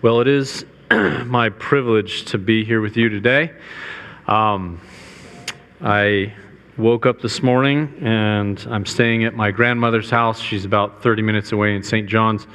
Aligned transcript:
Well, 0.00 0.20
it 0.20 0.28
is 0.28 0.64
my 0.92 1.48
privilege 1.48 2.26
to 2.26 2.38
be 2.38 2.64
here 2.64 2.80
with 2.80 2.96
you 2.96 3.08
today. 3.08 3.50
Um, 4.28 4.80
I 5.80 6.34
woke 6.76 7.04
up 7.04 7.20
this 7.20 7.42
morning 7.42 7.92
and 8.00 8.64
I'm 8.70 8.86
staying 8.86 9.24
at 9.24 9.34
my 9.34 9.50
grandmother's 9.50 10.08
house. 10.08 10.38
She's 10.38 10.64
about 10.64 11.02
30 11.02 11.22
minutes 11.22 11.50
away 11.50 11.74
in 11.74 11.82
St. 11.82 12.08
John's. 12.08 12.46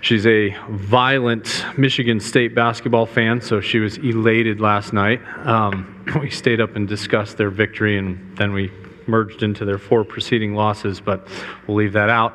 She's 0.00 0.26
a 0.26 0.56
violent 0.70 1.66
Michigan 1.76 2.18
State 2.20 2.54
basketball 2.54 3.04
fan, 3.04 3.42
so 3.42 3.60
she 3.60 3.78
was 3.78 3.98
elated 3.98 4.58
last 4.58 4.94
night. 4.94 5.20
Um, 5.46 6.06
we 6.22 6.30
stayed 6.30 6.62
up 6.62 6.74
and 6.74 6.88
discussed 6.88 7.36
their 7.36 7.50
victory, 7.50 7.98
and 7.98 8.34
then 8.38 8.54
we 8.54 8.72
merged 9.06 9.42
into 9.42 9.66
their 9.66 9.78
four 9.78 10.04
preceding 10.04 10.54
losses, 10.54 11.02
but 11.02 11.28
we'll 11.66 11.76
leave 11.76 11.92
that 11.92 12.08
out. 12.08 12.34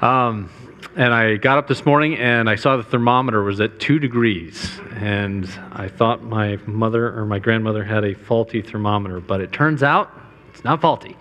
Um, 0.00 0.50
and 0.94 1.12
I 1.12 1.36
got 1.36 1.58
up 1.58 1.68
this 1.68 1.84
morning 1.84 2.16
and 2.16 2.48
I 2.48 2.54
saw 2.54 2.76
the 2.76 2.82
thermometer 2.82 3.42
was 3.42 3.60
at 3.60 3.80
two 3.80 3.98
degrees. 3.98 4.78
And 4.94 5.48
I 5.72 5.88
thought 5.88 6.22
my 6.22 6.58
mother 6.66 7.18
or 7.18 7.26
my 7.26 7.38
grandmother 7.38 7.84
had 7.84 8.04
a 8.04 8.14
faulty 8.14 8.62
thermometer, 8.62 9.20
but 9.20 9.40
it 9.40 9.52
turns 9.52 9.82
out 9.82 10.10
it's 10.54 10.64
not 10.64 10.80
faulty. 10.80 11.16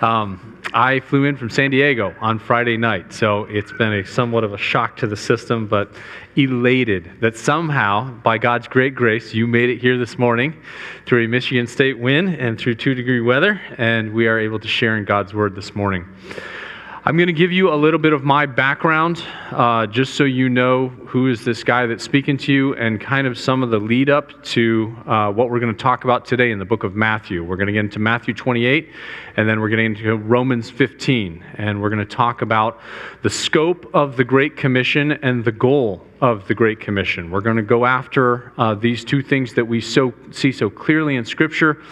Um, 0.00 0.58
I 0.72 1.00
flew 1.00 1.24
in 1.24 1.36
from 1.36 1.50
San 1.50 1.70
Diego 1.70 2.14
on 2.20 2.38
Friday 2.38 2.76
night, 2.76 3.12
so 3.12 3.44
it's 3.44 3.72
been 3.72 3.92
a 3.92 4.06
somewhat 4.06 4.44
of 4.44 4.52
a 4.52 4.58
shock 4.58 4.96
to 4.98 5.06
the 5.06 5.16
system, 5.16 5.66
but 5.66 5.92
elated 6.36 7.10
that 7.20 7.36
somehow, 7.36 8.10
by 8.10 8.38
God's 8.38 8.68
great 8.68 8.94
grace, 8.94 9.34
you 9.34 9.46
made 9.46 9.70
it 9.70 9.78
here 9.78 9.98
this 9.98 10.18
morning 10.18 10.54
through 11.04 11.24
a 11.24 11.28
Michigan 11.28 11.66
State 11.66 11.98
win 11.98 12.28
and 12.28 12.58
through 12.58 12.76
two 12.76 12.94
degree 12.94 13.20
weather, 13.20 13.60
and 13.76 14.12
we 14.12 14.26
are 14.26 14.38
able 14.38 14.58
to 14.58 14.68
share 14.68 14.96
in 14.96 15.04
God's 15.04 15.34
word 15.34 15.54
this 15.54 15.74
morning. 15.74 16.06
I'm 17.08 17.16
going 17.16 17.28
to 17.28 17.32
give 17.32 17.52
you 17.52 17.72
a 17.72 17.74
little 17.74 17.98
bit 17.98 18.12
of 18.12 18.22
my 18.22 18.44
background, 18.44 19.24
uh, 19.50 19.86
just 19.86 20.12
so 20.12 20.24
you 20.24 20.50
know 20.50 20.88
who 21.06 21.28
is 21.28 21.42
this 21.42 21.64
guy 21.64 21.86
that's 21.86 22.04
speaking 22.04 22.36
to 22.36 22.52
you, 22.52 22.74
and 22.74 23.00
kind 23.00 23.26
of 23.26 23.38
some 23.38 23.62
of 23.62 23.70
the 23.70 23.78
lead 23.78 24.10
up 24.10 24.44
to 24.44 24.94
uh, 25.06 25.32
what 25.32 25.48
we're 25.48 25.58
going 25.58 25.74
to 25.74 25.82
talk 25.82 26.04
about 26.04 26.26
today 26.26 26.50
in 26.50 26.58
the 26.58 26.66
book 26.66 26.84
of 26.84 26.94
Matthew. 26.94 27.42
We're 27.42 27.56
going 27.56 27.68
to 27.68 27.72
get 27.72 27.78
into 27.78 27.98
Matthew 27.98 28.34
28, 28.34 28.90
and 29.38 29.48
then 29.48 29.58
we're 29.58 29.70
going 29.70 29.94
to 29.94 30.02
get 30.02 30.06
into 30.06 30.22
Romans 30.22 30.68
15, 30.68 31.42
and 31.54 31.80
we're 31.80 31.88
going 31.88 32.06
to 32.06 32.14
talk 32.14 32.42
about 32.42 32.78
the 33.22 33.30
scope 33.30 33.90
of 33.94 34.18
the 34.18 34.24
Great 34.24 34.58
Commission 34.58 35.12
and 35.12 35.42
the 35.46 35.52
goal 35.52 36.04
of 36.20 36.46
the 36.46 36.54
Great 36.54 36.78
Commission. 36.78 37.30
We're 37.30 37.40
going 37.40 37.56
to 37.56 37.62
go 37.62 37.86
after 37.86 38.52
uh, 38.58 38.74
these 38.74 39.02
two 39.02 39.22
things 39.22 39.54
that 39.54 39.64
we 39.64 39.80
so 39.80 40.12
see 40.30 40.52
so 40.52 40.68
clearly 40.68 41.16
in 41.16 41.24
Scripture. 41.24 41.82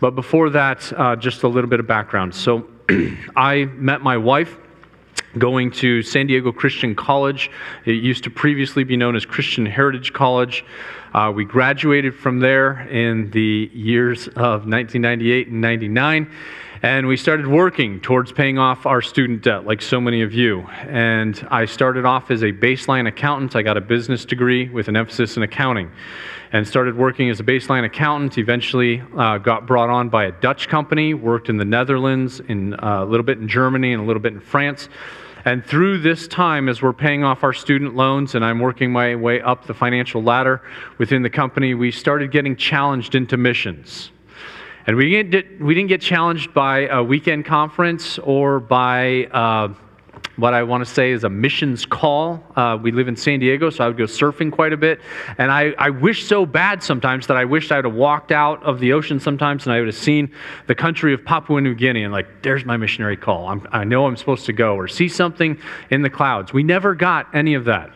But 0.00 0.10
before 0.10 0.50
that, 0.50 0.92
uh, 0.92 1.16
just 1.16 1.42
a 1.42 1.48
little 1.48 1.70
bit 1.70 1.80
of 1.80 1.86
background. 1.86 2.34
So. 2.34 2.68
I 3.36 3.66
met 3.74 4.00
my 4.00 4.16
wife 4.16 4.56
going 5.38 5.70
to 5.70 6.02
San 6.02 6.26
Diego 6.26 6.52
Christian 6.52 6.94
College. 6.94 7.50
It 7.84 7.92
used 7.92 8.24
to 8.24 8.30
previously 8.30 8.84
be 8.84 8.96
known 8.96 9.16
as 9.16 9.24
Christian 9.24 9.66
Heritage 9.66 10.12
College. 10.12 10.64
Uh, 11.14 11.32
we 11.34 11.44
graduated 11.44 12.14
from 12.14 12.40
there 12.40 12.80
in 12.88 13.30
the 13.30 13.70
years 13.72 14.28
of 14.28 14.66
1998 14.66 15.48
and 15.48 15.60
99. 15.60 16.30
And 16.82 17.08
we 17.08 17.16
started 17.16 17.48
working 17.48 18.00
towards 18.00 18.30
paying 18.30 18.56
off 18.56 18.86
our 18.86 19.02
student 19.02 19.42
debt, 19.42 19.66
like 19.66 19.82
so 19.82 20.00
many 20.00 20.22
of 20.22 20.32
you. 20.32 20.60
And 20.86 21.46
I 21.50 21.64
started 21.64 22.04
off 22.04 22.30
as 22.30 22.42
a 22.42 22.52
baseline 22.52 23.08
accountant. 23.08 23.56
I 23.56 23.62
got 23.62 23.76
a 23.76 23.80
business 23.80 24.24
degree 24.24 24.68
with 24.68 24.86
an 24.86 24.96
emphasis 24.96 25.36
in 25.36 25.42
accounting 25.42 25.90
and 26.52 26.66
started 26.66 26.96
working 26.96 27.30
as 27.30 27.40
a 27.40 27.42
baseline 27.42 27.84
accountant. 27.84 28.38
Eventually, 28.38 29.02
uh, 29.16 29.38
got 29.38 29.66
brought 29.66 29.90
on 29.90 30.08
by 30.08 30.26
a 30.26 30.32
Dutch 30.32 30.68
company, 30.68 31.14
worked 31.14 31.48
in 31.48 31.56
the 31.56 31.64
Netherlands, 31.64 32.40
in, 32.40 32.74
uh, 32.74 33.02
a 33.02 33.04
little 33.04 33.24
bit 33.24 33.38
in 33.38 33.48
Germany, 33.48 33.92
and 33.92 34.02
a 34.02 34.06
little 34.06 34.22
bit 34.22 34.32
in 34.32 34.40
France. 34.40 34.88
And 35.48 35.64
through 35.64 36.00
this 36.00 36.28
time, 36.28 36.68
as 36.68 36.82
we're 36.82 36.92
paying 36.92 37.24
off 37.24 37.42
our 37.42 37.54
student 37.54 37.96
loans 37.96 38.34
and 38.34 38.44
I'm 38.44 38.58
working 38.58 38.92
my 38.92 39.16
way 39.16 39.40
up 39.40 39.66
the 39.66 39.72
financial 39.72 40.22
ladder 40.22 40.60
within 40.98 41.22
the 41.22 41.30
company, 41.30 41.72
we 41.72 41.90
started 41.90 42.30
getting 42.30 42.54
challenged 42.54 43.14
into 43.14 43.38
missions. 43.38 44.10
And 44.86 44.94
we 44.94 45.22
didn't, 45.22 45.86
get 45.86 46.02
challenged 46.02 46.52
by 46.52 46.88
a 46.88 47.02
weekend 47.02 47.46
conference 47.46 48.18
or 48.18 48.60
by 48.60 49.24
uh, 49.32 49.72
what 50.38 50.54
I 50.54 50.62
want 50.62 50.86
to 50.86 50.90
say 50.90 51.10
is 51.10 51.24
a 51.24 51.28
missions 51.28 51.84
call. 51.84 52.40
Uh, 52.54 52.78
we 52.80 52.92
live 52.92 53.08
in 53.08 53.16
San 53.16 53.40
Diego, 53.40 53.70
so 53.70 53.84
I 53.84 53.88
would 53.88 53.98
go 53.98 54.04
surfing 54.04 54.52
quite 54.52 54.72
a 54.72 54.76
bit. 54.76 55.00
And 55.36 55.50
I, 55.50 55.74
I 55.78 55.90
wish 55.90 56.26
so 56.26 56.46
bad 56.46 56.80
sometimes 56.80 57.26
that 57.26 57.36
I 57.36 57.44
wished 57.44 57.72
I 57.72 57.76
would 57.76 57.86
have 57.86 57.94
walked 57.94 58.30
out 58.30 58.62
of 58.62 58.78
the 58.78 58.92
ocean 58.92 59.18
sometimes 59.18 59.66
and 59.66 59.72
I 59.72 59.80
would 59.80 59.88
have 59.88 59.96
seen 59.96 60.32
the 60.68 60.76
country 60.76 61.12
of 61.12 61.24
Papua 61.24 61.60
New 61.60 61.74
Guinea 61.74 62.04
and, 62.04 62.12
like, 62.12 62.42
there's 62.42 62.64
my 62.64 62.76
missionary 62.76 63.16
call. 63.16 63.48
I'm, 63.48 63.66
I 63.72 63.82
know 63.82 64.06
I'm 64.06 64.16
supposed 64.16 64.46
to 64.46 64.52
go, 64.52 64.76
or 64.76 64.86
see 64.86 65.08
something 65.08 65.58
in 65.90 66.02
the 66.02 66.10
clouds. 66.10 66.52
We 66.52 66.62
never 66.62 66.94
got 66.94 67.34
any 67.34 67.54
of 67.54 67.64
that. 67.64 67.90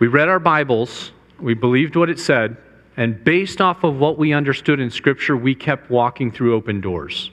We 0.00 0.08
read 0.08 0.28
our 0.28 0.40
Bibles, 0.40 1.12
we 1.40 1.54
believed 1.54 1.96
what 1.96 2.10
it 2.10 2.18
said, 2.18 2.58
and 2.98 3.24
based 3.24 3.62
off 3.62 3.84
of 3.84 3.96
what 3.96 4.18
we 4.18 4.34
understood 4.34 4.80
in 4.80 4.90
Scripture, 4.90 5.36
we 5.36 5.54
kept 5.54 5.90
walking 5.90 6.30
through 6.30 6.54
open 6.54 6.82
doors. 6.82 7.30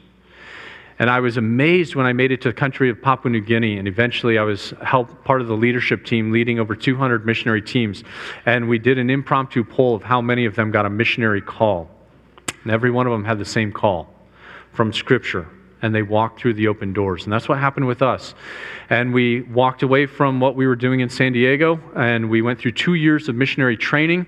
And 1.01 1.09
I 1.09 1.19
was 1.19 1.35
amazed 1.35 1.95
when 1.95 2.06
I 2.06 2.13
made 2.13 2.31
it 2.31 2.41
to 2.41 2.50
the 2.50 2.53
country 2.53 2.88
of 2.88 3.01
Papua 3.01 3.31
New 3.31 3.41
Guinea, 3.41 3.79
and 3.79 3.88
eventually 3.88 4.38
I 4.38 4.44
was 4.44 4.72
helped 4.84 5.23
part 5.23 5.41
of 5.41 5.47
the 5.47 5.56
leadership 5.56 6.06
team 6.06 6.31
leading 6.31 6.59
over 6.59 6.75
200 6.75 7.25
missionary 7.25 7.63
teams. 7.63 8.03
And 8.45 8.69
we 8.69 8.78
did 8.78 9.00
an 9.00 9.09
impromptu 9.09 9.63
poll 9.63 9.95
of 9.95 10.03
how 10.03 10.22
many 10.22 10.45
of 10.45 10.56
them 10.56 10.69
got 10.69 10.85
a 10.85 10.91
missionary 10.91 11.41
call. 11.41 11.89
And 12.62 12.72
every 12.72 12.91
one 12.91 13.07
of 13.07 13.13
them 13.13 13.25
had 13.25 13.39
the 13.39 13.45
same 13.45 13.72
call 13.72 14.13
from 14.73 14.94
Scripture. 14.94 15.47
And 15.81 15.95
they 15.95 16.03
walked 16.03 16.39
through 16.39 16.53
the 16.53 16.67
open 16.67 16.94
doors. 16.94 17.23
And 17.23 17.33
that's 17.33 17.50
what 17.50 17.57
happened 17.57 17.88
with 17.88 18.03
us. 18.03 18.35
And 18.91 19.12
we 19.12 19.41
walked 19.41 19.81
away 19.81 20.06
from 20.06 20.39
what 20.39 20.56
we 20.56 20.68
were 20.68 20.75
doing 20.75 21.00
in 21.00 21.09
San 21.09 21.33
Diego, 21.33 21.79
and 21.95 22.29
we 22.29 22.44
went 22.44 22.59
through 22.59 22.73
two 22.73 22.94
years 22.94 23.28
of 23.28 23.33
missionary 23.33 23.75
training. 23.75 24.28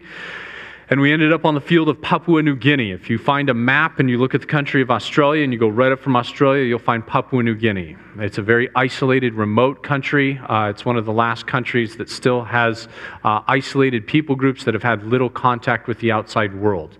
And 0.93 1.01
we 1.01 1.11
ended 1.11 1.33
up 1.33 1.43
on 1.43 1.55
the 1.55 1.59
field 1.59 1.89
of 1.89 1.99
Papua 1.99 2.43
New 2.43 2.55
Guinea. 2.55 2.91
If 2.91 3.09
you 3.09 3.17
find 3.17 3.49
a 3.49 3.53
map 3.55 3.99
and 3.99 4.11
you 4.11 4.19
look 4.19 4.35
at 4.35 4.41
the 4.41 4.45
country 4.45 4.79
of 4.79 4.91
Australia 4.91 5.43
and 5.43 5.51
you 5.51 5.57
go 5.57 5.67
right 5.67 5.91
up 5.91 5.99
from 5.99 6.15
Australia, 6.15 6.65
you'll 6.65 6.77
find 6.77 7.03
Papua 7.03 7.41
New 7.41 7.55
Guinea. 7.55 7.97
It's 8.19 8.37
a 8.37 8.43
very 8.43 8.69
isolated, 8.75 9.33
remote 9.33 9.81
country. 9.81 10.37
Uh, 10.37 10.69
it's 10.69 10.85
one 10.85 10.95
of 10.95 11.05
the 11.05 11.11
last 11.11 11.47
countries 11.47 11.97
that 11.97 12.11
still 12.11 12.43
has 12.43 12.87
uh, 13.23 13.41
isolated 13.47 14.05
people 14.05 14.35
groups 14.35 14.65
that 14.65 14.75
have 14.75 14.83
had 14.83 15.03
little 15.03 15.31
contact 15.31 15.87
with 15.87 15.97
the 15.97 16.11
outside 16.11 16.53
world. 16.53 16.99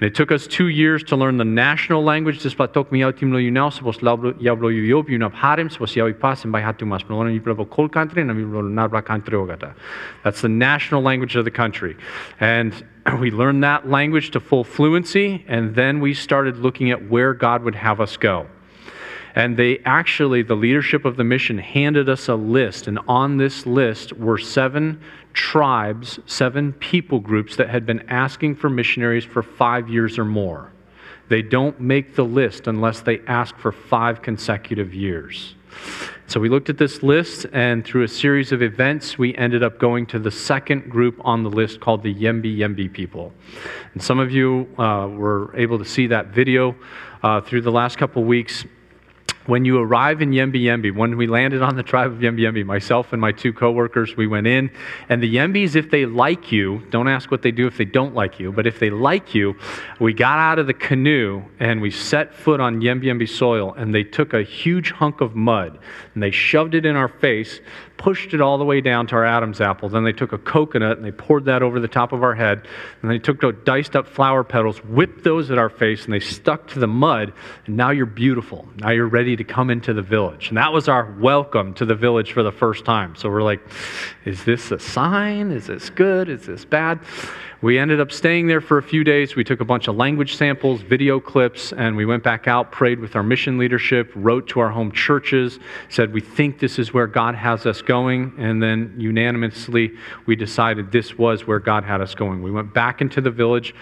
And 0.00 0.06
it 0.06 0.14
took 0.14 0.30
us 0.30 0.46
two 0.46 0.68
years 0.68 1.02
to 1.04 1.16
learn 1.16 1.38
the 1.38 1.44
national 1.44 2.04
language. 2.04 2.42
That's 10.22 10.40
the 10.40 10.48
national 10.48 11.02
language 11.02 11.34
of 11.34 11.44
the 11.44 11.50
country. 11.50 11.96
And 12.38 12.86
we 13.20 13.32
learned 13.32 13.64
that 13.64 13.88
language 13.88 14.30
to 14.32 14.40
full 14.40 14.62
fluency, 14.62 15.44
and 15.48 15.74
then 15.74 15.98
we 16.00 16.14
started 16.14 16.58
looking 16.58 16.92
at 16.92 17.08
where 17.08 17.34
God 17.34 17.64
would 17.64 17.74
have 17.74 18.00
us 18.00 18.16
go. 18.16 18.46
And 19.38 19.56
they 19.56 19.78
actually, 19.84 20.42
the 20.42 20.56
leadership 20.56 21.04
of 21.04 21.16
the 21.16 21.22
mission 21.22 21.58
handed 21.58 22.08
us 22.08 22.26
a 22.26 22.34
list, 22.34 22.88
and 22.88 22.98
on 23.06 23.36
this 23.36 23.66
list 23.66 24.12
were 24.14 24.36
seven 24.36 25.00
tribes, 25.32 26.18
seven 26.26 26.72
people 26.72 27.20
groups 27.20 27.54
that 27.54 27.70
had 27.70 27.86
been 27.86 28.00
asking 28.08 28.56
for 28.56 28.68
missionaries 28.68 29.24
for 29.24 29.44
five 29.44 29.88
years 29.88 30.18
or 30.18 30.24
more. 30.24 30.72
They 31.28 31.42
don't 31.42 31.78
make 31.78 32.16
the 32.16 32.24
list 32.24 32.66
unless 32.66 33.02
they 33.02 33.20
ask 33.28 33.56
for 33.56 33.70
five 33.70 34.22
consecutive 34.22 34.92
years. 34.92 35.54
So 36.26 36.40
we 36.40 36.48
looked 36.48 36.68
at 36.68 36.78
this 36.78 37.04
list, 37.04 37.46
and 37.52 37.84
through 37.84 38.02
a 38.02 38.08
series 38.08 38.50
of 38.50 38.60
events, 38.60 39.18
we 39.18 39.36
ended 39.36 39.62
up 39.62 39.78
going 39.78 40.06
to 40.06 40.18
the 40.18 40.32
second 40.32 40.90
group 40.90 41.16
on 41.20 41.44
the 41.44 41.50
list 41.50 41.78
called 41.78 42.02
the 42.02 42.12
Yembi 42.12 42.58
Yembi 42.58 42.92
people. 42.92 43.32
And 43.94 44.02
some 44.02 44.18
of 44.18 44.32
you 44.32 44.68
uh, 44.78 45.06
were 45.06 45.56
able 45.56 45.78
to 45.78 45.84
see 45.84 46.08
that 46.08 46.26
video 46.28 46.74
uh, 47.22 47.40
through 47.40 47.62
the 47.62 47.70
last 47.70 47.98
couple 47.98 48.24
weeks 48.24 48.64
when 49.48 49.64
you 49.64 49.78
arrive 49.78 50.20
in 50.20 50.30
Yembi 50.30 50.60
Yembi, 50.64 50.94
when 50.94 51.16
we 51.16 51.26
landed 51.26 51.62
on 51.62 51.74
the 51.74 51.82
tribe 51.82 52.12
of 52.12 52.18
Yembi 52.18 52.40
Yembi, 52.40 52.66
myself 52.66 53.14
and 53.14 53.20
my 53.20 53.32
two 53.32 53.50
coworkers, 53.50 54.14
we 54.14 54.26
went 54.26 54.46
in, 54.46 54.70
and 55.08 55.22
the 55.22 55.36
Yembis, 55.36 55.74
if 55.74 55.90
they 55.90 56.04
like 56.04 56.52
you, 56.52 56.82
don't 56.90 57.08
ask 57.08 57.30
what 57.30 57.40
they 57.40 57.50
do 57.50 57.66
if 57.66 57.78
they 57.78 57.86
don't 57.86 58.14
like 58.14 58.38
you, 58.38 58.52
but 58.52 58.66
if 58.66 58.78
they 58.78 58.90
like 58.90 59.34
you, 59.34 59.56
we 60.00 60.12
got 60.12 60.38
out 60.38 60.58
of 60.58 60.66
the 60.66 60.74
canoe 60.74 61.42
and 61.60 61.80
we 61.80 61.90
set 61.90 62.34
foot 62.34 62.60
on 62.60 62.82
Yembi 62.82 63.04
Yembi 63.04 63.26
soil, 63.26 63.72
and 63.72 63.94
they 63.94 64.04
took 64.04 64.34
a 64.34 64.42
huge 64.42 64.92
hunk 64.92 65.22
of 65.22 65.34
mud 65.34 65.78
and 66.12 66.22
they 66.22 66.30
shoved 66.30 66.74
it 66.74 66.84
in 66.84 66.94
our 66.94 67.08
face, 67.08 67.60
pushed 67.98 68.32
it 68.32 68.40
all 68.40 68.56
the 68.56 68.64
way 68.64 68.80
down 68.80 69.06
to 69.08 69.16
our 69.16 69.24
Adam's 69.24 69.60
apple. 69.60 69.88
Then 69.88 70.04
they 70.04 70.12
took 70.12 70.32
a 70.32 70.38
coconut 70.38 70.96
and 70.96 71.04
they 71.04 71.10
poured 71.10 71.44
that 71.46 71.62
over 71.62 71.80
the 71.80 71.88
top 71.88 72.12
of 72.12 72.22
our 72.22 72.34
head. 72.34 72.66
And 73.02 73.10
they 73.10 73.18
took 73.18 73.64
diced 73.64 73.96
up 73.96 74.06
flower 74.06 74.44
petals, 74.44 74.78
whipped 74.84 75.24
those 75.24 75.50
at 75.50 75.58
our 75.58 75.68
face, 75.68 76.04
and 76.04 76.14
they 76.14 76.20
stuck 76.20 76.68
to 76.68 76.78
the 76.78 76.86
mud. 76.86 77.34
And 77.66 77.76
now 77.76 77.90
you're 77.90 78.06
beautiful. 78.06 78.66
Now 78.76 78.90
you're 78.90 79.08
ready 79.08 79.36
to 79.36 79.44
come 79.44 79.68
into 79.68 79.92
the 79.92 80.02
village. 80.02 80.48
And 80.48 80.56
that 80.56 80.72
was 80.72 80.88
our 80.88 81.12
welcome 81.18 81.74
to 81.74 81.84
the 81.84 81.94
village 81.94 82.32
for 82.32 82.42
the 82.42 82.52
first 82.52 82.84
time. 82.84 83.16
So 83.16 83.28
we're 83.28 83.42
like, 83.42 83.60
is 84.24 84.44
this 84.44 84.70
a 84.70 84.78
sign? 84.78 85.50
Is 85.50 85.66
this 85.66 85.90
good? 85.90 86.28
Is 86.28 86.46
this 86.46 86.64
bad? 86.64 87.00
We 87.60 87.76
ended 87.76 88.00
up 88.00 88.12
staying 88.12 88.46
there 88.46 88.60
for 88.60 88.78
a 88.78 88.82
few 88.84 89.02
days. 89.02 89.34
We 89.34 89.42
took 89.42 89.60
a 89.60 89.64
bunch 89.64 89.88
of 89.88 89.96
language 89.96 90.36
samples, 90.36 90.80
video 90.80 91.18
clips, 91.18 91.72
and 91.72 91.96
we 91.96 92.06
went 92.06 92.22
back 92.22 92.46
out, 92.46 92.70
prayed 92.70 93.00
with 93.00 93.16
our 93.16 93.24
mission 93.24 93.58
leadership, 93.58 94.12
wrote 94.14 94.46
to 94.50 94.60
our 94.60 94.70
home 94.70 94.92
churches, 94.92 95.58
said, 95.88 96.12
We 96.12 96.20
think 96.20 96.60
this 96.60 96.78
is 96.78 96.94
where 96.94 97.08
God 97.08 97.34
has 97.34 97.66
us 97.66 97.82
going. 97.82 98.32
And 98.38 98.62
then 98.62 98.94
unanimously, 98.96 99.90
we 100.26 100.36
decided 100.36 100.92
this 100.92 101.18
was 101.18 101.48
where 101.48 101.58
God 101.58 101.82
had 101.82 102.00
us 102.00 102.14
going. 102.14 102.44
We 102.44 102.52
went 102.52 102.72
back 102.72 103.00
into 103.00 103.20
the 103.20 103.32
village. 103.32 103.74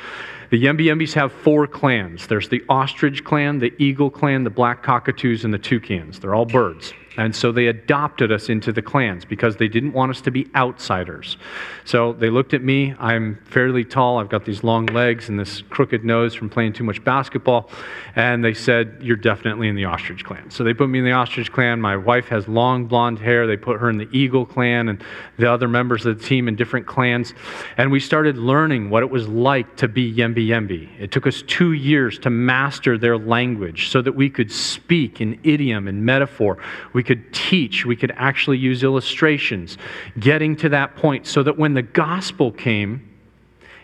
The 0.49 0.64
Yembis 0.64 1.12
have 1.12 1.31
four 1.32 1.67
clans 1.67 2.28
there's 2.28 2.49
the 2.49 2.62
ostrich 2.70 3.25
clan, 3.25 3.58
the 3.58 3.75
eagle 3.76 4.08
clan, 4.08 4.43
the 4.44 4.49
black 4.49 4.82
cockatoos, 4.82 5.44
and 5.44 5.52
the 5.52 5.58
toucans. 5.58 6.19
They're 6.19 6.34
all 6.34 6.46
birds. 6.46 6.94
And 7.17 7.35
so 7.35 7.53
they 7.53 7.67
adopted 7.67 8.31
us 8.31 8.49
into 8.49 8.73
the 8.73 8.83
clans 8.83 9.25
because 9.25 9.57
they 9.57 9.69
didn't 9.69 9.93
want 9.93 10.11
us 10.11 10.21
to 10.23 10.31
be 10.31 10.49
outsiders. 10.55 11.37
So 11.85 12.13
they 12.13 12.31
looked 12.31 12.53
at 12.55 12.63
me. 12.63 12.95
I'm 12.99 13.37
fairly 13.45 13.85
tall. 13.85 14.19
I've 14.19 14.29
got 14.29 14.45
these 14.45 14.63
long 14.63 14.87
legs 14.87 15.29
and 15.29 15.39
this 15.39 15.63
crooked 15.63 16.05
nose 16.05 16.35
from 16.35 16.51
playing 16.51 16.75
too 16.75 16.85
much 16.85 17.03
basketball. 17.05 17.71
And 18.15 18.45
they 18.45 18.55
said, 18.55 18.99
You're 19.01 19.17
definitely 19.17 19.69
in 19.69 19.77
the 19.77 19.87
ostrich 19.87 20.25
clan. 20.25 20.51
So 20.51 20.65
they 20.65 20.75
put 20.75 20.89
me 20.89 20.99
in 20.99 21.05
the 21.05 21.13
ostrich 21.13 21.53
clan. 21.53 21.81
My 21.81 21.97
wife 21.97 22.29
has 22.29 22.49
long 22.49 22.87
blonde 22.87 23.19
hair. 23.19 23.47
They 23.47 23.57
put 23.57 23.81
her 23.81 23.89
in 23.89 23.99
the 23.99 24.09
eagle 24.12 24.45
clan 24.45 24.89
and 24.89 25.03
the 25.39 25.51
other 25.51 25.69
members 25.69 26.05
of 26.05 26.19
the 26.19 26.25
team 26.25 26.49
in 26.49 26.57
different 26.57 26.87
clans. 26.87 27.35
And 27.77 27.91
we 27.91 28.01
started 28.01 28.37
learning 28.37 28.91
what 28.91 29.03
it 29.03 29.11
was 29.11 29.29
like 29.29 29.77
to 29.77 29.89
be 29.89 30.12
Yembi 30.12 30.49
Yembi. 30.49 30.89
It 30.99 31.12
took 31.12 31.27
us 31.27 31.43
two 31.47 31.73
years 31.73 32.19
to 32.21 32.31
master 32.31 32.99
their 32.99 33.17
language 33.17 33.89
so 33.89 34.03
that 34.03 34.12
we 34.12 34.29
could 34.29 34.53
speak 34.53 35.21
in 35.21 35.39
idiom 35.43 35.89
and 35.89 36.05
metaphor. 36.05 36.59
We 36.93 37.03
could 37.06 37.32
teach, 37.32 37.87
we 37.87 37.97
could 37.97 38.12
actually 38.17 38.58
use 38.58 38.82
illustrations, 38.82 39.79
getting 40.19 40.56
to 40.56 40.69
that 40.69 40.97
point 40.97 41.26
so 41.26 41.43
that 41.43 41.56
when 41.56 41.75
the 41.75 41.82
gospel 41.82 42.53
came, 42.53 43.17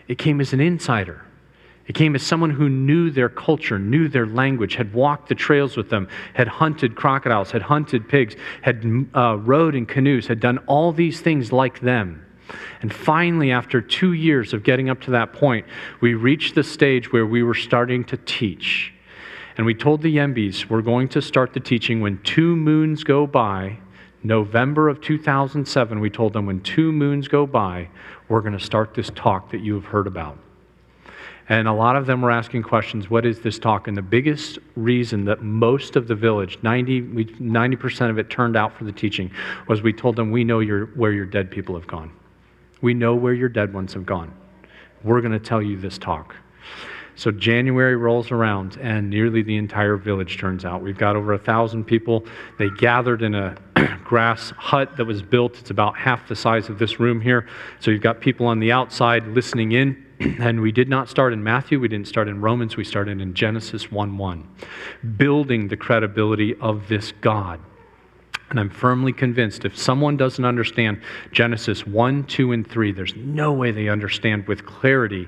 it 0.07 0.17
came 0.17 0.41
as 0.41 0.53
an 0.53 0.59
insider. 0.59 1.21
It 1.87 1.95
came 1.95 2.15
as 2.15 2.23
someone 2.23 2.49
who 2.49 2.69
knew 2.69 3.09
their 3.09 3.29
culture, 3.29 3.77
knew 3.77 4.07
their 4.07 4.25
language, 4.25 4.75
had 4.75 4.93
walked 4.93 5.27
the 5.27 5.35
trails 5.35 5.75
with 5.75 5.89
them, 5.89 6.07
had 6.33 6.47
hunted 6.47 6.95
crocodiles, 6.95 7.51
had 7.51 7.61
hunted 7.61 8.07
pigs, 8.07 8.35
had 8.61 9.07
uh, 9.15 9.37
rowed 9.37 9.75
in 9.75 9.85
canoes, 9.85 10.27
had 10.27 10.39
done 10.39 10.59
all 10.59 10.93
these 10.93 11.19
things 11.19 11.51
like 11.51 11.81
them. 11.81 12.25
And 12.81 12.93
finally, 12.93 13.51
after 13.51 13.81
two 13.81 14.13
years 14.13 14.53
of 14.53 14.63
getting 14.63 14.89
up 14.89 15.01
to 15.01 15.11
that 15.11 15.33
point, 15.33 15.65
we 15.99 16.13
reached 16.13 16.55
the 16.55 16.63
stage 16.63 17.11
where 17.11 17.25
we 17.25 17.43
were 17.43 17.53
starting 17.53 18.03
to 18.05 18.17
teach. 18.17 18.92
And 19.57 19.65
we 19.65 19.75
told 19.75 20.01
the 20.01 20.15
Yembis, 20.15 20.69
we're 20.69 20.81
going 20.81 21.07
to 21.09 21.21
start 21.21 21.53
the 21.53 21.59
teaching 21.59 22.01
when 22.01 22.21
two 22.23 22.55
moons 22.55 23.03
go 23.03 23.27
by. 23.27 23.77
November 24.23 24.87
of 24.87 25.01
2007, 25.01 25.99
we 25.99 26.09
told 26.09 26.33
them 26.33 26.45
when 26.45 26.61
two 26.61 26.91
moons 26.91 27.27
go 27.27 27.45
by, 27.45 27.89
we're 28.29 28.41
going 28.41 28.57
to 28.57 28.63
start 28.63 28.93
this 28.93 29.11
talk 29.15 29.51
that 29.51 29.59
you 29.59 29.73
have 29.75 29.85
heard 29.85 30.07
about. 30.07 30.39
And 31.49 31.67
a 31.67 31.73
lot 31.73 31.97
of 31.97 32.05
them 32.05 32.21
were 32.21 32.31
asking 32.31 32.63
questions 32.63 33.09
what 33.09 33.25
is 33.25 33.41
this 33.41 33.59
talk? 33.59 33.87
And 33.87 33.97
the 33.97 34.01
biggest 34.01 34.59
reason 34.75 35.25
that 35.25 35.41
most 35.41 35.95
of 35.97 36.07
the 36.07 36.15
village, 36.15 36.57
90, 36.63 37.01
90% 37.01 38.09
of 38.09 38.17
it 38.17 38.29
turned 38.29 38.55
out 38.55 38.75
for 38.77 38.85
the 38.85 38.93
teaching, 38.93 39.29
was 39.67 39.81
we 39.81 39.91
told 39.91 40.15
them, 40.15 40.31
We 40.31 40.45
know 40.45 40.61
your, 40.61 40.85
where 40.87 41.11
your 41.11 41.25
dead 41.25 41.51
people 41.51 41.75
have 41.75 41.85
gone. 41.85 42.11
We 42.81 42.93
know 42.93 43.13
where 43.13 43.33
your 43.33 43.49
dead 43.49 43.73
ones 43.73 43.93
have 43.93 44.05
gone. 44.05 44.33
We're 45.03 45.19
going 45.19 45.33
to 45.33 45.39
tell 45.39 45.61
you 45.61 45.77
this 45.77 45.97
talk. 45.97 46.33
So 47.15 47.31
January 47.31 47.95
rolls 47.95 48.31
around, 48.31 48.77
and 48.81 49.09
nearly 49.09 49.43
the 49.43 49.57
entire 49.57 49.97
village 49.97 50.37
turns 50.37 50.65
out. 50.65 50.81
We've 50.81 50.97
got 50.97 51.15
over 51.15 51.33
a 51.33 51.37
thousand 51.37 51.85
people. 51.85 52.25
They 52.57 52.69
gathered 52.71 53.21
in 53.21 53.35
a 53.35 53.55
grass 54.03 54.51
hut 54.57 54.97
that 54.97 55.05
was 55.05 55.21
built. 55.21 55.59
It's 55.59 55.69
about 55.69 55.95
half 55.95 56.27
the 56.27 56.35
size 56.35 56.69
of 56.69 56.79
this 56.79 56.99
room 56.99 57.21
here. 57.21 57.47
So 57.79 57.91
you've 57.91 58.01
got 58.01 58.19
people 58.19 58.47
on 58.47 58.59
the 58.59 58.71
outside 58.71 59.27
listening 59.27 59.71
in. 59.73 60.05
And 60.39 60.61
we 60.61 60.71
did 60.71 60.87
not 60.87 61.09
start 61.09 61.33
in 61.33 61.43
Matthew, 61.43 61.81
we 61.81 61.89
didn't 61.89 62.07
start 62.07 62.29
in 62.29 62.39
Romans, 62.39 62.77
we 62.77 62.85
started 62.85 63.19
in 63.19 63.33
Genesis 63.33 63.91
1 63.91 64.17
1, 64.17 64.47
building 65.17 65.67
the 65.67 65.75
credibility 65.75 66.55
of 66.61 66.87
this 66.87 67.11
God. 67.19 67.59
And 68.49 68.59
I'm 68.59 68.69
firmly 68.69 69.11
convinced 69.11 69.65
if 69.65 69.77
someone 69.77 70.15
doesn't 70.15 70.45
understand 70.45 71.01
Genesis 71.31 71.85
1, 71.85 72.25
2, 72.25 72.51
and 72.53 72.69
3, 72.69 72.91
there's 72.93 73.15
no 73.15 73.51
way 73.51 73.71
they 73.71 73.89
understand 73.89 74.47
with 74.47 74.65
clarity 74.65 75.27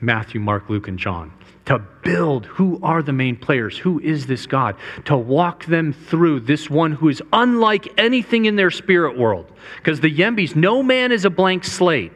Matthew, 0.00 0.40
Mark, 0.40 0.68
Luke, 0.68 0.88
and 0.88 0.98
John. 0.98 1.32
To 1.66 1.78
build 2.02 2.46
who 2.46 2.80
are 2.82 3.02
the 3.02 3.12
main 3.12 3.36
players, 3.36 3.76
who 3.76 4.00
is 4.00 4.26
this 4.26 4.46
God, 4.46 4.76
to 5.04 5.16
walk 5.16 5.66
them 5.66 5.92
through 5.92 6.40
this 6.40 6.70
one 6.70 6.92
who 6.92 7.08
is 7.08 7.22
unlike 7.32 7.92
anything 7.98 8.46
in 8.46 8.56
their 8.56 8.70
spirit 8.70 9.18
world. 9.18 9.52
Because 9.76 10.00
the 10.00 10.10
Yembis, 10.10 10.56
no 10.56 10.82
man 10.82 11.12
is 11.12 11.26
a 11.26 11.30
blank 11.30 11.64
slate. 11.64 12.12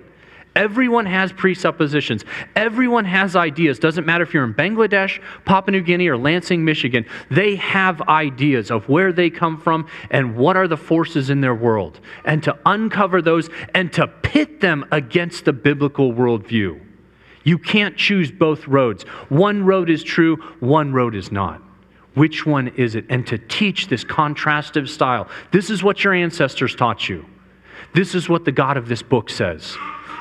Everyone 0.55 1.07
has 1.07 1.33
presuppositions. 1.33 2.25
Everyone 2.57 3.05
has 3.07 3.37
ideas. 3.37 3.79
Doesn't 3.79 4.05
matter 4.07 4.23
if 4.23 4.35
you're 4.35 4.45
in 4.45 4.55
Bangladesh, 4.55 5.21
Papua 5.45 5.73
New 5.73 5.83
Guinea, 5.83 6.09
or 6.09 6.19
Lansing, 6.19 6.65
Michigan. 6.65 7.07
They 7.31 7.57
have 7.57 8.03
ideas 8.03 8.71
of 8.71 8.89
where 8.89 9.13
they 9.13 9.31
come 9.31 9.59
from 9.59 9.87
and 10.11 10.37
what 10.37 10.57
are 10.57 10.69
the 10.69 10.77
forces 10.77 11.31
in 11.31 11.41
their 11.41 11.55
world. 11.55 12.01
And 12.25 12.43
to 12.43 12.59
uncover 12.67 13.23
those 13.23 13.49
and 13.75 13.93
to 13.95 14.07
pit 14.07 14.61
them 14.61 14.85
against 14.93 15.47
the 15.47 15.55
biblical 15.55 16.13
worldview. 16.13 16.81
You 17.45 17.59
can't 17.59 17.97
choose 17.97 18.31
both 18.31 18.67
roads. 18.69 19.05
One 19.29 19.65
road 19.65 19.91
is 19.91 20.03
true, 20.03 20.37
one 20.61 20.93
road 20.93 21.15
is 21.15 21.33
not. 21.33 21.63
Which 22.15 22.45
one 22.45 22.69
is 22.69 22.95
it? 22.95 23.07
And 23.09 23.27
to 23.27 23.39
teach 23.39 23.89
this 23.89 24.05
contrastive 24.05 24.89
style. 24.89 25.29
This 25.51 25.71
is 25.71 25.83
what 25.83 26.05
your 26.05 26.13
ancestors 26.13 26.75
taught 26.75 27.09
you. 27.09 27.25
This 27.95 28.15
is 28.15 28.29
what 28.29 28.45
the 28.45 28.53
God 28.53 28.77
of 28.77 28.89
this 28.89 29.03
book 29.03 29.31
says. 29.31 29.77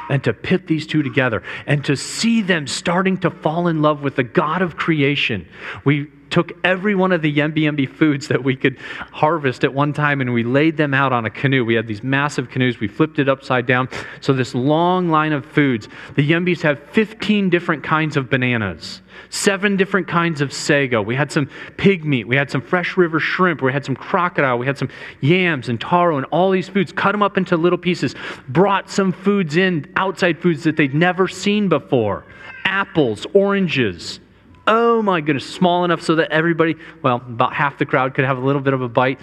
And 0.09 0.23
to 0.23 0.33
pit 0.33 0.67
these 0.67 0.87
two 0.87 1.03
together 1.03 1.43
and 1.67 1.83
to 1.85 1.95
see 1.95 2.41
them 2.41 2.67
starting 2.67 3.17
to 3.19 3.29
fall 3.29 3.67
in 3.67 3.81
love 3.81 4.01
with 4.01 4.15
the 4.15 4.23
God 4.23 4.61
of 4.61 4.75
creation. 4.75 5.47
We 5.85 6.07
took 6.31 6.53
every 6.63 6.95
one 6.95 7.11
of 7.11 7.21
the 7.21 7.33
Yembi 7.33 7.59
Yembi 7.59 7.87
foods 7.87 8.27
that 8.29 8.43
we 8.43 8.55
could 8.55 8.77
harvest 9.11 9.63
at 9.63 9.73
one 9.73 9.93
time 9.93 10.21
and 10.21 10.33
we 10.33 10.43
laid 10.43 10.77
them 10.77 10.93
out 10.93 11.11
on 11.13 11.25
a 11.25 11.29
canoe. 11.29 11.63
We 11.63 11.75
had 11.75 11.87
these 11.87 12.01
massive 12.01 12.49
canoes. 12.49 12.79
We 12.79 12.87
flipped 12.87 13.19
it 13.19 13.29
upside 13.29 13.65
down. 13.65 13.89
So, 14.21 14.33
this 14.33 14.55
long 14.55 15.09
line 15.09 15.33
of 15.33 15.45
foods. 15.45 15.87
The 16.15 16.27
Yembis 16.27 16.61
have 16.61 16.81
15 16.91 17.49
different 17.49 17.83
kinds 17.83 18.17
of 18.17 18.29
bananas, 18.29 19.01
seven 19.29 19.75
different 19.75 20.07
kinds 20.07 20.41
of 20.41 20.53
sago. 20.53 21.01
We 21.01 21.15
had 21.15 21.31
some 21.31 21.49
pig 21.77 22.05
meat. 22.05 22.27
We 22.27 22.35
had 22.35 22.49
some 22.49 22.61
fresh 22.61 22.97
river 22.97 23.19
shrimp. 23.19 23.61
We 23.61 23.73
had 23.73 23.85
some 23.85 23.95
crocodile. 23.95 24.57
We 24.57 24.65
had 24.65 24.77
some 24.77 24.89
yams 25.19 25.69
and 25.69 25.79
taro 25.79 26.17
and 26.17 26.25
all 26.27 26.49
these 26.51 26.69
foods. 26.69 26.91
Cut 26.91 27.11
them 27.11 27.21
up 27.21 27.37
into 27.37 27.57
little 27.57 27.77
pieces. 27.77 28.15
Brought 28.47 28.89
some 28.89 29.11
foods 29.11 29.57
in, 29.57 29.91
outside 29.95 30.39
foods 30.39 30.63
that 30.63 30.77
they'd 30.77 30.95
never 30.95 31.27
seen 31.27 31.67
before 31.69 32.23
apples, 32.63 33.25
oranges 33.33 34.19
Oh 34.67 35.01
my 35.01 35.21
goodness, 35.21 35.49
small 35.49 35.83
enough 35.83 36.01
so 36.01 36.15
that 36.15 36.31
everybody, 36.31 36.75
well, 37.01 37.17
about 37.17 37.53
half 37.53 37.77
the 37.77 37.85
crowd 37.85 38.13
could 38.13 38.25
have 38.25 38.37
a 38.37 38.41
little 38.41 38.61
bit 38.61 38.73
of 38.73 38.81
a 38.81 38.89
bite. 38.89 39.19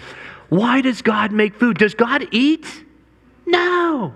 Why 0.49 0.81
does 0.81 1.01
God 1.01 1.31
make 1.31 1.55
food? 1.55 1.77
Does 1.77 1.93
God 1.93 2.27
eat? 2.31 2.65
No. 3.45 4.13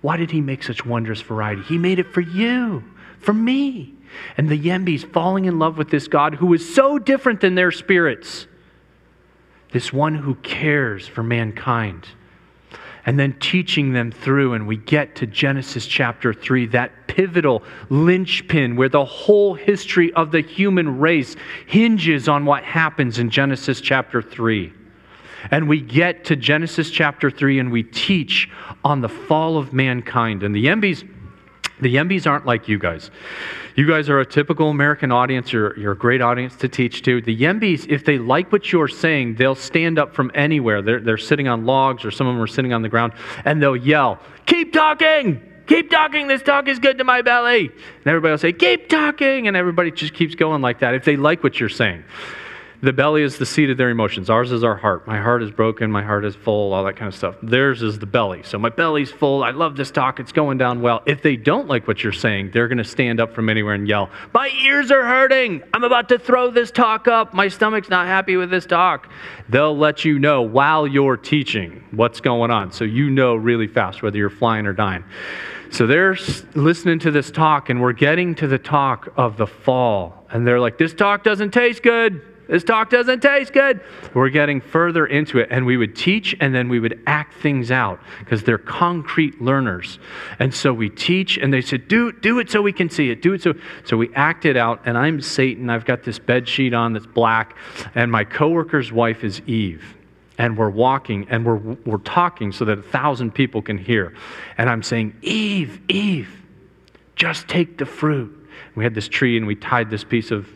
Why 0.00 0.16
did 0.16 0.30
He 0.30 0.40
make 0.40 0.62
such 0.62 0.84
wondrous 0.84 1.20
variety? 1.20 1.62
He 1.62 1.78
made 1.78 1.98
it 1.98 2.08
for 2.08 2.20
you, 2.20 2.82
for 3.20 3.32
me. 3.32 3.94
And 4.36 4.48
the 4.48 4.58
Yembis 4.58 5.10
falling 5.10 5.44
in 5.44 5.58
love 5.58 5.78
with 5.78 5.90
this 5.90 6.08
God 6.08 6.34
who 6.34 6.52
is 6.54 6.74
so 6.74 6.98
different 6.98 7.40
than 7.40 7.54
their 7.54 7.70
spirits. 7.70 8.46
This 9.70 9.92
one 9.92 10.14
who 10.14 10.34
cares 10.36 11.06
for 11.06 11.22
mankind 11.22 12.06
and 13.06 13.18
then 13.18 13.32
teaching 13.40 13.92
them 13.92 14.12
through. 14.12 14.54
And 14.54 14.66
we 14.66 14.76
get 14.76 15.16
to 15.16 15.26
Genesis 15.26 15.86
chapter 15.86 16.32
3, 16.32 16.66
that 16.66 17.06
pivotal 17.06 17.62
linchpin 17.90 18.76
where 18.76 18.88
the 18.88 19.04
whole 19.04 19.54
history 19.54 20.12
of 20.14 20.30
the 20.30 20.40
human 20.40 20.98
race 20.98 21.36
hinges 21.66 22.28
on 22.28 22.44
what 22.44 22.64
happens 22.64 23.18
in 23.18 23.30
Genesis 23.30 23.80
chapter 23.80 24.22
3. 24.22 24.72
And 25.50 25.68
we 25.68 25.80
get 25.80 26.24
to 26.26 26.36
Genesis 26.36 26.90
chapter 26.90 27.30
3 27.30 27.58
and 27.58 27.72
we 27.72 27.82
teach 27.82 28.48
on 28.84 29.00
the 29.00 29.08
fall 29.08 29.58
of 29.58 29.72
mankind. 29.72 30.42
And 30.42 30.54
the 30.54 30.64
Yembis, 30.64 31.06
the 31.80 31.94
Yembis 31.94 32.30
aren't 32.30 32.46
like 32.46 32.68
you 32.68 32.78
guys. 32.78 33.10
You 33.74 33.88
guys 33.88 34.08
are 34.10 34.20
a 34.20 34.26
typical 34.26 34.68
American 34.68 35.10
audience. 35.10 35.52
You're, 35.52 35.78
you're 35.78 35.92
a 35.92 35.96
great 35.96 36.20
audience 36.20 36.56
to 36.56 36.68
teach 36.68 37.02
to. 37.02 37.22
The 37.22 37.36
Yembis, 37.36 37.88
if 37.88 38.04
they 38.04 38.18
like 38.18 38.52
what 38.52 38.70
you're 38.70 38.88
saying, 38.88 39.36
they'll 39.36 39.54
stand 39.54 39.98
up 39.98 40.14
from 40.14 40.30
anywhere. 40.34 40.82
They're, 40.82 41.00
they're 41.00 41.16
sitting 41.16 41.48
on 41.48 41.64
logs 41.64 42.04
or 42.04 42.10
some 42.10 42.26
of 42.26 42.34
them 42.34 42.42
are 42.42 42.46
sitting 42.46 42.72
on 42.72 42.82
the 42.82 42.88
ground 42.88 43.14
and 43.44 43.62
they'll 43.62 43.76
yell, 43.76 44.18
Keep 44.46 44.72
talking! 44.72 45.48
Keep 45.66 45.90
talking. 45.90 46.26
This 46.26 46.42
talk 46.42 46.66
is 46.68 46.78
good 46.80 46.98
to 46.98 47.04
my 47.04 47.22
belly. 47.22 47.68
And 47.68 48.06
everybody 48.06 48.32
will 48.32 48.38
say, 48.38 48.52
Keep 48.52 48.88
talking. 48.88 49.48
And 49.48 49.56
everybody 49.56 49.90
just 49.90 50.12
keeps 50.12 50.34
going 50.34 50.60
like 50.60 50.80
that 50.80 50.94
if 50.94 51.04
they 51.04 51.16
like 51.16 51.42
what 51.42 51.58
you're 51.60 51.68
saying. 51.68 52.04
The 52.82 52.92
belly 52.92 53.22
is 53.22 53.38
the 53.38 53.46
seat 53.46 53.70
of 53.70 53.76
their 53.76 53.90
emotions. 53.90 54.28
Ours 54.28 54.50
is 54.50 54.64
our 54.64 54.74
heart. 54.74 55.06
My 55.06 55.20
heart 55.20 55.40
is 55.44 55.52
broken. 55.52 55.92
My 55.92 56.02
heart 56.02 56.24
is 56.24 56.34
full, 56.34 56.72
all 56.72 56.82
that 56.82 56.96
kind 56.96 57.06
of 57.06 57.14
stuff. 57.14 57.36
Theirs 57.40 57.80
is 57.80 58.00
the 58.00 58.06
belly. 58.06 58.42
So 58.42 58.58
my 58.58 58.70
belly's 58.70 59.12
full. 59.12 59.44
I 59.44 59.52
love 59.52 59.76
this 59.76 59.92
talk. 59.92 60.18
It's 60.18 60.32
going 60.32 60.58
down 60.58 60.82
well. 60.82 61.00
If 61.06 61.22
they 61.22 61.36
don't 61.36 61.68
like 61.68 61.86
what 61.86 62.02
you're 62.02 62.12
saying, 62.12 62.50
they're 62.52 62.66
going 62.66 62.78
to 62.78 62.84
stand 62.84 63.20
up 63.20 63.34
from 63.34 63.48
anywhere 63.48 63.74
and 63.74 63.86
yell, 63.86 64.10
My 64.34 64.48
ears 64.64 64.90
are 64.90 65.04
hurting. 65.04 65.62
I'm 65.72 65.84
about 65.84 66.08
to 66.08 66.18
throw 66.18 66.50
this 66.50 66.72
talk 66.72 67.06
up. 67.06 67.32
My 67.32 67.46
stomach's 67.46 67.88
not 67.88 68.08
happy 68.08 68.34
with 68.34 68.50
this 68.50 68.66
talk. 68.66 69.08
They'll 69.48 69.78
let 69.78 70.04
you 70.04 70.18
know 70.18 70.42
while 70.42 70.84
you're 70.84 71.16
teaching 71.16 71.84
what's 71.92 72.20
going 72.20 72.50
on. 72.50 72.72
So 72.72 72.82
you 72.82 73.10
know 73.10 73.36
really 73.36 73.68
fast 73.68 74.02
whether 74.02 74.18
you're 74.18 74.28
flying 74.28 74.66
or 74.66 74.72
dying. 74.72 75.04
So 75.70 75.86
they're 75.86 76.16
listening 76.56 76.98
to 76.98 77.12
this 77.12 77.30
talk, 77.30 77.70
and 77.70 77.80
we're 77.80 77.92
getting 77.92 78.34
to 78.34 78.48
the 78.48 78.58
talk 78.58 79.12
of 79.16 79.36
the 79.36 79.46
fall. 79.46 80.26
And 80.30 80.44
they're 80.44 80.58
like, 80.58 80.78
This 80.78 80.92
talk 80.92 81.22
doesn't 81.22 81.52
taste 81.52 81.84
good. 81.84 82.31
This 82.48 82.64
talk 82.64 82.90
doesn't 82.90 83.20
taste 83.20 83.52
good. 83.52 83.80
We're 84.14 84.28
getting 84.28 84.60
further 84.60 85.06
into 85.06 85.38
it, 85.38 85.48
and 85.50 85.64
we 85.64 85.76
would 85.76 85.96
teach 85.96 86.34
and 86.40 86.54
then 86.54 86.68
we 86.68 86.80
would 86.80 87.02
act 87.06 87.34
things 87.34 87.70
out 87.70 88.00
because 88.20 88.42
they're 88.42 88.58
concrete 88.58 89.40
learners. 89.40 89.98
And 90.38 90.52
so 90.52 90.72
we 90.72 90.90
teach, 90.90 91.38
and 91.38 91.52
they 91.52 91.60
said, 91.60 91.88
do, 91.88 92.12
do 92.12 92.38
it 92.38 92.50
so 92.50 92.60
we 92.60 92.72
can 92.72 92.90
see 92.90 93.10
it. 93.10 93.22
Do 93.22 93.32
it 93.32 93.42
so. 93.42 93.54
So 93.84 93.96
we 93.96 94.12
act 94.14 94.44
it 94.44 94.56
out, 94.56 94.82
and 94.84 94.98
I'm 94.98 95.20
Satan. 95.20 95.70
I've 95.70 95.84
got 95.84 96.02
this 96.02 96.18
bed 96.18 96.48
sheet 96.48 96.74
on 96.74 96.92
that's 96.92 97.06
black, 97.06 97.56
and 97.94 98.10
my 98.10 98.24
coworker's 98.24 98.92
wife 98.92 99.24
is 99.24 99.40
Eve 99.46 99.96
and 100.38 100.56
we're 100.56 100.70
walking 100.70 101.26
and 101.28 101.44
we're, 101.44 101.56
we're 101.84 101.98
talking 101.98 102.52
so 102.52 102.64
that 102.64 102.78
a 102.78 102.82
thousand 102.82 103.32
people 103.32 103.62
can 103.62 103.78
hear. 103.78 104.14
And 104.58 104.68
I'm 104.68 104.82
saying, 104.82 105.14
Eve, 105.22 105.80
Eve, 105.88 106.42
just 107.16 107.48
take 107.48 107.78
the 107.78 107.86
fruit. 107.86 108.48
We 108.74 108.84
had 108.84 108.94
this 108.94 109.08
tree 109.08 109.36
and 109.36 109.46
we 109.46 109.54
tied 109.54 109.90
this 109.90 110.04
piece 110.04 110.30
of 110.30 110.48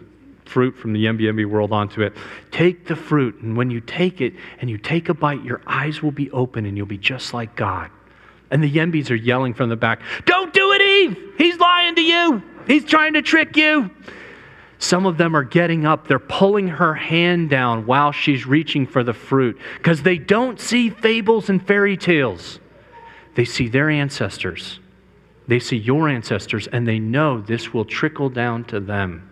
fruit 0.47 0.77
from 0.77 0.93
the 0.93 1.05
Yembi 1.05 1.49
world 1.49 1.73
onto 1.73 2.03
it. 2.03 2.15
Take 2.51 2.87
the 2.87 2.97
fruit, 2.97 3.41
and 3.43 3.57
when 3.57 3.71
you 3.71 3.81
take 3.81 4.21
it 4.21 4.35
and 4.61 4.71
you 4.71 4.79
take 4.79 5.09
a 5.09 5.15
bite, 5.15 5.43
your 5.45 5.61
eyes 5.67 6.03
will 6.03 6.13
be 6.13 6.31
open 6.31 6.67
and 6.67 6.77
you'll 6.77 6.87
be 6.87 6.99
just 6.99 7.35
like 7.35 7.57
God. 7.57 7.91
And 8.51 8.63
the 8.63 8.71
Yembis 8.71 9.11
are 9.11 9.17
yelling 9.17 9.55
from 9.55 9.69
the 9.69 9.77
back, 9.77 10.01
Don't 10.25 10.53
do 10.53 10.73
it, 10.73 10.81
Eve! 10.81 11.35
He's 11.39 11.59
lying 11.59 11.95
to 11.97 12.03
you! 12.03 12.43
He's 12.67 12.85
trying 12.85 13.15
to 13.15 13.23
trick 13.23 13.57
you! 13.57 13.91
Some 14.79 15.07
of 15.07 15.17
them 15.17 15.35
are 15.35 15.43
getting 15.43 15.87
up, 15.87 16.07
they're 16.07 16.19
pulling 16.19 16.69
her 16.69 16.95
hand 16.95 17.49
down 17.49 17.87
while 17.87 18.13
she's 18.13 18.47
reaching 18.47 18.87
for 18.87 19.03
the 19.03 19.15
fruit 19.15 19.59
because 19.79 20.03
they 20.03 20.19
don't 20.19 20.61
see 20.61 20.91
fables 20.91 21.49
and 21.49 21.67
fairy 21.67 21.97
tales. 21.97 22.61
They 23.35 23.45
see 23.45 23.69
their 23.69 23.89
ancestors. 23.89 24.81
They 25.49 25.61
see 25.61 25.77
your 25.77 26.09
ancestors, 26.09 26.67
and 26.67 26.87
they 26.87 26.99
know 26.99 27.41
this 27.41 27.73
will 27.73 27.85
trickle 27.85 28.29
down 28.29 28.65
to 28.65 28.81
them. 28.81 29.31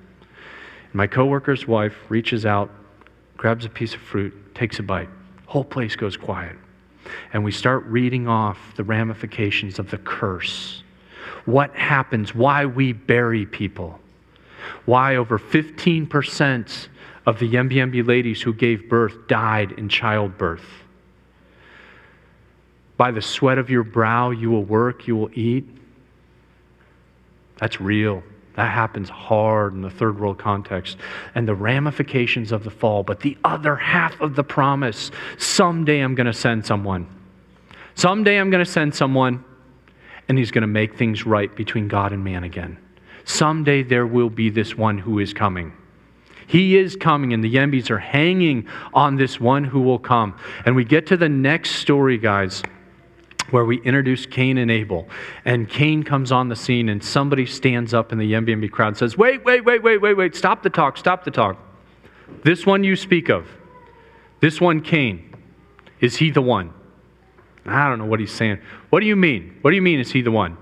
My 0.94 1.08
coworker's 1.08 1.66
wife 1.66 1.96
reaches 2.08 2.46
out, 2.46 2.70
grabs 3.36 3.64
a 3.64 3.68
piece 3.68 3.94
of 3.94 4.00
fruit, 4.00 4.54
takes 4.54 4.78
a 4.78 4.82
bite. 4.84 5.08
Whole 5.46 5.64
place 5.64 5.96
goes 5.96 6.16
quiet. 6.16 6.56
And 7.32 7.42
we 7.42 7.50
start 7.50 7.84
reading 7.86 8.28
off 8.28 8.58
the 8.76 8.84
ramifications 8.84 9.80
of 9.80 9.90
the 9.90 9.98
curse. 9.98 10.84
What 11.46 11.74
happens, 11.74 12.32
why 12.32 12.64
we 12.64 12.92
bury 12.92 13.44
people. 13.44 13.98
Why 14.84 15.16
over 15.16 15.36
15% 15.36 16.88
of 17.26 17.40
the 17.40 17.50
Yembi 17.50 18.06
ladies 18.06 18.40
who 18.40 18.54
gave 18.54 18.88
birth 18.88 19.26
died 19.26 19.72
in 19.72 19.88
childbirth. 19.88 20.64
By 22.96 23.10
the 23.10 23.20
sweat 23.20 23.58
of 23.58 23.68
your 23.68 23.82
brow 23.82 24.30
you 24.30 24.48
will 24.48 24.62
work, 24.62 25.08
you 25.08 25.16
will 25.16 25.30
eat. 25.34 25.66
That's 27.58 27.80
real. 27.80 28.22
That 28.54 28.70
happens 28.70 29.08
hard 29.08 29.74
in 29.74 29.82
the 29.82 29.90
third 29.90 30.18
world 30.20 30.38
context. 30.38 30.96
And 31.34 31.46
the 31.46 31.54
ramifications 31.54 32.52
of 32.52 32.62
the 32.62 32.70
fall. 32.70 33.02
But 33.02 33.20
the 33.20 33.36
other 33.44 33.74
half 33.76 34.20
of 34.20 34.36
the 34.36 34.44
promise 34.44 35.10
someday 35.38 36.00
I'm 36.00 36.14
going 36.14 36.26
to 36.26 36.32
send 36.32 36.64
someone. 36.64 37.08
Someday 37.96 38.38
I'm 38.38 38.50
going 38.50 38.64
to 38.64 38.70
send 38.70 38.94
someone, 38.94 39.44
and 40.28 40.36
he's 40.36 40.50
going 40.50 40.62
to 40.62 40.68
make 40.68 40.96
things 40.96 41.26
right 41.26 41.54
between 41.54 41.86
God 41.88 42.12
and 42.12 42.24
man 42.24 42.44
again. 42.44 42.78
Someday 43.24 43.82
there 43.82 44.06
will 44.06 44.30
be 44.30 44.50
this 44.50 44.76
one 44.76 44.98
who 44.98 45.18
is 45.18 45.32
coming. 45.32 45.72
He 46.46 46.76
is 46.76 46.96
coming, 46.96 47.32
and 47.32 47.42
the 47.42 47.52
Yembis 47.52 47.90
are 47.90 47.98
hanging 47.98 48.68
on 48.92 49.16
this 49.16 49.40
one 49.40 49.64
who 49.64 49.80
will 49.80 49.98
come. 49.98 50.36
And 50.66 50.76
we 50.76 50.84
get 50.84 51.06
to 51.06 51.16
the 51.16 51.28
next 51.28 51.76
story, 51.76 52.18
guys 52.18 52.62
where 53.54 53.64
we 53.64 53.80
introduce 53.82 54.26
Cain 54.26 54.58
and 54.58 54.68
Abel. 54.68 55.06
And 55.44 55.68
Cain 55.68 56.02
comes 56.02 56.32
on 56.32 56.48
the 56.48 56.56
scene, 56.56 56.88
and 56.88 57.02
somebody 57.02 57.46
stands 57.46 57.94
up 57.94 58.10
in 58.10 58.18
the 58.18 58.32
Yembi 58.32 58.48
Yembi 58.48 58.68
crowd 58.68 58.88
and 58.88 58.96
says, 58.96 59.16
Wait, 59.16 59.44
wait, 59.44 59.64
wait, 59.64 59.80
wait, 59.80 59.98
wait, 59.98 60.14
wait, 60.14 60.34
stop 60.34 60.64
the 60.64 60.70
talk, 60.70 60.96
stop 60.96 61.22
the 61.22 61.30
talk. 61.30 61.56
This 62.42 62.66
one 62.66 62.82
you 62.82 62.96
speak 62.96 63.28
of, 63.28 63.46
this 64.40 64.60
one, 64.60 64.80
Cain, 64.80 65.36
is 66.00 66.16
he 66.16 66.32
the 66.32 66.42
one? 66.42 66.74
I 67.64 67.88
don't 67.88 68.00
know 68.00 68.06
what 68.06 68.18
he's 68.18 68.32
saying. 68.32 68.58
What 68.90 68.98
do 68.98 69.06
you 69.06 69.14
mean? 69.14 69.56
What 69.62 69.70
do 69.70 69.76
you 69.76 69.82
mean, 69.82 70.00
is 70.00 70.10
he 70.10 70.20
the 70.20 70.32
one? 70.32 70.58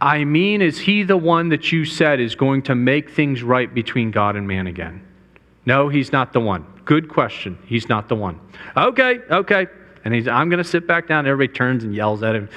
I 0.00 0.22
mean, 0.22 0.62
is 0.62 0.78
he 0.78 1.02
the 1.02 1.16
one 1.16 1.48
that 1.48 1.72
you 1.72 1.84
said 1.84 2.20
is 2.20 2.36
going 2.36 2.62
to 2.62 2.76
make 2.76 3.10
things 3.10 3.42
right 3.42 3.72
between 3.74 4.12
God 4.12 4.36
and 4.36 4.46
man 4.46 4.68
again? 4.68 5.04
No, 5.66 5.88
he's 5.88 6.12
not 6.12 6.32
the 6.32 6.40
one. 6.40 6.64
Good 6.84 7.08
question. 7.08 7.58
He's 7.66 7.88
not 7.88 8.08
the 8.08 8.14
one. 8.14 8.38
Okay, 8.76 9.18
okay. 9.30 9.66
And 10.04 10.14
he's, 10.14 10.26
I'm 10.26 10.48
going 10.48 10.62
to 10.62 10.68
sit 10.68 10.86
back 10.86 11.06
down. 11.06 11.26
Everybody 11.26 11.56
turns 11.56 11.84
and 11.84 11.94
yells 11.94 12.22
at 12.22 12.34
him. 12.34 12.48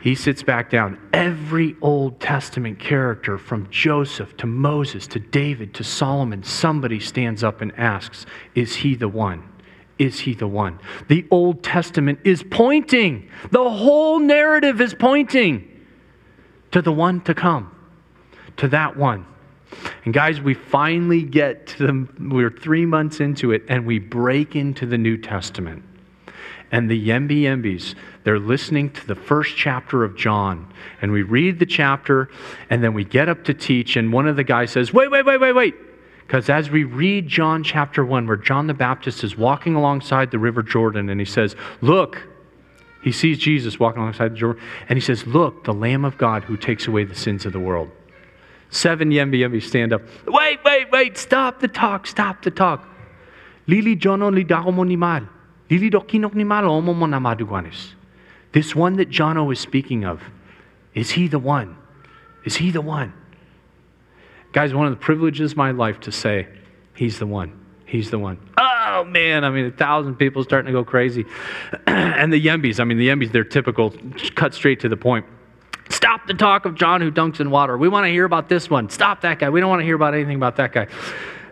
He 0.00 0.14
sits 0.14 0.42
back 0.42 0.70
down. 0.70 0.98
Every 1.12 1.76
Old 1.82 2.20
Testament 2.20 2.78
character, 2.78 3.36
from 3.36 3.68
Joseph 3.70 4.36
to 4.38 4.46
Moses 4.46 5.06
to 5.08 5.18
David 5.18 5.74
to 5.74 5.84
Solomon, 5.84 6.42
somebody 6.42 7.00
stands 7.00 7.44
up 7.44 7.60
and 7.60 7.72
asks, 7.78 8.24
Is 8.54 8.76
he 8.76 8.94
the 8.94 9.08
one? 9.08 9.46
Is 9.98 10.20
he 10.20 10.34
the 10.34 10.48
one? 10.48 10.78
The 11.08 11.26
Old 11.30 11.62
Testament 11.62 12.20
is 12.24 12.42
pointing, 12.42 13.28
the 13.50 13.68
whole 13.68 14.18
narrative 14.18 14.80
is 14.80 14.94
pointing 14.94 15.68
to 16.70 16.80
the 16.80 16.92
one 16.92 17.20
to 17.22 17.34
come, 17.34 17.74
to 18.56 18.68
that 18.68 18.96
one. 18.96 19.26
And 20.06 20.14
guys, 20.14 20.40
we 20.40 20.54
finally 20.54 21.22
get 21.22 21.66
to 21.68 21.86
the, 21.86 22.08
we're 22.18 22.50
three 22.50 22.86
months 22.86 23.20
into 23.20 23.52
it, 23.52 23.62
and 23.68 23.86
we 23.86 23.98
break 23.98 24.56
into 24.56 24.86
the 24.86 24.96
New 24.96 25.18
Testament 25.18 25.84
and 26.72 26.90
the 26.90 27.08
Yembi 27.08 27.42
Yembis, 27.42 27.94
they're 28.24 28.38
listening 28.38 28.90
to 28.90 29.06
the 29.06 29.14
first 29.14 29.56
chapter 29.56 30.04
of 30.04 30.16
John. 30.16 30.72
And 31.02 31.10
we 31.12 31.22
read 31.22 31.58
the 31.58 31.66
chapter, 31.66 32.28
and 32.68 32.82
then 32.82 32.94
we 32.94 33.04
get 33.04 33.28
up 33.28 33.44
to 33.44 33.54
teach, 33.54 33.96
and 33.96 34.12
one 34.12 34.28
of 34.28 34.36
the 34.36 34.44
guys 34.44 34.70
says, 34.70 34.92
Wait, 34.92 35.10
wait, 35.10 35.24
wait, 35.24 35.40
wait, 35.40 35.52
wait. 35.52 35.74
Because 36.26 36.48
as 36.48 36.70
we 36.70 36.84
read 36.84 37.26
John 37.26 37.64
chapter 37.64 38.04
1, 38.04 38.26
where 38.28 38.36
John 38.36 38.68
the 38.68 38.74
Baptist 38.74 39.24
is 39.24 39.36
walking 39.36 39.74
alongside 39.74 40.30
the 40.30 40.38
River 40.38 40.62
Jordan, 40.62 41.08
and 41.08 41.18
he 41.18 41.26
says, 41.26 41.56
Look, 41.80 42.28
he 43.02 43.10
sees 43.10 43.38
Jesus 43.38 43.80
walking 43.80 44.02
alongside 44.02 44.32
the 44.32 44.36
Jordan, 44.36 44.62
and 44.88 44.96
he 44.96 45.00
says, 45.00 45.26
Look, 45.26 45.64
the 45.64 45.74
Lamb 45.74 46.04
of 46.04 46.16
God 46.18 46.44
who 46.44 46.56
takes 46.56 46.86
away 46.86 47.02
the 47.02 47.16
sins 47.16 47.46
of 47.46 47.52
the 47.52 47.58
world. 47.58 47.90
Seven 48.70 49.10
Yembi 49.10 49.40
Yembi 49.40 49.60
stand 49.60 49.92
up. 49.92 50.02
Wait, 50.26 50.60
wait, 50.64 50.92
wait, 50.92 51.18
stop 51.18 51.58
the 51.58 51.66
talk, 51.66 52.06
stop 52.06 52.42
the 52.42 52.52
talk. 52.52 52.86
Lili 53.66 53.96
Jono 53.96 54.32
li 54.32 54.96
mal. 54.96 55.28
This 58.52 58.74
one 58.74 58.96
that 58.96 59.08
Jono 59.08 59.52
is 59.52 59.60
speaking 59.60 60.04
of, 60.04 60.20
is 60.94 61.12
he 61.12 61.28
the 61.28 61.38
one? 61.38 61.76
Is 62.44 62.56
he 62.56 62.70
the 62.70 62.80
one? 62.80 63.12
Guys, 64.52 64.74
one 64.74 64.86
of 64.86 64.92
the 64.92 64.96
privileges 64.96 65.52
of 65.52 65.56
my 65.56 65.70
life 65.70 66.00
to 66.00 66.12
say, 66.12 66.48
he's 66.94 67.20
the 67.20 67.26
one. 67.26 67.56
He's 67.86 68.10
the 68.10 68.18
one. 68.18 68.38
Oh 68.58 69.04
man, 69.04 69.44
I 69.44 69.50
mean, 69.50 69.66
a 69.66 69.70
thousand 69.70 70.16
people 70.16 70.42
starting 70.42 70.66
to 70.66 70.72
go 70.72 70.84
crazy. 70.84 71.24
and 71.86 72.32
the 72.32 72.44
Yembis, 72.44 72.80
I 72.80 72.84
mean, 72.84 72.98
the 72.98 73.08
Yembis, 73.08 73.30
they're 73.30 73.44
typical, 73.44 73.94
cut 74.34 74.54
straight 74.54 74.80
to 74.80 74.88
the 74.88 74.96
point. 74.96 75.24
Stop 75.90 76.26
the 76.26 76.34
talk 76.34 76.64
of 76.64 76.74
John 76.74 77.00
who 77.00 77.10
dunks 77.10 77.40
in 77.40 77.50
water. 77.50 77.76
We 77.76 77.88
want 77.88 78.06
to 78.06 78.10
hear 78.10 78.24
about 78.24 78.48
this 78.48 78.70
one. 78.70 78.88
Stop 78.90 79.20
that 79.22 79.38
guy. 79.40 79.50
We 79.50 79.60
don't 79.60 79.68
want 79.68 79.80
to 79.80 79.84
hear 79.84 79.96
about 79.96 80.14
anything 80.14 80.36
about 80.36 80.56
that 80.56 80.72
guy. 80.72 80.86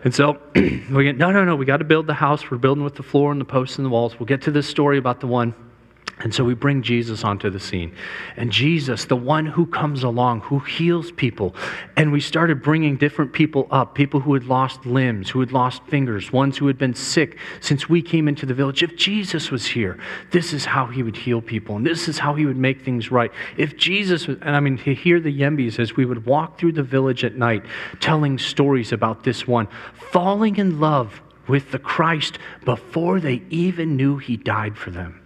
And 0.03 0.13
so 0.15 0.39
we 0.55 1.03
get, 1.03 1.17
no, 1.17 1.31
no, 1.31 1.43
no, 1.43 1.55
we 1.55 1.65
got 1.65 1.77
to 1.77 1.85
build 1.85 2.07
the 2.07 2.13
house. 2.13 2.49
We're 2.49 2.57
building 2.57 2.83
with 2.83 2.95
the 2.95 3.03
floor 3.03 3.31
and 3.31 3.39
the 3.39 3.45
posts 3.45 3.77
and 3.77 3.85
the 3.85 3.89
walls. 3.89 4.19
We'll 4.19 4.27
get 4.27 4.41
to 4.43 4.51
this 4.51 4.67
story 4.67 4.97
about 4.97 5.19
the 5.19 5.27
one 5.27 5.53
and 6.21 6.35
so 6.35 6.43
we 6.43 6.53
bring 6.53 6.81
Jesus 6.81 7.23
onto 7.23 7.49
the 7.49 7.61
scene. 7.61 7.95
And 8.35 8.51
Jesus, 8.51 9.05
the 9.05 9.15
one 9.15 9.45
who 9.45 9.65
comes 9.65 10.03
along, 10.03 10.41
who 10.41 10.59
heals 10.59 11.11
people. 11.13 11.55
And 11.95 12.11
we 12.11 12.19
started 12.19 12.61
bringing 12.61 12.97
different 12.97 13.31
people 13.31 13.67
up 13.71 13.95
people 13.95 14.19
who 14.19 14.33
had 14.33 14.43
lost 14.43 14.85
limbs, 14.85 15.29
who 15.29 15.39
had 15.39 15.53
lost 15.53 15.81
fingers, 15.83 16.33
ones 16.33 16.57
who 16.57 16.67
had 16.67 16.77
been 16.77 16.93
sick 16.93 17.37
since 17.61 17.87
we 17.87 18.01
came 18.01 18.27
into 18.27 18.45
the 18.45 18.53
village. 18.53 18.83
If 18.83 18.97
Jesus 18.97 19.49
was 19.49 19.65
here, 19.65 19.97
this 20.31 20.51
is 20.51 20.65
how 20.65 20.87
he 20.87 21.03
would 21.03 21.15
heal 21.15 21.41
people, 21.41 21.77
and 21.77 21.85
this 21.85 22.09
is 22.09 22.19
how 22.19 22.35
he 22.35 22.45
would 22.45 22.57
make 22.57 22.83
things 22.83 23.11
right. 23.11 23.31
If 23.55 23.77
Jesus, 23.77 24.27
was, 24.27 24.37
and 24.41 24.57
I 24.57 24.59
mean, 24.59 24.77
to 24.79 24.93
hear 24.93 25.21
the 25.21 25.37
Yembis 25.37 25.79
as 25.79 25.95
we 25.95 26.03
would 26.03 26.25
walk 26.25 26.59
through 26.59 26.73
the 26.73 26.83
village 26.83 27.23
at 27.23 27.35
night 27.35 27.63
telling 28.01 28.37
stories 28.37 28.91
about 28.91 29.23
this 29.23 29.47
one, 29.47 29.69
falling 30.11 30.57
in 30.57 30.81
love 30.81 31.21
with 31.47 31.71
the 31.71 31.79
Christ 31.79 32.39
before 32.65 33.21
they 33.21 33.41
even 33.49 33.95
knew 33.95 34.17
he 34.17 34.35
died 34.35 34.77
for 34.77 34.91
them. 34.91 35.18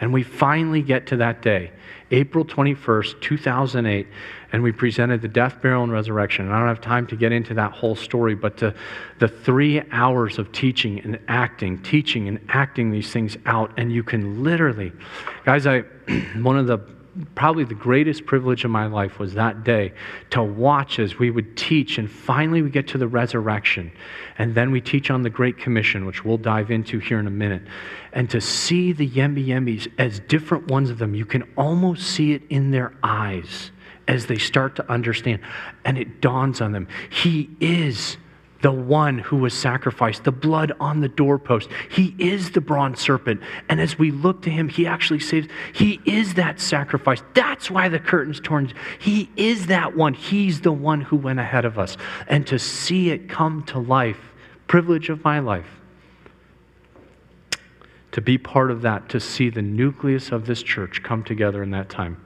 And 0.00 0.12
we 0.12 0.22
finally 0.22 0.82
get 0.82 1.06
to 1.08 1.16
that 1.16 1.42
day, 1.42 1.72
April 2.10 2.44
21st, 2.44 3.20
2008, 3.20 4.06
and 4.52 4.62
we 4.62 4.72
presented 4.72 5.22
the 5.22 5.28
death, 5.28 5.60
burial, 5.62 5.84
and 5.84 5.92
resurrection. 5.92 6.46
And 6.46 6.54
I 6.54 6.58
don't 6.58 6.68
have 6.68 6.80
time 6.80 7.06
to 7.08 7.16
get 7.16 7.32
into 7.32 7.54
that 7.54 7.72
whole 7.72 7.94
story, 7.94 8.34
but 8.34 8.56
to, 8.58 8.74
the 9.18 9.28
three 9.28 9.82
hours 9.92 10.38
of 10.38 10.50
teaching 10.52 11.00
and 11.00 11.18
acting, 11.28 11.82
teaching 11.82 12.28
and 12.28 12.40
acting 12.48 12.90
these 12.90 13.12
things 13.12 13.36
out, 13.46 13.72
and 13.76 13.92
you 13.92 14.02
can 14.02 14.42
literally, 14.42 14.92
guys, 15.44 15.66
I, 15.66 15.80
one 16.36 16.58
of 16.58 16.66
the 16.66 16.78
probably 17.34 17.64
the 17.64 17.74
greatest 17.74 18.24
privilege 18.26 18.64
of 18.64 18.70
my 18.70 18.86
life 18.86 19.18
was 19.18 19.34
that 19.34 19.64
day 19.64 19.92
to 20.30 20.42
watch 20.42 20.98
as 20.98 21.18
we 21.18 21.30
would 21.30 21.56
teach 21.56 21.98
and 21.98 22.10
finally 22.10 22.62
we 22.62 22.70
get 22.70 22.88
to 22.88 22.98
the 22.98 23.08
resurrection. 23.08 23.90
And 24.38 24.54
then 24.54 24.70
we 24.70 24.80
teach 24.80 25.10
on 25.10 25.22
the 25.22 25.30
great 25.30 25.58
commission 25.58 26.06
which 26.06 26.24
we'll 26.24 26.38
dive 26.38 26.70
into 26.70 26.98
here 26.98 27.18
in 27.18 27.26
a 27.26 27.30
minute. 27.30 27.62
And 28.12 28.30
to 28.30 28.40
see 28.40 28.92
the 28.92 29.08
yembi 29.08 29.46
yembis 29.46 29.90
as 29.98 30.20
different 30.20 30.68
ones 30.68 30.90
of 30.90 30.98
them 30.98 31.14
you 31.14 31.26
can 31.26 31.42
almost 31.56 32.06
see 32.06 32.32
it 32.32 32.42
in 32.48 32.70
their 32.70 32.92
eyes 33.02 33.70
as 34.08 34.26
they 34.26 34.38
start 34.38 34.76
to 34.76 34.90
understand. 34.90 35.40
And 35.84 35.98
it 35.98 36.20
dawns 36.20 36.60
on 36.60 36.72
them 36.72 36.88
he 37.10 37.50
is 37.60 38.16
the 38.62 38.72
one 38.72 39.18
who 39.18 39.36
was 39.36 39.54
sacrificed, 39.54 40.24
the 40.24 40.32
blood 40.32 40.72
on 40.80 41.00
the 41.00 41.08
doorpost. 41.08 41.70
He 41.90 42.14
is 42.18 42.50
the 42.50 42.60
bronze 42.60 43.00
serpent. 43.00 43.40
And 43.68 43.80
as 43.80 43.98
we 43.98 44.10
look 44.10 44.42
to 44.42 44.50
him, 44.50 44.68
he 44.68 44.86
actually 44.86 45.20
saves. 45.20 45.48
He 45.72 46.00
is 46.04 46.34
that 46.34 46.60
sacrifice. 46.60 47.22
That's 47.34 47.70
why 47.70 47.88
the 47.88 47.98
curtain's 47.98 48.40
torn. 48.40 48.72
He 48.98 49.30
is 49.36 49.66
that 49.68 49.96
one. 49.96 50.14
He's 50.14 50.60
the 50.60 50.72
one 50.72 51.00
who 51.00 51.16
went 51.16 51.40
ahead 51.40 51.64
of 51.64 51.78
us. 51.78 51.96
And 52.28 52.46
to 52.48 52.58
see 52.58 53.10
it 53.10 53.28
come 53.28 53.62
to 53.64 53.78
life, 53.78 54.20
privilege 54.66 55.08
of 55.08 55.24
my 55.24 55.38
life, 55.38 55.80
to 58.12 58.20
be 58.20 58.36
part 58.36 58.70
of 58.70 58.82
that, 58.82 59.08
to 59.10 59.20
see 59.20 59.50
the 59.50 59.62
nucleus 59.62 60.32
of 60.32 60.46
this 60.46 60.62
church 60.62 61.02
come 61.02 61.22
together 61.22 61.62
in 61.62 61.70
that 61.70 61.88
time. 61.88 62.22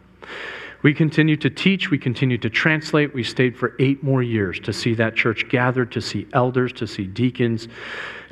We 0.84 0.92
continued 0.92 1.40
to 1.40 1.48
teach, 1.48 1.90
we 1.90 1.96
continued 1.96 2.42
to 2.42 2.50
translate. 2.50 3.14
We 3.14 3.24
stayed 3.24 3.56
for 3.56 3.74
eight 3.78 4.02
more 4.02 4.22
years 4.22 4.60
to 4.60 4.72
see 4.74 4.92
that 4.96 5.16
church 5.16 5.48
gathered, 5.48 5.90
to 5.92 6.02
see 6.02 6.26
elders, 6.34 6.74
to 6.74 6.86
see 6.86 7.06
deacons, 7.06 7.68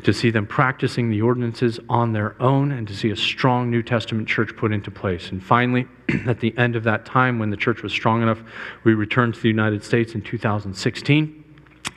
to 0.02 0.12
see 0.12 0.30
them 0.30 0.46
practicing 0.46 1.08
the 1.08 1.22
ordinances 1.22 1.80
on 1.88 2.12
their 2.12 2.36
own, 2.42 2.70
and 2.70 2.86
to 2.88 2.94
see 2.94 3.08
a 3.08 3.16
strong 3.16 3.70
New 3.70 3.82
Testament 3.82 4.28
church 4.28 4.54
put 4.54 4.70
into 4.70 4.90
place. 4.90 5.30
And 5.30 5.42
finally, 5.42 5.88
at 6.26 6.40
the 6.40 6.54
end 6.58 6.76
of 6.76 6.84
that 6.84 7.06
time, 7.06 7.38
when 7.38 7.48
the 7.48 7.56
church 7.56 7.82
was 7.82 7.90
strong 7.90 8.20
enough, 8.20 8.42
we 8.84 8.92
returned 8.92 9.32
to 9.32 9.40
the 9.40 9.48
United 9.48 9.82
States 9.82 10.14
in 10.14 10.20
2016 10.20 11.38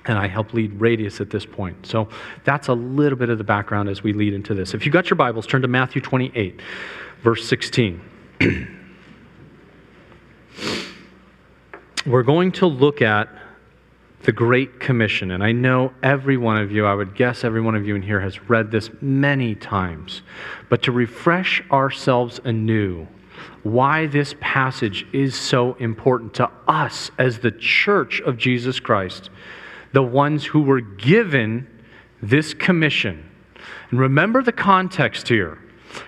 and 0.08 0.18
I 0.20 0.28
help 0.28 0.54
lead 0.54 0.80
Radius 0.80 1.20
at 1.20 1.32
this 1.32 1.46
point. 1.48 1.86
So 1.86 2.08
that's 2.44 2.70
a 2.70 2.74
little 2.74 3.18
bit 3.18 3.30
of 3.30 3.40
the 3.40 3.44
background 3.44 3.90
as 3.90 4.04
we 4.04 4.14
lead 4.14 4.34
into 4.34 4.54
this. 4.54 4.76
If 4.76 4.86
you 4.86 4.92
got 4.92 5.10
your 5.10 5.16
Bibles, 5.16 5.48
turn 5.48 5.64
to 5.64 5.68
Matthew 5.68 6.00
28, 6.00 6.62
verse 7.24 7.46
16. 7.46 8.02
we're 12.06 12.24
going 12.24 12.52
to 12.54 12.68
look 12.68 13.02
at 13.02 13.30
the 14.24 14.32
Great 14.32 14.80
Commission. 14.80 15.32
And 15.32 15.44
I 15.44 15.52
know 15.52 15.94
every 16.04 16.38
one 16.38 16.58
of 16.58 16.72
you, 16.72 16.86
I 16.86 16.94
would 16.94 17.16
guess 17.16 17.44
every 17.44 17.62
one 17.62 17.76
of 17.76 17.86
you 17.86 17.96
in 17.96 18.02
here 18.02 18.20
has 18.20 18.50
read 18.50 18.72
this 18.72 18.90
many 19.02 19.56
times. 19.56 20.22
But 20.70 20.84
to 20.84 20.92
refresh 20.92 21.64
ourselves 21.72 22.40
anew, 22.44 23.08
why 23.64 24.08
this 24.08 24.36
passage 24.40 25.06
is 25.12 25.36
so 25.36 25.74
important 25.76 26.34
to 26.36 26.50
us 26.68 27.12
as 27.18 27.40
the 27.40 27.52
church 27.52 28.22
of 28.22 28.38
Jesus 28.38 28.80
Christ, 28.80 29.30
the 29.92 30.04
ones 30.04 30.46
who 30.46 30.62
were 30.62 30.82
given 30.82 31.68
this 32.22 32.54
commission. 32.54 33.30
And 33.90 34.00
remember 34.00 34.42
the 34.42 34.52
context 34.52 35.28
here. 35.28 35.60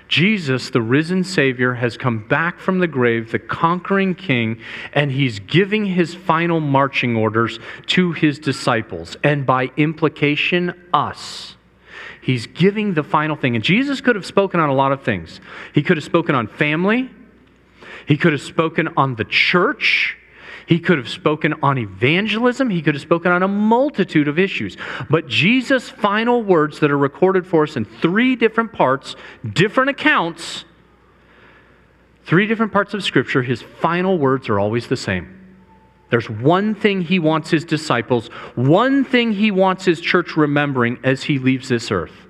Jesus, 0.08 0.70
the 0.70 0.82
risen 0.82 1.24
Savior, 1.24 1.75
has 1.75 1.98
come 1.98 2.27
back 2.27 2.60
from 2.60 2.79
the 2.79 2.88
grave, 2.88 3.32
the 3.32 3.39
conquering 3.39 4.15
King, 4.15 4.60
and 4.94 5.12
he's 5.12 5.39
giving 5.39 5.86
his 5.86 6.13
final 6.13 6.60
marching 6.60 7.15
orders 7.15 7.60
to 7.88 8.12
his 8.12 8.39
disciples, 8.39 9.15
and 9.24 9.46
by 9.46 9.72
implication, 9.77 10.74
us. 10.94 11.56
He's 12.22 12.48
giving 12.48 12.94
the 12.94 13.03
final 13.03 13.38
thing. 13.38 13.56
And 13.56 13.63
Jesus 13.63 14.01
could 14.01 14.15
have 14.15 14.25
spoken 14.25 14.60
on 14.60 14.67
a 14.67 14.74
lot 14.74 14.91
of 14.91 15.03
things. 15.03 15.39
He 15.74 15.82
could 15.82 15.96
have 15.96 16.03
spoken 16.03 16.36
on 16.36 16.48
family, 16.48 17.10
he 18.06 18.17
could 18.17 18.34
have 18.34 18.41
spoken 18.41 18.89
on 18.98 19.15
the 19.15 19.25
church. 19.25 20.16
He 20.67 20.79
could 20.79 20.97
have 20.97 21.07
spoken 21.07 21.53
on 21.63 21.77
evangelism. 21.77 22.69
He 22.69 22.81
could 22.81 22.93
have 22.93 23.01
spoken 23.01 23.31
on 23.31 23.41
a 23.41 23.47
multitude 23.47 24.27
of 24.27 24.38
issues. 24.38 24.75
But 25.09 25.27
Jesus' 25.27 25.89
final 25.89 26.43
words 26.43 26.81
that 26.81 26.91
are 26.91 26.97
recorded 26.97 27.47
for 27.47 27.63
us 27.63 27.77
in 27.77 27.86
three 27.86 28.36
different 28.36 28.74
parts, 28.74 29.15
different 29.53 29.91
accounts, 29.91 30.65
three 32.25 32.47
different 32.47 32.74
parts 32.74 32.93
of 32.93 33.01
Scripture, 33.01 33.41
his 33.41 33.62
final 33.62 34.17
words 34.17 34.50
are 34.50 34.59
always 34.59 34.88
the 34.88 34.97
same. 34.97 35.33
There's 36.09 36.29
one 36.29 36.75
thing 36.75 37.01
he 37.01 37.19
wants 37.19 37.50
his 37.50 37.63
disciples, 37.63 38.27
one 38.55 39.05
thing 39.05 39.31
he 39.31 39.51
wants 39.51 39.86
his 39.86 40.01
church 40.01 40.36
remembering 40.36 41.00
as 41.01 41.24
he 41.24 41.39
leaves 41.39 41.69
this 41.69 41.91
earth. 41.91 42.27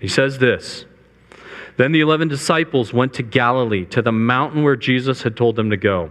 He 0.00 0.08
says 0.08 0.38
this 0.38 0.86
Then 1.76 1.92
the 1.92 2.00
eleven 2.00 2.26
disciples 2.26 2.92
went 2.92 3.14
to 3.14 3.22
Galilee, 3.22 3.84
to 3.86 4.02
the 4.02 4.10
mountain 4.10 4.64
where 4.64 4.74
Jesus 4.76 5.22
had 5.22 5.36
told 5.36 5.54
them 5.54 5.70
to 5.70 5.76
go. 5.76 6.10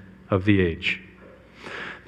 of 0.31 0.45
the 0.45 0.59
age 0.61 1.01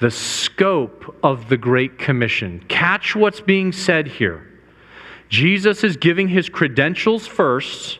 the 0.03 0.11
scope 0.11 1.15
of 1.23 1.47
the 1.47 1.55
Great 1.55 1.97
Commission. 1.97 2.61
Catch 2.67 3.15
what's 3.15 3.39
being 3.39 3.71
said 3.71 4.05
here. 4.05 4.45
Jesus 5.29 5.81
is 5.81 5.95
giving 5.95 6.27
his 6.27 6.49
credentials 6.49 7.25
first. 7.25 7.99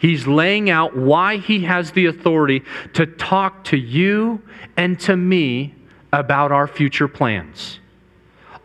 He's 0.00 0.26
laying 0.26 0.68
out 0.68 0.96
why 0.96 1.36
he 1.36 1.60
has 1.60 1.92
the 1.92 2.06
authority 2.06 2.64
to 2.94 3.06
talk 3.06 3.62
to 3.66 3.76
you 3.76 4.42
and 4.76 4.98
to 5.00 5.16
me 5.16 5.76
about 6.12 6.50
our 6.50 6.66
future 6.66 7.06
plans. 7.06 7.78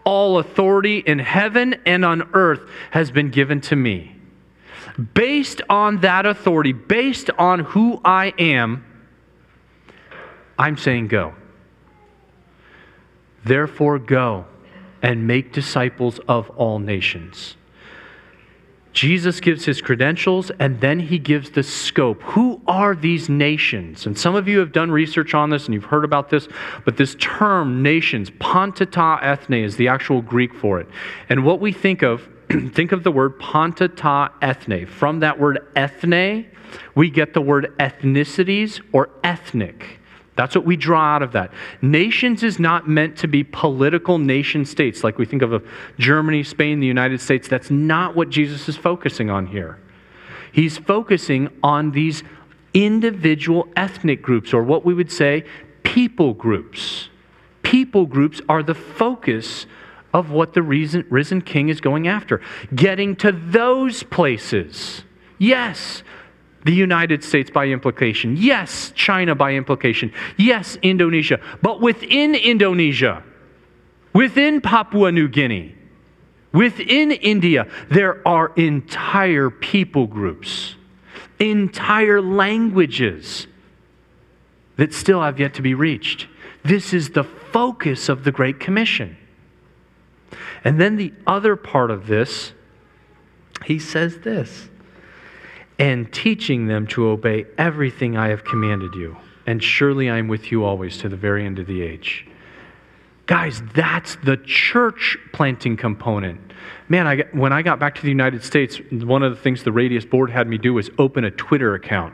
All 0.03 0.39
authority 0.39 0.97
in 0.97 1.19
heaven 1.19 1.79
and 1.85 2.03
on 2.03 2.27
earth 2.33 2.61
has 2.89 3.11
been 3.11 3.29
given 3.29 3.61
to 3.61 3.75
me. 3.75 4.15
Based 5.13 5.61
on 5.69 6.01
that 6.01 6.25
authority, 6.25 6.73
based 6.73 7.29
on 7.37 7.59
who 7.59 8.01
I 8.03 8.33
am, 8.39 8.83
I'm 10.59 10.77
saying 10.77 11.07
go. 11.07 11.33
Therefore, 13.45 13.97
go 13.97 14.45
and 15.01 15.25
make 15.25 15.53
disciples 15.53 16.19
of 16.27 16.49
all 16.51 16.77
nations. 16.77 17.55
Jesus 18.91 19.39
gives 19.39 19.63
his 19.63 19.81
credentials 19.81 20.51
and 20.59 20.81
then 20.81 20.99
he 20.99 21.19
gives 21.19 21.51
the 21.51 21.63
scope. 21.63 22.21
Who 22.23 22.61
are 22.67 22.95
these 22.95 23.29
nations? 23.29 24.05
And 24.05 24.17
some 24.17 24.35
of 24.35 24.47
you 24.47 24.59
have 24.59 24.73
done 24.73 24.91
research 24.91 25.33
on 25.33 25.51
this 25.51 25.65
and 25.65 25.73
you've 25.73 25.85
heard 25.85 26.03
about 26.03 26.29
this, 26.29 26.49
but 26.83 26.97
this 26.97 27.15
term, 27.19 27.81
nations, 27.81 28.29
panta 28.39 28.85
ta 28.85 29.19
ethne, 29.21 29.63
is 29.63 29.77
the 29.77 29.87
actual 29.87 30.21
Greek 30.21 30.53
for 30.53 30.81
it. 30.81 30.87
And 31.29 31.45
what 31.45 31.61
we 31.61 31.71
think 31.71 32.01
of, 32.01 32.27
think 32.73 32.91
of 32.91 33.03
the 33.03 33.11
word 33.11 33.39
panta 33.39 33.87
ta 33.87 34.33
ethne. 34.41 34.85
From 34.87 35.21
that 35.21 35.39
word 35.39 35.59
ethne, 35.75 36.47
we 36.95 37.09
get 37.09 37.33
the 37.33 37.41
word 37.41 37.73
ethnicities 37.79 38.81
or 38.91 39.09
ethnic. 39.23 39.98
That's 40.39 40.55
what 40.55 40.63
we 40.63 40.77
draw 40.77 41.15
out 41.15 41.21
of 41.21 41.33
that. 41.33 41.51
Nations 41.81 42.43
is 42.43 42.59
not 42.59 42.87
meant 42.87 43.17
to 43.17 43.27
be 43.27 43.43
political 43.43 44.17
nation 44.19 44.63
states 44.63 45.03
like 45.03 45.17
we 45.17 45.25
think 45.25 45.41
of 45.41 45.67
Germany, 45.97 46.43
Spain, 46.43 46.79
the 46.79 46.87
United 46.87 47.19
States. 47.19 47.49
That's 47.49 47.69
not 47.69 48.15
what 48.15 48.29
Jesus 48.29 48.69
is 48.69 48.77
focusing 48.77 49.29
on 49.29 49.47
here. 49.47 49.79
He's 50.53 50.77
focusing 50.77 51.49
on 51.61 51.91
these 51.91 52.23
individual 52.73 53.67
ethnic 53.75 54.21
groups, 54.21 54.53
or 54.53 54.63
what 54.63 54.85
we 54.85 54.93
would 54.93 55.11
say 55.11 55.43
people 55.83 56.33
groups. 56.33 57.09
People 57.61 58.05
groups 58.05 58.39
are 58.47 58.63
the 58.63 58.75
focus 58.75 59.65
of 60.13 60.31
what 60.31 60.53
the 60.53 60.61
risen 60.61 61.41
king 61.41 61.67
is 61.67 61.81
going 61.81 62.07
after. 62.07 62.39
Getting 62.73 63.17
to 63.17 63.33
those 63.33 64.03
places. 64.03 65.03
Yes, 65.37 66.01
the 66.65 66.73
United 66.73 67.23
States 67.23 67.49
by 67.49 67.67
implication. 67.67 68.35
Yes, 68.37 68.91
China 68.95 69.33
by 69.35 69.53
implication. 69.53 70.11
Yes, 70.37 70.77
Indonesia. 70.81 71.39
But 71.61 71.81
within 71.81 72.35
Indonesia, 72.35 73.23
within 74.13 74.59
Papua 74.59 75.11
New 75.11 75.27
Guinea, 75.29 75.75
within 76.51 77.11
India, 77.11 77.67
there 77.89 78.27
are 78.27 78.51
entire 78.55 79.49
people 79.49 80.07
groups. 80.07 80.75
entire 81.39 82.21
languages 82.21 83.47
that 84.75 84.93
still 84.93 85.21
have 85.21 85.39
yet 85.39 85.53
to 85.55 85.61
be 85.61 85.73
reached. 85.73 86.27
This 86.63 86.93
is 86.93 87.11
the 87.11 87.23
focus 87.23 88.09
of 88.09 88.23
the 88.23 88.31
Great 88.31 88.59
Commission. 88.59 89.17
And 90.63 90.79
then 90.79 90.97
the 90.97 91.13
other 91.25 91.55
part 91.55 91.89
of 91.89 92.07
this, 92.07 92.53
he 93.65 93.79
says 93.79 94.19
this 94.19 94.69
and 95.79 96.11
teaching 96.11 96.67
them 96.67 96.85
to 96.87 97.07
obey 97.07 97.45
everything 97.57 98.17
I 98.17 98.27
have 98.27 98.43
commanded 98.43 98.93
you. 98.93 99.17
And 99.47 99.63
surely 99.63 100.09
I 100.09 100.17
am 100.17 100.27
with 100.27 100.51
you 100.51 100.65
always 100.65 100.97
to 100.99 101.09
the 101.09 101.15
very 101.15 101.45
end 101.45 101.57
of 101.57 101.65
the 101.65 101.81
age. 101.81 102.27
Guys, 103.25 103.63
that's 103.73 104.17
the 104.17 104.37
church 104.37 105.17
planting 105.33 105.77
component. 105.77 106.41
Man, 106.89 107.07
I, 107.07 107.23
when 107.31 107.53
I 107.53 107.61
got 107.61 107.79
back 107.79 107.95
to 107.95 108.01
the 108.01 108.09
United 108.09 108.43
States, 108.43 108.79
one 108.91 109.23
of 109.23 109.31
the 109.31 109.41
things 109.41 109.63
the 109.63 109.71
Radius 109.71 110.03
board 110.03 110.29
had 110.29 110.47
me 110.47 110.57
do 110.57 110.73
was 110.73 110.89
open 110.97 111.23
a 111.23 111.31
Twitter 111.31 111.75
account. 111.75 112.13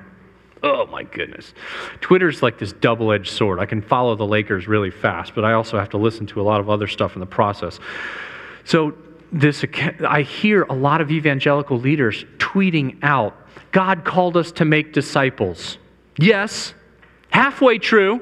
Oh 0.61 0.85
my 0.87 1.03
goodness. 1.03 1.53
Twitter's 2.01 2.43
like 2.43 2.59
this 2.59 2.73
double 2.73 3.11
edged 3.11 3.31
sword. 3.31 3.59
I 3.59 3.65
can 3.65 3.81
follow 3.81 4.15
the 4.15 4.25
Lakers 4.25 4.67
really 4.67 4.91
fast, 4.91 5.33
but 5.35 5.45
I 5.45 5.53
also 5.53 5.79
have 5.79 5.89
to 5.89 5.97
listen 5.97 6.27
to 6.27 6.41
a 6.41 6.43
lot 6.43 6.59
of 6.59 6.69
other 6.69 6.87
stuff 6.87 7.15
in 7.15 7.19
the 7.19 7.25
process. 7.25 7.79
So, 8.63 8.93
this, 9.31 9.65
I 10.07 10.21
hear 10.21 10.63
a 10.63 10.73
lot 10.73 11.01
of 11.01 11.11
evangelical 11.11 11.77
leaders 11.77 12.23
tweeting 12.55 12.97
out 13.03 13.35
God 13.71 14.05
called 14.05 14.37
us 14.37 14.53
to 14.53 14.65
make 14.65 14.93
disciples. 14.93 15.77
Yes, 16.17 16.73
halfway 17.29 17.77
true. 17.77 18.21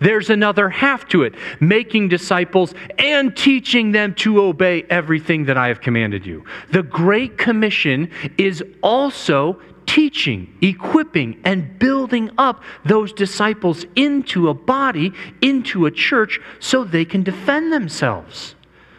There's 0.00 0.30
another 0.30 0.70
half 0.70 1.08
to 1.08 1.24
it 1.24 1.34
making 1.60 2.08
disciples 2.08 2.72
and 2.98 3.36
teaching 3.36 3.92
them 3.92 4.14
to 4.14 4.40
obey 4.40 4.84
everything 4.84 5.44
that 5.46 5.58
I 5.58 5.68
have 5.68 5.80
commanded 5.80 6.24
you. 6.24 6.44
The 6.70 6.82
Great 6.82 7.36
Commission 7.36 8.10
is 8.38 8.62
also 8.82 9.60
teaching, 9.84 10.56
equipping, 10.62 11.40
and 11.44 11.78
building 11.78 12.30
up 12.38 12.62
those 12.84 13.12
disciples 13.12 13.84
into 13.96 14.48
a 14.48 14.54
body, 14.54 15.12
into 15.42 15.86
a 15.86 15.90
church, 15.90 16.40
so 16.60 16.84
they 16.84 17.04
can 17.04 17.22
defend 17.22 17.72
themselves 17.72 18.54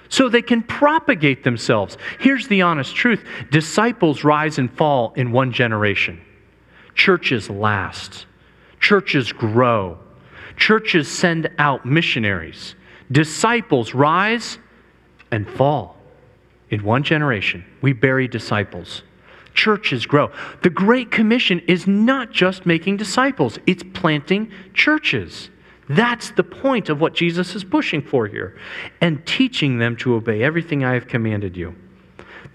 so 0.10 0.28
they 0.28 0.42
can 0.42 0.64
propagate 0.64 1.44
themselves. 1.44 1.98
Here's 2.20 2.48
the 2.48 2.64
honest 2.64 2.96
truth 2.96 3.24
disciples 3.52 4.24
rise 4.24 4.58
and 4.58 4.72
fall 4.72 5.14
in 5.16 5.32
one 5.32 5.52
generation, 5.52 6.20
churches 6.96 7.50
last, 7.50 8.26
churches 8.80 9.32
grow, 9.32 9.98
churches 10.58 11.08
send 11.08 11.50
out 11.58 11.86
missionaries. 11.86 12.76
Disciples 13.12 13.96
rise 13.96 14.60
and 15.32 15.50
fall 15.50 15.98
in 16.70 16.84
one 16.84 17.04
generation. 17.04 17.66
We 17.82 17.94
bury 17.94 18.28
disciples. 18.28 19.04
Churches 19.54 20.06
grow. 20.06 20.32
The 20.62 20.70
Great 20.70 21.10
Commission 21.10 21.60
is 21.68 21.88
not 21.88 22.32
just 22.32 22.66
making 22.66 22.98
disciples, 22.98 23.58
it's 23.66 23.84
planting 23.94 24.52
churches. 24.74 25.50
That's 25.90 26.30
the 26.32 26.44
point 26.44 26.90
of 26.90 27.02
what 27.02 27.16
Jesus 27.16 27.56
is 27.56 27.64
pushing 27.64 28.02
for 28.02 28.28
here. 28.28 28.56
And 29.02 29.26
teaching 29.26 29.80
them 29.80 29.98
to 29.98 30.14
obey 30.14 30.44
everything 30.44 30.86
I 30.86 30.94
have 30.94 31.08
commanded 31.08 31.58
you. 31.58 31.76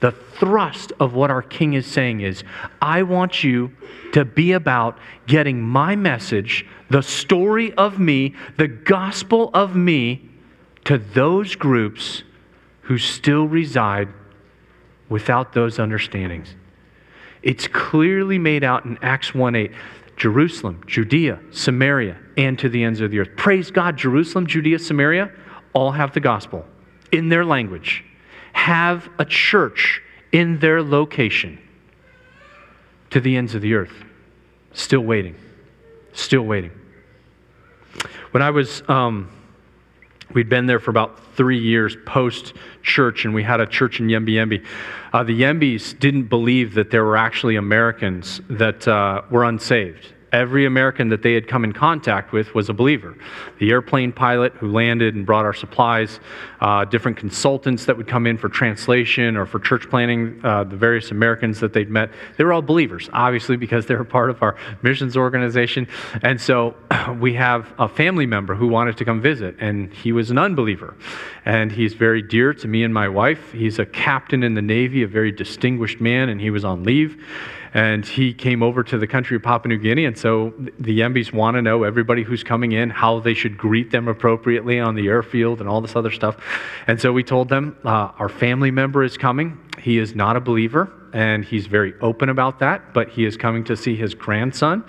The 0.00 0.12
thrust 0.12 0.92
of 1.00 1.14
what 1.14 1.30
our 1.30 1.42
king 1.42 1.74
is 1.74 1.86
saying 1.86 2.20
is 2.20 2.44
I 2.80 3.02
want 3.02 3.42
you 3.42 3.72
to 4.12 4.24
be 4.24 4.52
about 4.52 4.98
getting 5.26 5.62
my 5.62 5.96
message, 5.96 6.66
the 6.90 7.02
story 7.02 7.72
of 7.74 7.98
me, 7.98 8.34
the 8.56 8.68
gospel 8.68 9.50
of 9.52 9.74
me, 9.74 10.28
to 10.84 10.98
those 10.98 11.56
groups 11.56 12.22
who 12.82 12.98
still 12.98 13.46
reside 13.48 14.08
without 15.08 15.54
those 15.54 15.78
understandings. 15.78 16.54
It's 17.42 17.66
clearly 17.66 18.38
made 18.38 18.64
out 18.64 18.84
in 18.84 18.98
Acts 19.02 19.34
1 19.34 19.54
8. 19.54 19.72
Jerusalem, 20.16 20.82
Judea, 20.86 21.40
Samaria, 21.50 22.16
and 22.36 22.58
to 22.58 22.68
the 22.68 22.84
ends 22.84 23.00
of 23.00 23.10
the 23.10 23.18
earth. 23.18 23.30
Praise 23.36 23.70
God, 23.70 23.96
Jerusalem, 23.96 24.46
Judea, 24.46 24.78
Samaria 24.78 25.30
all 25.72 25.92
have 25.92 26.14
the 26.14 26.20
gospel 26.20 26.64
in 27.12 27.28
their 27.28 27.44
language, 27.44 28.04
have 28.52 29.08
a 29.18 29.24
church 29.24 30.00
in 30.32 30.58
their 30.58 30.82
location 30.82 31.58
to 33.10 33.20
the 33.20 33.36
ends 33.36 33.54
of 33.54 33.62
the 33.62 33.74
earth. 33.74 34.04
Still 34.72 35.00
waiting. 35.00 35.36
Still 36.12 36.42
waiting. 36.42 36.72
When 38.32 38.42
I 38.42 38.50
was, 38.50 38.82
um, 38.88 39.30
we'd 40.34 40.48
been 40.48 40.66
there 40.66 40.80
for 40.80 40.90
about 40.90 41.18
three 41.34 41.58
years 41.58 41.96
post 42.06 42.54
church, 42.82 43.24
and 43.24 43.34
we 43.34 43.42
had 43.42 43.60
a 43.60 43.66
church 43.66 44.00
in 44.00 44.08
Yembi 44.08 44.30
Yembi. 44.30 44.64
Uh, 45.12 45.22
the 45.22 45.40
Yembis 45.42 45.98
didn't 45.98 46.24
believe 46.24 46.74
that 46.74 46.90
there 46.90 47.04
were 47.04 47.16
actually 47.16 47.56
Americans 47.56 48.40
that 48.48 48.86
uh, 48.86 49.22
were 49.30 49.44
unsaved. 49.44 50.13
Every 50.34 50.66
American 50.66 51.10
that 51.10 51.22
they 51.22 51.32
had 51.32 51.46
come 51.46 51.62
in 51.62 51.72
contact 51.72 52.32
with 52.32 52.56
was 52.56 52.68
a 52.68 52.72
believer. 52.72 53.16
The 53.60 53.70
airplane 53.70 54.10
pilot 54.10 54.52
who 54.54 54.66
landed 54.66 55.14
and 55.14 55.24
brought 55.24 55.44
our 55.44 55.54
supplies, 55.54 56.18
uh, 56.60 56.86
different 56.86 57.16
consultants 57.16 57.84
that 57.84 57.96
would 57.96 58.08
come 58.08 58.26
in 58.26 58.36
for 58.36 58.48
translation 58.48 59.36
or 59.36 59.46
for 59.46 59.60
church 59.60 59.88
planning, 59.88 60.40
uh, 60.42 60.64
the 60.64 60.74
various 60.74 61.12
Americans 61.12 61.60
that 61.60 61.72
they'd 61.72 61.88
met, 61.88 62.10
they 62.36 62.42
were 62.42 62.52
all 62.52 62.62
believers, 62.62 63.08
obviously, 63.12 63.56
because 63.56 63.86
they 63.86 63.94
were 63.94 64.02
part 64.02 64.28
of 64.28 64.42
our 64.42 64.56
missions 64.82 65.16
organization. 65.16 65.86
And 66.22 66.40
so 66.40 66.74
we 67.20 67.34
have 67.34 67.72
a 67.78 67.86
family 67.86 68.26
member 68.26 68.56
who 68.56 68.66
wanted 68.66 68.96
to 68.96 69.04
come 69.04 69.22
visit, 69.22 69.54
and 69.60 69.94
he 69.94 70.10
was 70.10 70.32
an 70.32 70.38
unbeliever. 70.38 70.96
And 71.44 71.70
he's 71.70 71.94
very 71.94 72.22
dear 72.22 72.52
to 72.54 72.66
me 72.66 72.82
and 72.82 72.92
my 72.92 73.08
wife. 73.08 73.52
He's 73.52 73.78
a 73.78 73.86
captain 73.86 74.42
in 74.42 74.54
the 74.54 74.62
Navy, 74.62 75.04
a 75.04 75.06
very 75.06 75.30
distinguished 75.30 76.00
man, 76.00 76.28
and 76.28 76.40
he 76.40 76.50
was 76.50 76.64
on 76.64 76.82
leave 76.82 77.22
and 77.74 78.06
he 78.06 78.32
came 78.32 78.62
over 78.62 78.84
to 78.84 78.96
the 78.96 79.06
country 79.06 79.36
of 79.36 79.42
Papua 79.42 79.74
New 79.74 79.78
Guinea. 79.78 80.04
And 80.04 80.16
so 80.16 80.54
the 80.78 81.00
Yembis 81.00 81.32
want 81.32 81.56
to 81.56 81.62
know 81.62 81.82
everybody 81.82 82.22
who's 82.22 82.44
coming 82.44 82.70
in, 82.70 82.88
how 82.88 83.18
they 83.18 83.34
should 83.34 83.58
greet 83.58 83.90
them 83.90 84.06
appropriately 84.06 84.78
on 84.78 84.94
the 84.94 85.08
airfield 85.08 85.60
and 85.60 85.68
all 85.68 85.80
this 85.80 85.96
other 85.96 86.12
stuff. 86.12 86.36
And 86.86 87.00
so 87.00 87.12
we 87.12 87.24
told 87.24 87.48
them, 87.48 87.76
uh, 87.84 88.12
our 88.16 88.28
family 88.28 88.70
member 88.70 89.02
is 89.02 89.18
coming. 89.18 89.58
He 89.78 89.98
is 89.98 90.14
not 90.14 90.36
a 90.36 90.40
believer 90.40 90.92
and 91.14 91.44
he's 91.44 91.66
very 91.66 91.94
open 92.00 92.28
about 92.28 92.58
that. 92.58 92.92
But 92.92 93.08
he 93.08 93.24
is 93.24 93.36
coming 93.36 93.64
to 93.64 93.76
see 93.76 93.94
his 93.94 94.14
grandson, 94.14 94.84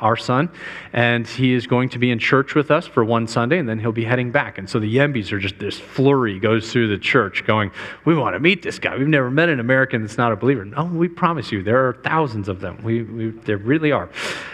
our 0.00 0.16
son, 0.16 0.50
and 0.92 1.26
he 1.26 1.54
is 1.54 1.66
going 1.66 1.88
to 1.88 1.98
be 1.98 2.10
in 2.10 2.18
church 2.18 2.54
with 2.54 2.70
us 2.70 2.86
for 2.86 3.02
one 3.02 3.26
Sunday, 3.26 3.58
and 3.58 3.68
then 3.68 3.80
he'll 3.80 3.90
be 3.90 4.04
heading 4.04 4.30
back. 4.30 4.58
And 4.58 4.68
so 4.68 4.78
the 4.78 4.94
Yembis 4.94 5.32
are 5.32 5.40
just 5.40 5.58
this 5.58 5.80
flurry 5.80 6.38
goes 6.38 6.70
through 6.70 6.88
the 6.88 6.98
church, 6.98 7.44
going, 7.46 7.72
"We 8.04 8.14
want 8.14 8.34
to 8.34 8.40
meet 8.40 8.62
this 8.62 8.78
guy. 8.78 8.96
We've 8.96 9.08
never 9.08 9.30
met 9.30 9.48
an 9.48 9.58
American 9.58 10.02
that's 10.02 10.18
not 10.18 10.30
a 10.30 10.36
believer." 10.36 10.64
No, 10.66 10.84
we 10.84 11.08
promise 11.08 11.50
you, 11.50 11.62
there 11.62 11.88
are 11.88 11.94
thousands 12.04 12.48
of 12.48 12.60
them. 12.60 12.78
We, 12.84 13.02
we 13.02 13.30
there 13.30 13.56
really 13.56 13.92
are. 13.92 14.10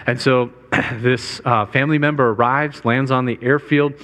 And 0.06 0.20
so 0.20 0.52
this 0.94 1.40
uh, 1.44 1.66
family 1.66 1.98
member 1.98 2.30
arrives, 2.30 2.84
lands 2.84 3.10
on 3.10 3.26
the 3.26 3.38
airfield 3.42 3.94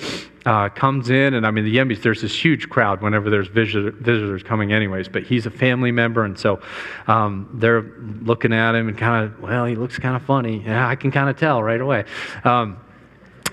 uh, 0.45 0.69
comes 0.69 1.11
in, 1.11 1.35
and 1.35 1.47
I 1.47 1.51
mean, 1.51 1.65
the 1.65 1.77
Yembis, 1.77 2.03
there's 2.03 2.23
this 2.23 2.45
huge 2.45 2.69
crowd 2.69 3.03
whenever 3.03 3.31
there's 3.31 3.49
visitor, 3.49 3.91
visitors 3.91 4.43
coming, 4.43 4.73
anyways, 4.73 5.09
but 5.09 5.23
he's 5.23 5.47
a 5.47 5.51
family 5.51 5.93
member, 5.93 6.25
and 6.25 6.39
so 6.39 6.61
um, 7.07 7.49
they're 7.55 7.83
looking 8.23 8.53
at 8.53 8.75
him 8.75 8.89
and 8.89 8.99
kind 8.99 9.25
of, 9.25 9.41
well, 9.41 9.65
he 9.65 9.75
looks 9.75 9.99
kind 9.99 10.17
of 10.17 10.23
funny. 10.23 10.63
Yeah, 10.65 10.87
I 10.87 10.97
can 10.97 11.11
kind 11.11 11.31
of 11.31 11.37
tell 11.37 11.63
right 11.63 11.81
away. 11.81 12.05
Um, 12.45 12.79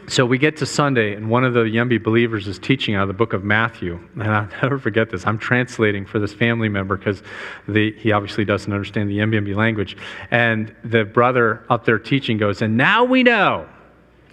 so 0.08 0.25
we 0.25 0.38
get 0.38 0.58
to 0.58 0.65
Sunday, 0.65 1.15
and 1.15 1.30
one 1.30 1.45
of 1.45 1.54
the 1.54 1.62
Yembi 1.62 2.01
believers 2.01 2.47
is 2.47 2.60
teaching 2.60 2.95
out 2.95 3.04
of 3.04 3.08
the 3.08 3.13
book 3.13 3.32
of 3.32 3.43
Matthew. 3.45 3.97
And 4.15 4.23
I'll 4.23 4.49
never 4.62 4.77
forget 4.77 5.10
this. 5.10 5.25
I'm 5.25 5.38
translating 5.38 6.06
for 6.06 6.19
this 6.19 6.34
family 6.34 6.67
member 6.67 6.97
because 6.97 7.23
he 7.67 8.12
obviously 8.12 8.43
doesn't 8.43 8.73
understand 8.73 9.10
the 9.10 9.19
Yembi 9.19 9.56
language. 9.56 9.95
And 10.30 10.75
the 10.84 11.06
brother 11.06 11.65
up 11.69 11.86
there 11.86 11.99
teaching 11.99 12.38
goes, 12.38 12.62
And 12.62 12.75
now 12.75 13.06
we 13.06 13.23
know 13.23 13.69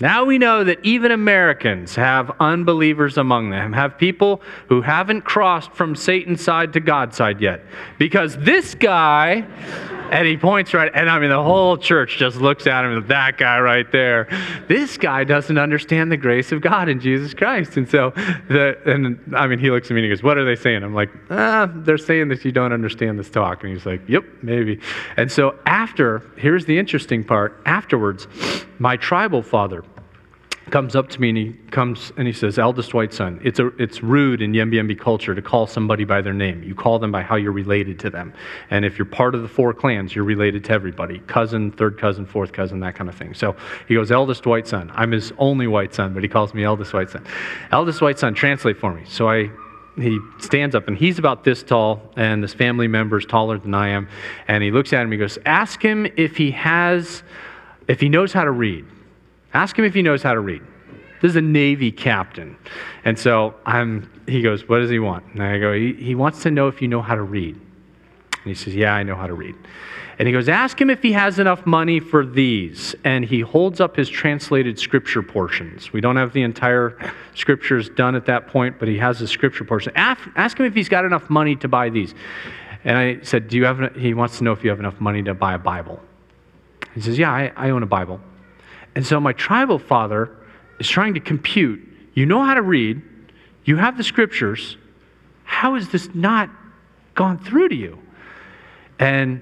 now 0.00 0.24
we 0.24 0.38
know 0.38 0.62
that 0.64 0.78
even 0.84 1.10
Americans 1.10 1.96
have 1.96 2.30
unbelievers 2.38 3.18
among 3.18 3.50
them, 3.50 3.72
have 3.72 3.98
people 3.98 4.40
who 4.68 4.80
haven't 4.80 5.22
crossed 5.22 5.72
from 5.72 5.96
Satan's 5.96 6.42
side 6.42 6.72
to 6.74 6.80
God's 6.80 7.16
side 7.16 7.40
yet. 7.40 7.64
Because 7.98 8.36
this 8.36 8.74
guy, 8.74 9.44
and 10.10 10.26
he 10.26 10.36
points 10.36 10.74
right, 10.74 10.90
and 10.94 11.08
I 11.08 11.18
mean, 11.18 11.30
the 11.30 11.42
whole 11.42 11.76
church 11.76 12.16
just 12.18 12.36
looks 12.36 12.66
at 12.66 12.84
him, 12.84 13.06
that 13.08 13.38
guy 13.38 13.60
right 13.60 13.90
there. 13.92 14.28
This 14.68 14.96
guy 14.96 15.24
doesn't 15.24 15.58
understand 15.58 16.10
the 16.10 16.16
grace 16.16 16.52
of 16.52 16.60
God 16.60 16.88
in 16.88 17.00
Jesus 17.00 17.34
Christ. 17.34 17.76
And 17.76 17.88
so, 17.88 18.10
the, 18.48 18.78
and 18.86 19.34
I 19.36 19.46
mean, 19.46 19.58
he 19.58 19.70
looks 19.70 19.90
at 19.90 19.94
me 19.94 20.00
and 20.00 20.04
he 20.04 20.08
goes, 20.10 20.22
What 20.22 20.38
are 20.38 20.44
they 20.44 20.56
saying? 20.56 20.82
I'm 20.82 20.94
like, 20.94 21.10
Ah, 21.30 21.70
they're 21.72 21.98
saying 21.98 22.28
that 22.28 22.44
you 22.44 22.52
don't 22.52 22.72
understand 22.72 23.18
this 23.18 23.30
talk. 23.30 23.62
And 23.62 23.72
he's 23.72 23.86
like, 23.86 24.00
Yep, 24.08 24.24
maybe. 24.42 24.80
And 25.16 25.30
so, 25.30 25.58
after, 25.66 26.22
here's 26.36 26.64
the 26.64 26.78
interesting 26.78 27.24
part 27.24 27.60
afterwards, 27.66 28.26
my 28.78 28.96
tribal 28.96 29.42
father 29.42 29.84
comes 30.70 30.96
up 30.96 31.08
to 31.10 31.20
me 31.20 31.28
and 31.30 31.38
he 31.38 31.52
comes 31.70 32.12
and 32.16 32.26
he 32.26 32.32
says, 32.32 32.58
eldest 32.58 32.94
white 32.94 33.12
son, 33.12 33.40
it's, 33.44 33.58
a, 33.58 33.68
it's 33.80 34.02
rude 34.02 34.42
in 34.42 34.52
Yembi 34.52 34.98
culture 34.98 35.34
to 35.34 35.42
call 35.42 35.66
somebody 35.66 36.04
by 36.04 36.20
their 36.20 36.32
name. 36.32 36.62
You 36.62 36.74
call 36.74 36.98
them 36.98 37.12
by 37.12 37.22
how 37.22 37.36
you're 37.36 37.52
related 37.52 37.98
to 38.00 38.10
them. 38.10 38.32
And 38.70 38.84
if 38.84 38.98
you're 38.98 39.06
part 39.06 39.34
of 39.34 39.42
the 39.42 39.48
four 39.48 39.72
clans, 39.74 40.14
you're 40.14 40.24
related 40.24 40.64
to 40.64 40.72
everybody 40.72 41.18
cousin, 41.20 41.72
third 41.72 41.98
cousin, 41.98 42.26
fourth 42.26 42.52
cousin, 42.52 42.80
that 42.80 42.94
kind 42.94 43.08
of 43.08 43.16
thing. 43.16 43.34
So 43.34 43.56
he 43.86 43.94
goes, 43.94 44.10
eldest 44.10 44.46
white 44.46 44.66
son. 44.66 44.90
I'm 44.94 45.12
his 45.12 45.32
only 45.38 45.66
white 45.66 45.94
son, 45.94 46.14
but 46.14 46.22
he 46.22 46.28
calls 46.28 46.54
me 46.54 46.64
eldest 46.64 46.92
white 46.92 47.10
son. 47.10 47.26
Eldest 47.70 48.00
white 48.00 48.18
son, 48.18 48.34
translate 48.34 48.78
for 48.78 48.92
me. 48.92 49.02
So 49.06 49.28
I 49.28 49.50
he 50.00 50.20
stands 50.38 50.74
up, 50.74 50.86
and 50.88 50.96
he's 50.96 51.18
about 51.18 51.44
this 51.44 51.62
tall, 51.62 52.12
and 52.16 52.42
this 52.42 52.54
family 52.54 52.86
member 52.86 53.18
is 53.18 53.26
taller 53.26 53.58
than 53.58 53.74
I 53.74 53.88
am. 53.88 54.08
And 54.46 54.62
he 54.62 54.70
looks 54.70 54.92
at 54.92 55.02
him, 55.02 55.10
he 55.10 55.18
goes, 55.18 55.38
Ask 55.44 55.82
him 55.82 56.06
if 56.16 56.36
he 56.36 56.52
has, 56.52 57.22
if 57.88 58.00
he 58.00 58.08
knows 58.08 58.32
how 58.32 58.44
to 58.44 58.50
read. 58.50 58.84
Ask 59.54 59.78
him 59.78 59.84
if 59.84 59.94
he 59.94 60.02
knows 60.02 60.22
how 60.22 60.34
to 60.34 60.40
read. 60.40 60.62
This 61.20 61.30
is 61.30 61.36
a 61.36 61.42
Navy 61.42 61.90
captain. 61.90 62.56
And 63.04 63.18
so 63.18 63.54
I'm, 63.66 64.10
he 64.26 64.42
goes, 64.42 64.68
What 64.68 64.78
does 64.78 64.90
he 64.90 64.98
want? 64.98 65.24
And 65.32 65.42
I 65.42 65.58
go, 65.58 65.72
He, 65.72 65.94
he 65.94 66.14
wants 66.14 66.42
to 66.42 66.50
know 66.50 66.68
if 66.68 66.80
you 66.80 66.88
know 66.88 67.02
how 67.02 67.14
to 67.14 67.22
read. 67.22 67.54
And 67.54 68.44
he 68.44 68.54
says, 68.54 68.74
Yeah, 68.74 68.94
I 68.94 69.02
know 69.02 69.16
how 69.16 69.26
to 69.26 69.34
read. 69.34 69.56
And 70.18 70.26
he 70.26 70.32
goes, 70.32 70.48
Ask 70.48 70.80
him 70.80 70.90
if 70.90 71.02
he 71.02 71.12
has 71.12 71.38
enough 71.38 71.64
money 71.66 72.00
for 72.00 72.24
these. 72.24 72.94
And 73.04 73.24
he 73.24 73.40
holds 73.40 73.80
up 73.80 73.96
his 73.96 74.08
translated 74.08 74.78
scripture 74.78 75.22
portions. 75.22 75.92
We 75.92 76.00
don't 76.00 76.16
have 76.16 76.32
the 76.32 76.42
entire 76.42 76.96
scriptures 77.34 77.88
done 77.88 78.14
at 78.14 78.26
that 78.26 78.48
point, 78.48 78.78
but 78.78 78.88
he 78.88 78.98
has 78.98 79.18
the 79.18 79.28
scripture 79.28 79.64
portion. 79.64 79.92
Ask, 79.96 80.58
him 80.58 80.66
if 80.66 80.74
he's 80.74 80.88
got 80.88 81.04
enough 81.04 81.30
money 81.30 81.56
to 81.56 81.68
buy 81.68 81.88
these. 81.88 82.14
And 82.84 82.96
I 82.96 83.20
said, 83.22 83.48
Do 83.48 83.56
you 83.56 83.64
have, 83.64 83.96
he 83.96 84.14
wants 84.14 84.38
to 84.38 84.44
know 84.44 84.52
if 84.52 84.62
you 84.62 84.70
have 84.70 84.80
enough 84.80 85.00
money 85.00 85.22
to 85.24 85.34
buy 85.34 85.54
a 85.54 85.58
Bible. 85.58 86.00
He 86.94 87.00
says, 87.00 87.18
Yeah, 87.18 87.32
I, 87.32 87.52
I 87.56 87.70
own 87.70 87.82
a 87.82 87.86
Bible. 87.86 88.20
And 88.98 89.06
so 89.06 89.20
my 89.20 89.32
tribal 89.32 89.78
father 89.78 90.28
is 90.80 90.88
trying 90.88 91.14
to 91.14 91.20
compute. 91.20 91.80
You 92.14 92.26
know 92.26 92.42
how 92.42 92.54
to 92.54 92.62
read, 92.62 93.00
you 93.64 93.76
have 93.76 93.96
the 93.96 94.02
scriptures. 94.02 94.76
How 95.44 95.76
has 95.76 95.88
this 95.88 96.12
not 96.16 96.50
gone 97.14 97.38
through 97.38 97.68
to 97.68 97.76
you? 97.76 98.00
And 98.98 99.40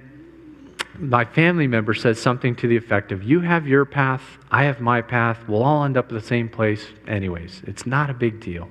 my 0.98 1.24
family 1.24 1.66
member 1.66 1.94
says 1.94 2.20
something 2.20 2.54
to 2.56 2.68
the 2.68 2.76
effect 2.76 3.12
of, 3.12 3.22
You 3.22 3.40
have 3.40 3.66
your 3.66 3.86
path, 3.86 4.20
I 4.50 4.64
have 4.64 4.82
my 4.82 5.00
path, 5.00 5.48
we'll 5.48 5.62
all 5.62 5.84
end 5.84 5.96
up 5.96 6.04
at 6.04 6.12
the 6.12 6.20
same 6.20 6.50
place, 6.50 6.88
anyways. 7.08 7.62
It's 7.66 7.86
not 7.86 8.10
a 8.10 8.14
big 8.14 8.40
deal. 8.40 8.68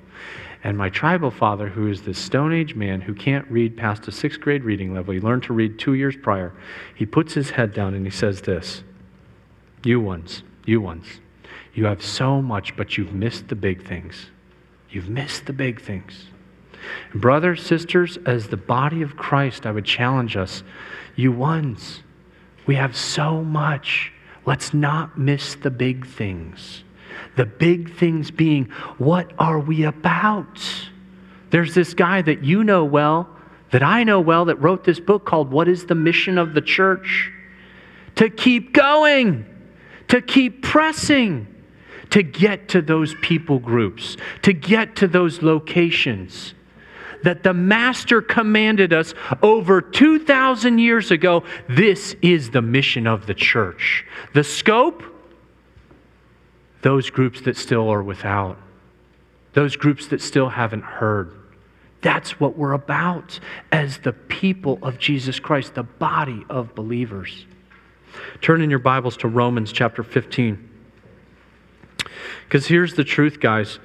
And 0.62 0.78
my 0.78 0.88
tribal 0.88 1.32
father, 1.32 1.68
who 1.68 1.88
is 1.88 2.02
this 2.02 2.16
Stone 2.16 2.52
Age 2.52 2.76
man 2.76 3.00
who 3.00 3.12
can't 3.12 3.50
read 3.50 3.76
past 3.76 4.06
a 4.06 4.12
sixth 4.12 4.40
grade 4.40 4.62
reading 4.62 4.94
level, 4.94 5.14
he 5.14 5.18
learned 5.18 5.42
to 5.42 5.52
read 5.52 5.80
two 5.80 5.94
years 5.94 6.14
prior, 6.16 6.52
he 6.94 7.04
puts 7.04 7.34
his 7.34 7.50
head 7.50 7.74
down 7.74 7.92
and 7.92 8.06
he 8.06 8.12
says 8.12 8.42
this 8.42 8.84
You 9.82 9.98
ones, 9.98 10.44
you 10.66 10.80
ones, 10.80 11.06
you 11.72 11.86
have 11.86 12.02
so 12.02 12.42
much, 12.42 12.76
but 12.76 12.98
you've 12.98 13.12
missed 13.12 13.48
the 13.48 13.54
big 13.54 13.86
things. 13.86 14.30
You've 14.90 15.08
missed 15.08 15.46
the 15.46 15.52
big 15.52 15.80
things. 15.80 16.26
brothers, 17.14 17.64
sisters, 17.64 18.18
as 18.26 18.48
the 18.48 18.56
body 18.56 19.02
of 19.02 19.16
Christ, 19.16 19.66
I 19.66 19.72
would 19.72 19.84
challenge 19.84 20.36
us, 20.36 20.62
you 21.16 21.32
ones, 21.32 22.02
we 22.66 22.74
have 22.74 22.96
so 22.96 23.42
much. 23.42 24.12
Let's 24.44 24.74
not 24.74 25.18
miss 25.18 25.54
the 25.54 25.70
big 25.70 26.06
things. 26.06 26.84
The 27.36 27.46
big 27.46 27.94
things 27.96 28.30
being, 28.30 28.66
what 28.98 29.32
are 29.38 29.58
we 29.58 29.84
about? 29.84 30.60
There's 31.50 31.74
this 31.74 31.94
guy 31.94 32.22
that 32.22 32.44
you 32.44 32.64
know 32.64 32.84
well, 32.84 33.28
that 33.70 33.82
I 33.82 34.04
know 34.04 34.20
well, 34.20 34.46
that 34.46 34.56
wrote 34.56 34.84
this 34.84 35.00
book 35.00 35.24
called 35.24 35.50
What 35.50 35.68
is 35.68 35.86
the 35.86 35.94
Mission 35.94 36.38
of 36.38 36.54
the 36.54 36.60
Church? 36.60 37.32
To 38.16 38.30
keep 38.30 38.72
going, 38.72 39.46
to 40.08 40.20
keep 40.20 40.62
pressing, 40.62 41.46
to 42.10 42.22
get 42.22 42.68
to 42.68 42.82
those 42.82 43.14
people 43.22 43.58
groups, 43.58 44.16
to 44.42 44.52
get 44.52 44.96
to 44.96 45.08
those 45.08 45.42
locations 45.42 46.54
that 47.22 47.42
the 47.42 47.54
Master 47.54 48.22
commanded 48.22 48.92
us 48.92 49.12
over 49.42 49.80
2,000 49.80 50.78
years 50.78 51.10
ago. 51.10 51.42
This 51.68 52.14
is 52.22 52.50
the 52.50 52.62
mission 52.62 53.06
of 53.06 53.26
the 53.26 53.34
church. 53.34 54.04
The 54.32 54.44
scope, 54.44 55.02
those 56.82 57.10
groups 57.10 57.40
that 57.42 57.56
still 57.56 57.88
are 57.90 58.02
without, 58.02 58.58
those 59.54 59.74
groups 59.74 60.06
that 60.08 60.20
still 60.20 60.50
haven't 60.50 60.84
heard. 60.84 61.32
That's 62.00 62.38
what 62.38 62.56
we're 62.56 62.74
about 62.74 63.40
as 63.72 63.98
the 63.98 64.12
people 64.12 64.78
of 64.82 64.98
Jesus 64.98 65.40
Christ, 65.40 65.74
the 65.74 65.82
body 65.82 66.44
of 66.48 66.74
believers. 66.76 67.46
Turn 68.40 68.62
in 68.62 68.70
your 68.70 68.78
Bibles 68.78 69.16
to 69.18 69.28
Romans 69.28 69.72
chapter 69.72 70.02
15. 70.02 70.70
Because 72.44 72.66
here's 72.66 72.94
the 72.94 73.04
truth, 73.04 73.40
guys. 73.40 73.78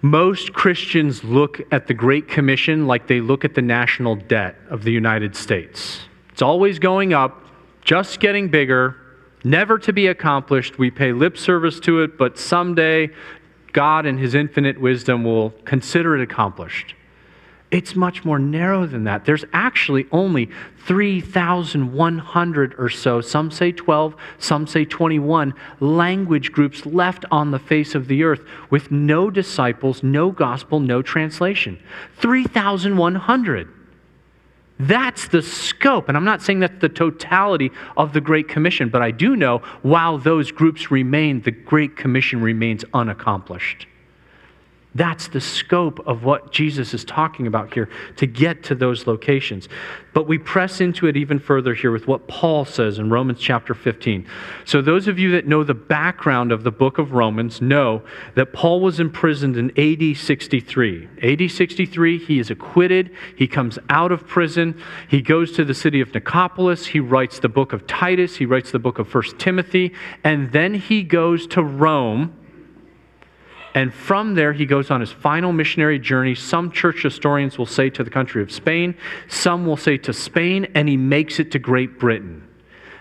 Most 0.00 0.52
Christians 0.52 1.22
look 1.22 1.60
at 1.70 1.86
the 1.86 1.94
Great 1.94 2.26
Commission 2.26 2.86
like 2.86 3.06
they 3.06 3.20
look 3.20 3.44
at 3.44 3.54
the 3.54 3.62
national 3.62 4.16
debt 4.16 4.56
of 4.68 4.82
the 4.82 4.90
United 4.90 5.36
States. 5.36 6.00
It's 6.30 6.42
always 6.42 6.78
going 6.80 7.12
up, 7.12 7.44
just 7.82 8.18
getting 8.18 8.48
bigger, 8.48 8.96
never 9.44 9.78
to 9.78 9.92
be 9.92 10.08
accomplished. 10.08 10.78
We 10.78 10.90
pay 10.90 11.12
lip 11.12 11.38
service 11.38 11.78
to 11.80 12.00
it, 12.00 12.18
but 12.18 12.38
someday 12.38 13.10
God, 13.72 14.04
in 14.06 14.18
His 14.18 14.34
infinite 14.34 14.80
wisdom, 14.80 15.24
will 15.24 15.50
consider 15.64 16.16
it 16.16 16.22
accomplished. 16.22 16.94
It's 17.72 17.96
much 17.96 18.24
more 18.24 18.38
narrow 18.38 18.86
than 18.86 19.04
that. 19.04 19.24
There's 19.24 19.46
actually 19.54 20.06
only 20.12 20.50
3,100 20.86 22.74
or 22.78 22.90
so, 22.90 23.22
some 23.22 23.50
say 23.50 23.72
12, 23.72 24.14
some 24.38 24.66
say 24.66 24.84
21, 24.84 25.54
language 25.80 26.52
groups 26.52 26.84
left 26.84 27.24
on 27.30 27.50
the 27.50 27.58
face 27.58 27.94
of 27.94 28.08
the 28.08 28.24
earth 28.24 28.42
with 28.68 28.90
no 28.90 29.30
disciples, 29.30 30.02
no 30.02 30.30
gospel, 30.30 30.80
no 30.80 31.00
translation. 31.00 31.82
3,100. 32.18 33.68
That's 34.78 35.28
the 35.28 35.40
scope. 35.40 36.08
And 36.08 36.16
I'm 36.16 36.24
not 36.26 36.42
saying 36.42 36.60
that's 36.60 36.78
the 36.80 36.90
totality 36.90 37.70
of 37.96 38.12
the 38.12 38.20
Great 38.20 38.48
Commission, 38.48 38.90
but 38.90 39.00
I 39.00 39.12
do 39.12 39.34
know 39.34 39.58
while 39.80 40.18
those 40.18 40.52
groups 40.52 40.90
remain, 40.90 41.40
the 41.40 41.52
Great 41.52 41.96
Commission 41.96 42.42
remains 42.42 42.84
unaccomplished. 42.92 43.86
That's 44.94 45.28
the 45.28 45.40
scope 45.40 46.06
of 46.06 46.22
what 46.22 46.52
Jesus 46.52 46.92
is 46.92 47.02
talking 47.04 47.46
about 47.46 47.72
here 47.72 47.88
to 48.16 48.26
get 48.26 48.62
to 48.64 48.74
those 48.74 49.06
locations. 49.06 49.68
But 50.12 50.28
we 50.28 50.36
press 50.36 50.82
into 50.82 51.06
it 51.06 51.16
even 51.16 51.38
further 51.38 51.72
here 51.72 51.90
with 51.90 52.06
what 52.06 52.28
Paul 52.28 52.66
says 52.66 52.98
in 52.98 53.08
Romans 53.08 53.40
chapter 53.40 53.72
15. 53.72 54.26
So, 54.66 54.82
those 54.82 55.08
of 55.08 55.18
you 55.18 55.30
that 55.32 55.46
know 55.46 55.64
the 55.64 55.72
background 55.72 56.52
of 56.52 56.62
the 56.62 56.70
book 56.70 56.98
of 56.98 57.12
Romans 57.12 57.62
know 57.62 58.02
that 58.34 58.52
Paul 58.52 58.80
was 58.80 59.00
imprisoned 59.00 59.56
in 59.56 59.70
AD 59.78 60.16
63. 60.18 61.08
AD 61.22 61.50
63, 61.50 62.18
he 62.18 62.38
is 62.38 62.50
acquitted. 62.50 63.10
He 63.34 63.48
comes 63.48 63.78
out 63.88 64.12
of 64.12 64.26
prison. 64.26 64.78
He 65.08 65.22
goes 65.22 65.52
to 65.52 65.64
the 65.64 65.74
city 65.74 66.02
of 66.02 66.12
Nicopolis. 66.12 66.88
He 66.88 67.00
writes 67.00 67.38
the 67.38 67.48
book 67.48 67.72
of 67.72 67.86
Titus. 67.86 68.36
He 68.36 68.44
writes 68.44 68.70
the 68.70 68.78
book 68.78 68.98
of 68.98 69.12
1 69.12 69.38
Timothy. 69.38 69.94
And 70.22 70.52
then 70.52 70.74
he 70.74 71.02
goes 71.02 71.46
to 71.48 71.62
Rome 71.62 72.36
and 73.74 73.92
from 73.92 74.34
there, 74.34 74.52
he 74.52 74.66
goes 74.66 74.90
on 74.90 75.00
his 75.00 75.10
final 75.10 75.52
missionary 75.52 75.98
journey. 75.98 76.34
Some 76.34 76.70
church 76.70 77.02
historians 77.02 77.56
will 77.56 77.66
say 77.66 77.88
to 77.90 78.04
the 78.04 78.10
country 78.10 78.42
of 78.42 78.52
Spain, 78.52 78.94
some 79.28 79.64
will 79.64 79.78
say 79.78 79.96
to 79.98 80.12
Spain, 80.12 80.66
and 80.74 80.88
he 80.88 80.96
makes 80.96 81.40
it 81.40 81.50
to 81.52 81.58
Great 81.58 81.98
Britain. 81.98 82.46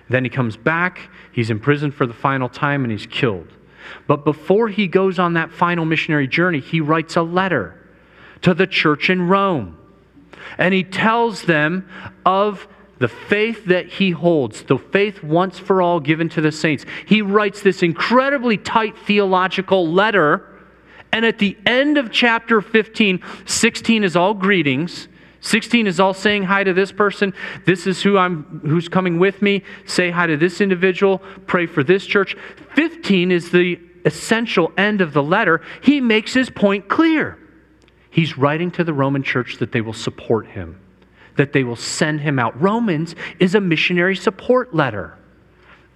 Then 0.09 0.23
he 0.23 0.29
comes 0.29 0.55
back, 0.55 1.09
he's 1.31 1.49
imprisoned 1.49 1.93
for 1.93 2.05
the 2.05 2.13
final 2.13 2.47
time, 2.47 2.83
and 2.83 2.91
he's 2.91 3.05
killed. 3.05 3.47
But 4.07 4.23
before 4.23 4.69
he 4.69 4.87
goes 4.87 5.19
on 5.19 5.33
that 5.33 5.51
final 5.51 5.83
missionary 5.83 6.27
journey, 6.27 6.59
he 6.59 6.79
writes 6.79 7.17
a 7.17 7.21
letter 7.21 7.77
to 8.41 8.53
the 8.53 8.67
church 8.67 9.09
in 9.09 9.27
Rome. 9.27 9.77
And 10.57 10.73
he 10.73 10.83
tells 10.83 11.43
them 11.43 11.87
of 12.25 12.67
the 12.99 13.07
faith 13.07 13.65
that 13.65 13.87
he 13.87 14.11
holds, 14.11 14.63
the 14.63 14.77
faith 14.77 15.23
once 15.23 15.59
for 15.59 15.81
all 15.81 15.99
given 15.99 16.29
to 16.29 16.41
the 16.41 16.51
saints. 16.51 16.85
He 17.05 17.21
writes 17.21 17.61
this 17.61 17.83
incredibly 17.83 18.57
tight 18.57 18.97
theological 18.97 19.91
letter 19.91 20.47
and 21.11 21.25
at 21.25 21.39
the 21.39 21.57
end 21.65 21.97
of 21.97 22.11
chapter 22.11 22.61
15, 22.61 23.21
16 23.45 24.03
is 24.03 24.15
all 24.15 24.33
greetings. 24.33 25.07
16 25.41 25.87
is 25.87 25.99
all 25.99 26.13
saying 26.13 26.43
hi 26.43 26.63
to 26.63 26.73
this 26.73 26.91
person. 26.91 27.33
This 27.65 27.87
is 27.87 28.01
who 28.01 28.17
I'm 28.17 28.61
who's 28.63 28.87
coming 28.87 29.17
with 29.19 29.41
me. 29.41 29.63
Say 29.85 30.11
hi 30.11 30.27
to 30.27 30.37
this 30.37 30.61
individual. 30.61 31.17
Pray 31.47 31.65
for 31.65 31.83
this 31.83 32.05
church. 32.05 32.37
15 32.75 33.31
is 33.31 33.51
the 33.51 33.79
essential 34.05 34.71
end 34.77 35.01
of 35.01 35.13
the 35.13 35.23
letter. 35.23 35.61
He 35.81 35.99
makes 35.99 36.33
his 36.33 36.49
point 36.49 36.87
clear. 36.87 37.37
He's 38.11 38.37
writing 38.37 38.71
to 38.71 38.83
the 38.83 38.93
Roman 38.93 39.23
church 39.23 39.57
that 39.57 39.71
they 39.71 39.81
will 39.81 39.93
support 39.93 40.45
him, 40.45 40.79
that 41.37 41.53
they 41.53 41.63
will 41.63 41.75
send 41.75 42.21
him 42.21 42.37
out. 42.37 42.59
Romans 42.61 43.15
is 43.39 43.55
a 43.55 43.61
missionary 43.61 44.15
support 44.15 44.75
letter 44.75 45.17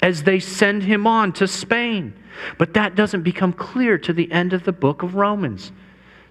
as 0.02 0.24
they 0.24 0.40
send 0.40 0.84
him 0.84 1.08
on 1.08 1.34
to 1.34 1.48
Spain. 1.48 2.14
But 2.58 2.74
that 2.74 2.96
doesn't 2.96 3.24
become 3.24 3.54
clear 3.54 3.98
to 4.00 4.14
the 4.14 4.32
end 4.32 4.54
of 4.54 4.64
the 4.64 4.72
book 4.72 5.04
of 5.04 5.16
Romans 5.16 5.72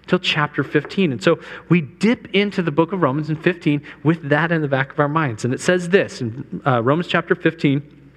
till 0.07 0.19
chapter 0.19 0.63
15. 0.63 1.11
And 1.11 1.23
so 1.23 1.39
we 1.69 1.81
dip 1.81 2.27
into 2.33 2.61
the 2.61 2.71
book 2.71 2.93
of 2.93 3.01
Romans 3.01 3.29
in 3.29 3.35
15 3.35 3.81
with 4.03 4.29
that 4.29 4.51
in 4.51 4.61
the 4.61 4.67
back 4.67 4.91
of 4.91 4.99
our 4.99 5.09
minds. 5.09 5.45
And 5.45 5.53
it 5.53 5.59
says 5.59 5.89
this 5.89 6.21
in 6.21 6.61
uh, 6.65 6.81
Romans 6.83 7.07
chapter 7.07 7.35
15, 7.35 8.11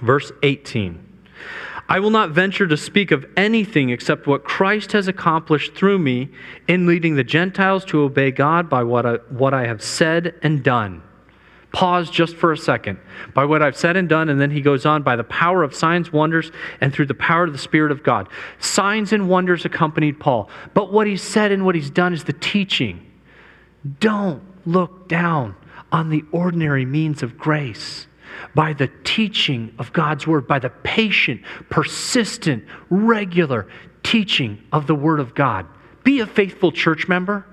verse 0.00 0.30
18. 0.42 1.00
I 1.86 2.00
will 2.00 2.10
not 2.10 2.30
venture 2.30 2.66
to 2.66 2.76
speak 2.76 3.10
of 3.10 3.26
anything 3.36 3.90
except 3.90 4.26
what 4.26 4.44
Christ 4.44 4.92
has 4.92 5.06
accomplished 5.06 5.74
through 5.74 5.98
me 5.98 6.30
in 6.66 6.86
leading 6.86 7.16
the 7.16 7.24
Gentiles 7.24 7.84
to 7.86 8.02
obey 8.02 8.30
God 8.30 8.70
by 8.70 8.82
what 8.84 9.04
I, 9.04 9.14
what 9.28 9.52
I 9.52 9.66
have 9.66 9.82
said 9.82 10.34
and 10.42 10.62
done. 10.62 11.02
Pause 11.74 12.10
just 12.10 12.36
for 12.36 12.52
a 12.52 12.56
second. 12.56 13.00
By 13.34 13.44
what 13.46 13.60
I've 13.60 13.76
said 13.76 13.96
and 13.96 14.08
done, 14.08 14.28
and 14.28 14.40
then 14.40 14.52
he 14.52 14.60
goes 14.60 14.86
on, 14.86 15.02
by 15.02 15.16
the 15.16 15.24
power 15.24 15.64
of 15.64 15.74
signs, 15.74 16.12
wonders, 16.12 16.52
and 16.80 16.92
through 16.92 17.06
the 17.06 17.14
power 17.14 17.42
of 17.42 17.52
the 17.52 17.58
Spirit 17.58 17.90
of 17.90 18.04
God. 18.04 18.28
Signs 18.60 19.12
and 19.12 19.28
wonders 19.28 19.64
accompanied 19.64 20.20
Paul. 20.20 20.48
But 20.72 20.92
what 20.92 21.08
he's 21.08 21.20
said 21.20 21.50
and 21.50 21.66
what 21.66 21.74
he's 21.74 21.90
done 21.90 22.12
is 22.12 22.22
the 22.22 22.32
teaching. 22.32 23.04
Don't 23.98 24.40
look 24.64 25.08
down 25.08 25.56
on 25.90 26.10
the 26.10 26.22
ordinary 26.30 26.84
means 26.84 27.24
of 27.24 27.36
grace 27.36 28.06
by 28.54 28.72
the 28.72 28.88
teaching 29.02 29.74
of 29.76 29.92
God's 29.92 30.28
word, 30.28 30.46
by 30.46 30.60
the 30.60 30.70
patient, 30.70 31.42
persistent, 31.70 32.64
regular 32.88 33.66
teaching 34.04 34.62
of 34.72 34.86
the 34.86 34.94
word 34.94 35.18
of 35.18 35.34
God. 35.34 35.66
Be 36.04 36.20
a 36.20 36.26
faithful 36.26 36.70
church 36.70 37.08
member. 37.08 37.44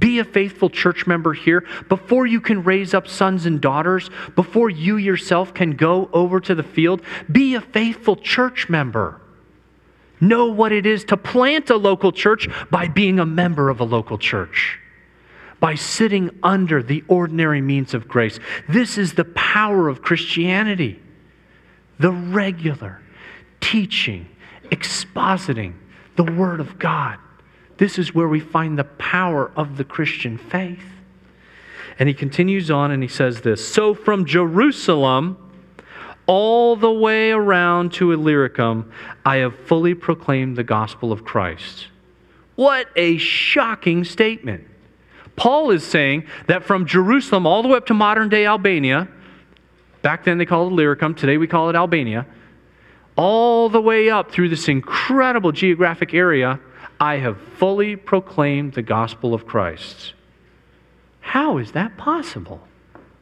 Be 0.00 0.18
a 0.18 0.24
faithful 0.24 0.70
church 0.70 1.06
member 1.06 1.34
here 1.34 1.64
before 1.88 2.26
you 2.26 2.40
can 2.40 2.64
raise 2.64 2.94
up 2.94 3.06
sons 3.06 3.46
and 3.46 3.60
daughters, 3.60 4.10
before 4.34 4.70
you 4.70 4.96
yourself 4.96 5.52
can 5.54 5.72
go 5.72 6.08
over 6.12 6.40
to 6.40 6.54
the 6.54 6.62
field. 6.62 7.02
Be 7.30 7.54
a 7.54 7.60
faithful 7.60 8.16
church 8.16 8.68
member. 8.68 9.20
Know 10.20 10.46
what 10.46 10.72
it 10.72 10.86
is 10.86 11.04
to 11.04 11.16
plant 11.16 11.70
a 11.70 11.76
local 11.76 12.12
church 12.12 12.48
by 12.70 12.88
being 12.88 13.20
a 13.20 13.26
member 13.26 13.68
of 13.68 13.80
a 13.80 13.84
local 13.84 14.16
church, 14.16 14.78
by 15.60 15.74
sitting 15.74 16.30
under 16.42 16.82
the 16.82 17.04
ordinary 17.06 17.60
means 17.60 17.92
of 17.92 18.08
grace. 18.08 18.40
This 18.68 18.96
is 18.96 19.14
the 19.14 19.24
power 19.26 19.88
of 19.88 20.02
Christianity 20.02 21.00
the 21.98 22.10
regular 22.10 22.98
teaching, 23.60 24.26
expositing 24.70 25.74
the 26.16 26.24
Word 26.24 26.58
of 26.58 26.78
God. 26.78 27.18
This 27.80 27.98
is 27.98 28.14
where 28.14 28.28
we 28.28 28.40
find 28.40 28.78
the 28.78 28.84
power 28.84 29.50
of 29.56 29.78
the 29.78 29.84
Christian 29.84 30.36
faith. 30.36 30.84
And 31.98 32.10
he 32.10 32.14
continues 32.14 32.70
on 32.70 32.90
and 32.90 33.02
he 33.02 33.08
says 33.08 33.40
this 33.40 33.66
So 33.66 33.94
from 33.94 34.26
Jerusalem 34.26 35.38
all 36.26 36.76
the 36.76 36.92
way 36.92 37.30
around 37.30 37.94
to 37.94 38.12
Illyricum, 38.12 38.92
I 39.24 39.36
have 39.36 39.58
fully 39.60 39.94
proclaimed 39.94 40.56
the 40.56 40.62
gospel 40.62 41.10
of 41.10 41.24
Christ. 41.24 41.86
What 42.54 42.88
a 42.96 43.16
shocking 43.16 44.04
statement. 44.04 44.68
Paul 45.34 45.70
is 45.70 45.82
saying 45.82 46.26
that 46.48 46.64
from 46.64 46.84
Jerusalem 46.84 47.46
all 47.46 47.62
the 47.62 47.68
way 47.68 47.78
up 47.78 47.86
to 47.86 47.94
modern 47.94 48.28
day 48.28 48.44
Albania, 48.44 49.08
back 50.02 50.24
then 50.24 50.36
they 50.36 50.44
called 50.44 50.70
it 50.70 50.74
Illyricum, 50.74 51.14
today 51.14 51.38
we 51.38 51.46
call 51.46 51.70
it 51.70 51.76
Albania, 51.76 52.26
all 53.16 53.70
the 53.70 53.80
way 53.80 54.10
up 54.10 54.30
through 54.30 54.50
this 54.50 54.68
incredible 54.68 55.50
geographic 55.50 56.12
area, 56.12 56.60
I 57.00 57.16
have 57.16 57.40
fully 57.56 57.96
proclaimed 57.96 58.74
the 58.74 58.82
gospel 58.82 59.32
of 59.32 59.46
Christ. 59.46 60.12
How 61.20 61.56
is 61.56 61.72
that 61.72 61.96
possible? 61.96 62.60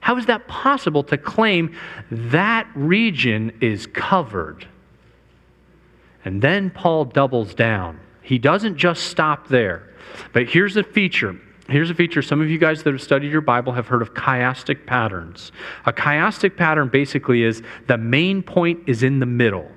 How 0.01 0.17
is 0.17 0.27
that 0.27 0.49
possible 0.49 1.05
to 1.05 1.17
claim 1.17 1.77
that 2.11 2.69
region 2.75 3.57
is 3.61 3.87
covered? 3.87 4.67
And 6.25 6.43
then 6.43 6.71
Paul 6.71 7.05
doubles 7.05 7.55
down. 7.55 8.01
He 8.23 8.39
doesn't 8.39 8.77
just 8.77 9.05
stop 9.05 9.49
there. 9.49 9.95
But 10.33 10.49
here's 10.49 10.77
a 10.77 10.83
feature. 10.83 11.39
Here's 11.69 11.91
a 11.91 11.95
feature. 11.95 12.23
Some 12.23 12.41
of 12.41 12.49
you 12.49 12.59
guys 12.59 12.83
that 12.83 12.93
have 12.93 13.03
studied 13.03 13.31
your 13.31 13.43
Bible 13.43 13.73
have 13.75 13.87
heard 13.87 14.03
of 14.03 14.15
chiastic 14.15 14.87
patterns. 14.87 15.53
A 15.87 15.93
chiastic 15.93 16.57
pattern 16.57 16.89
basically 16.89 17.43
is 17.45 17.63
the 17.87 17.99
main 17.99 18.43
point 18.43 18.89
is 18.89 19.03
in 19.03 19.21
the 19.21 19.27
middle. 19.27 19.71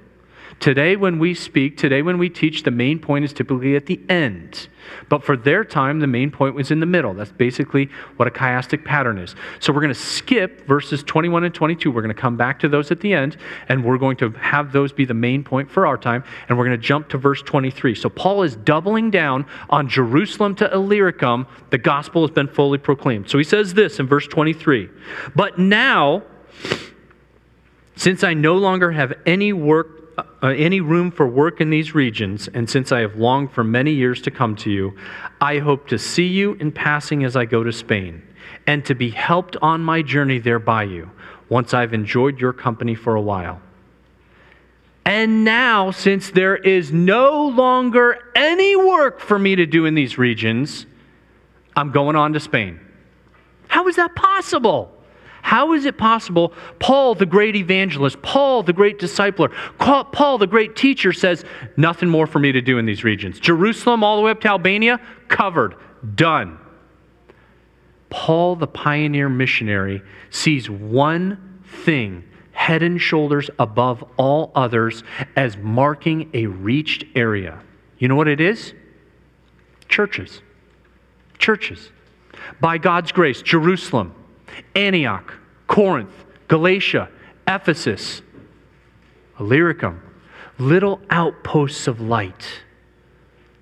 Today, 0.62 0.96
when 0.96 1.18
we 1.18 1.34
speak, 1.34 1.76
today, 1.76 2.04
when 2.04 2.20
we 2.20 2.30
teach, 2.30 2.62
the 2.62 2.70
main 2.70 3.00
point 3.00 3.26
is 3.26 3.34
typically 3.34 3.76
at 3.76 3.88
the 3.88 4.00
end. 4.08 4.68
But 5.10 5.24
for 5.24 5.36
their 5.36 5.66
time, 5.66 6.02
the 6.02 6.08
main 6.08 6.30
point 6.30 6.54
was 6.54 6.70
in 6.70 6.80
the 6.80 6.86
middle. 6.86 7.16
That's 7.16 7.32
basically 7.32 7.90
what 8.18 8.28
a 8.28 8.32
chiastic 8.32 8.86
pattern 8.86 9.18
is. 9.18 9.34
So 9.60 9.74
we're 9.74 9.82
going 9.82 9.94
to 9.94 10.00
skip 10.00 10.68
verses 10.68 11.02
21 11.02 11.46
and 11.46 11.56
22. 11.56 11.90
We're 11.90 12.04
going 12.04 12.14
to 12.14 12.22
come 12.22 12.38
back 12.38 12.60
to 12.60 12.70
those 12.70 12.92
at 12.92 13.00
the 13.00 13.12
end, 13.12 13.38
and 13.70 13.84
we're 13.84 13.98
going 13.98 14.18
to 14.18 14.30
have 14.34 14.72
those 14.72 14.94
be 14.94 15.04
the 15.04 15.16
main 15.16 15.44
point 15.44 15.72
for 15.72 15.88
our 15.88 15.98
time, 15.98 16.24
and 16.48 16.56
we're 16.60 16.66
going 16.66 16.80
to 16.80 16.86
jump 16.86 17.10
to 17.10 17.18
verse 17.18 17.42
23. 17.42 17.96
So 17.96 18.08
Paul 18.08 18.44
is 18.44 18.56
doubling 18.58 19.10
down 19.10 19.48
on 19.72 19.90
Jerusalem 19.90 20.54
to 20.58 20.72
Illyricum. 20.72 21.48
The 21.72 21.80
gospel 21.80 22.22
has 22.22 22.30
been 22.30 22.48
fully 22.48 22.78
proclaimed. 22.78 23.32
So 23.32 23.40
he 23.40 23.44
says 23.44 23.74
this 23.74 24.00
in 24.00 24.06
verse 24.06 24.28
23 24.28 24.92
But 25.36 25.58
now, 25.58 26.22
since 27.96 28.24
I 28.24 28.36
no 28.36 28.58
longer 28.58 28.92
have 28.92 29.14
any 29.26 29.54
work 29.54 30.01
uh, 30.18 30.48
any 30.48 30.82
room 30.82 31.12
for 31.12 31.28
work 31.28 31.62
in 31.62 31.70
these 31.70 31.96
regions, 31.96 32.48
and 32.48 32.70
since 32.70 32.92
I 32.92 33.00
have 33.00 33.16
longed 33.16 33.52
for 33.52 33.64
many 33.64 33.92
years 33.92 34.22
to 34.24 34.32
come 34.32 34.56
to 34.58 34.70
you, 34.70 34.98
I 35.40 35.60
hope 35.60 35.88
to 35.90 35.98
see 35.98 36.28
you 36.28 36.54
in 36.54 36.72
passing 36.72 37.24
as 37.24 37.36
I 37.36 37.46
go 37.46 37.64
to 37.64 37.72
Spain, 37.72 38.22
and 38.68 38.84
to 38.86 38.96
be 38.96 39.10
helped 39.10 39.58
on 39.62 39.82
my 39.82 40.02
journey 40.02 40.40
there 40.40 40.60
by 40.60 40.84
you, 40.84 41.10
once 41.50 41.74
I've 41.74 41.94
enjoyed 41.94 42.40
your 42.40 42.54
company 42.54 42.96
for 42.96 43.16
a 43.16 43.22
while. 43.22 43.62
And 45.06 45.44
now, 45.44 45.92
since 45.92 46.30
there 46.30 46.56
is 46.56 46.92
no 46.92 47.48
longer 47.48 48.20
any 48.36 48.76
work 48.76 49.20
for 49.20 49.40
me 49.40 49.56
to 49.56 49.66
do 49.66 49.86
in 49.86 49.96
these 49.96 50.18
regions, 50.18 50.86
I'm 51.76 51.92
going 51.92 52.16
on 52.16 52.34
to 52.34 52.40
Spain. 52.40 52.80
How 53.68 53.88
is 53.88 53.96
that 53.96 54.16
possible? 54.16 54.96
How 55.42 55.74
is 55.74 55.86
it 55.86 55.98
possible 55.98 56.54
Paul, 56.80 57.16
the 57.16 57.26
great 57.26 57.56
evangelist, 57.56 58.22
Paul, 58.22 58.64
the 58.64 58.74
great 58.74 59.00
discipler, 59.00 59.52
Paul, 59.78 60.38
the 60.38 60.48
great 60.48 60.76
teacher, 60.76 61.14
says, 61.14 61.44
Nothing 61.78 62.10
more 62.10 62.28
for 62.28 62.40
me 62.40 62.52
to 62.52 62.62
do 62.62 62.78
in 62.78 62.86
these 62.86 63.04
regions? 63.04 63.40
Jerusalem, 63.40 64.04
all 64.04 64.18
the 64.18 64.24
way 64.24 64.32
up 64.32 64.42
to 64.42 64.48
Albania, 64.48 65.00
covered, 65.28 65.76
done. 66.16 66.60
Paul, 68.10 68.56
the 68.56 68.68
pioneer 68.68 69.30
missionary, 69.30 70.02
sees 70.30 70.70
one 70.70 71.62
thing 71.84 72.24
head 72.52 72.84
and 72.84 73.02
shoulders 73.02 73.50
above 73.58 74.04
all 74.18 74.52
others 74.54 75.04
as 75.36 75.58
marking 75.58 76.30
a 76.34 76.46
reached 76.46 77.06
area. 77.16 77.60
You 77.98 78.08
know 78.08 78.16
what 78.16 78.28
it 78.28 78.42
is? 78.42 78.74
Churches. 79.88 80.42
Churches. 81.40 81.90
By 82.60 82.78
God's 82.78 83.12
grace, 83.12 83.42
Jerusalem 83.42 84.14
Antioch, 84.76 85.34
Corinth, 85.68 86.14
Galatia, 86.48 87.10
Ephesus, 87.48 88.22
Illyricum, 89.40 90.02
little 90.58 91.02
outposts 91.10 91.88
of 91.88 92.02
light. 92.02 92.62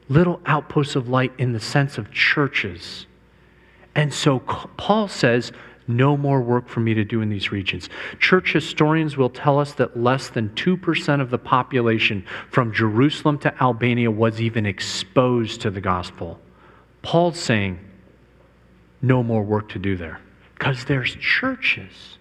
Little 0.10 0.41
outposts 0.45 0.95
of 0.95 1.08
light 1.08 1.32
in 1.38 1.54
the 1.54 1.60
sense 1.60 1.97
of 1.97 2.12
churches. 2.12 3.06
And 3.95 4.13
so 4.13 4.39
Paul 4.39 5.08
says, 5.08 5.52
no 5.88 6.15
more 6.15 6.41
work 6.41 6.67
for 6.67 6.80
me 6.80 6.93
to 6.93 7.04
do 7.04 7.21
in 7.21 7.30
these 7.30 7.52
regions. 7.52 7.89
Church 8.19 8.54
historians 8.54 9.17
will 9.17 9.30
tell 9.30 9.60
us 9.60 9.73
that 9.73 9.97
less 9.99 10.30
than 10.30 10.49
2% 10.49 11.21
of 11.21 11.32
the 11.32 11.38
population 11.38 12.25
from 12.52 12.71
Jerusalem 12.71 13.39
to 13.39 13.62
Albania 13.62 14.12
was 14.12 14.39
even 14.39 14.65
exposed 14.67 15.62
to 15.62 15.71
the 15.71 15.82
gospel. 15.82 16.39
Paul's 17.02 17.39
saying, 17.39 17.80
no 19.02 19.23
more 19.23 19.41
work 19.41 19.69
to 19.69 19.80
do 19.80 19.97
there. 19.97 20.19
Because 20.60 20.84
there's 20.86 21.15
churches. 21.15 22.17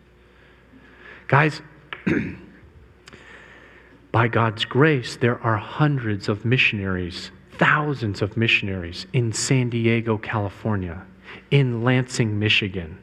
Guys, 1.26 1.60
by 4.12 4.28
God's 4.28 4.64
grace, 4.64 5.16
there 5.16 5.42
are 5.42 5.56
hundreds 5.56 6.28
of 6.28 6.44
missionaries, 6.44 7.32
thousands 7.58 8.22
of 8.22 8.36
missionaries 8.36 9.06
in 9.12 9.32
San 9.32 9.68
Diego, 9.70 10.16
California, 10.16 11.04
in 11.50 11.82
Lansing, 11.82 12.38
Michigan. 12.38 12.98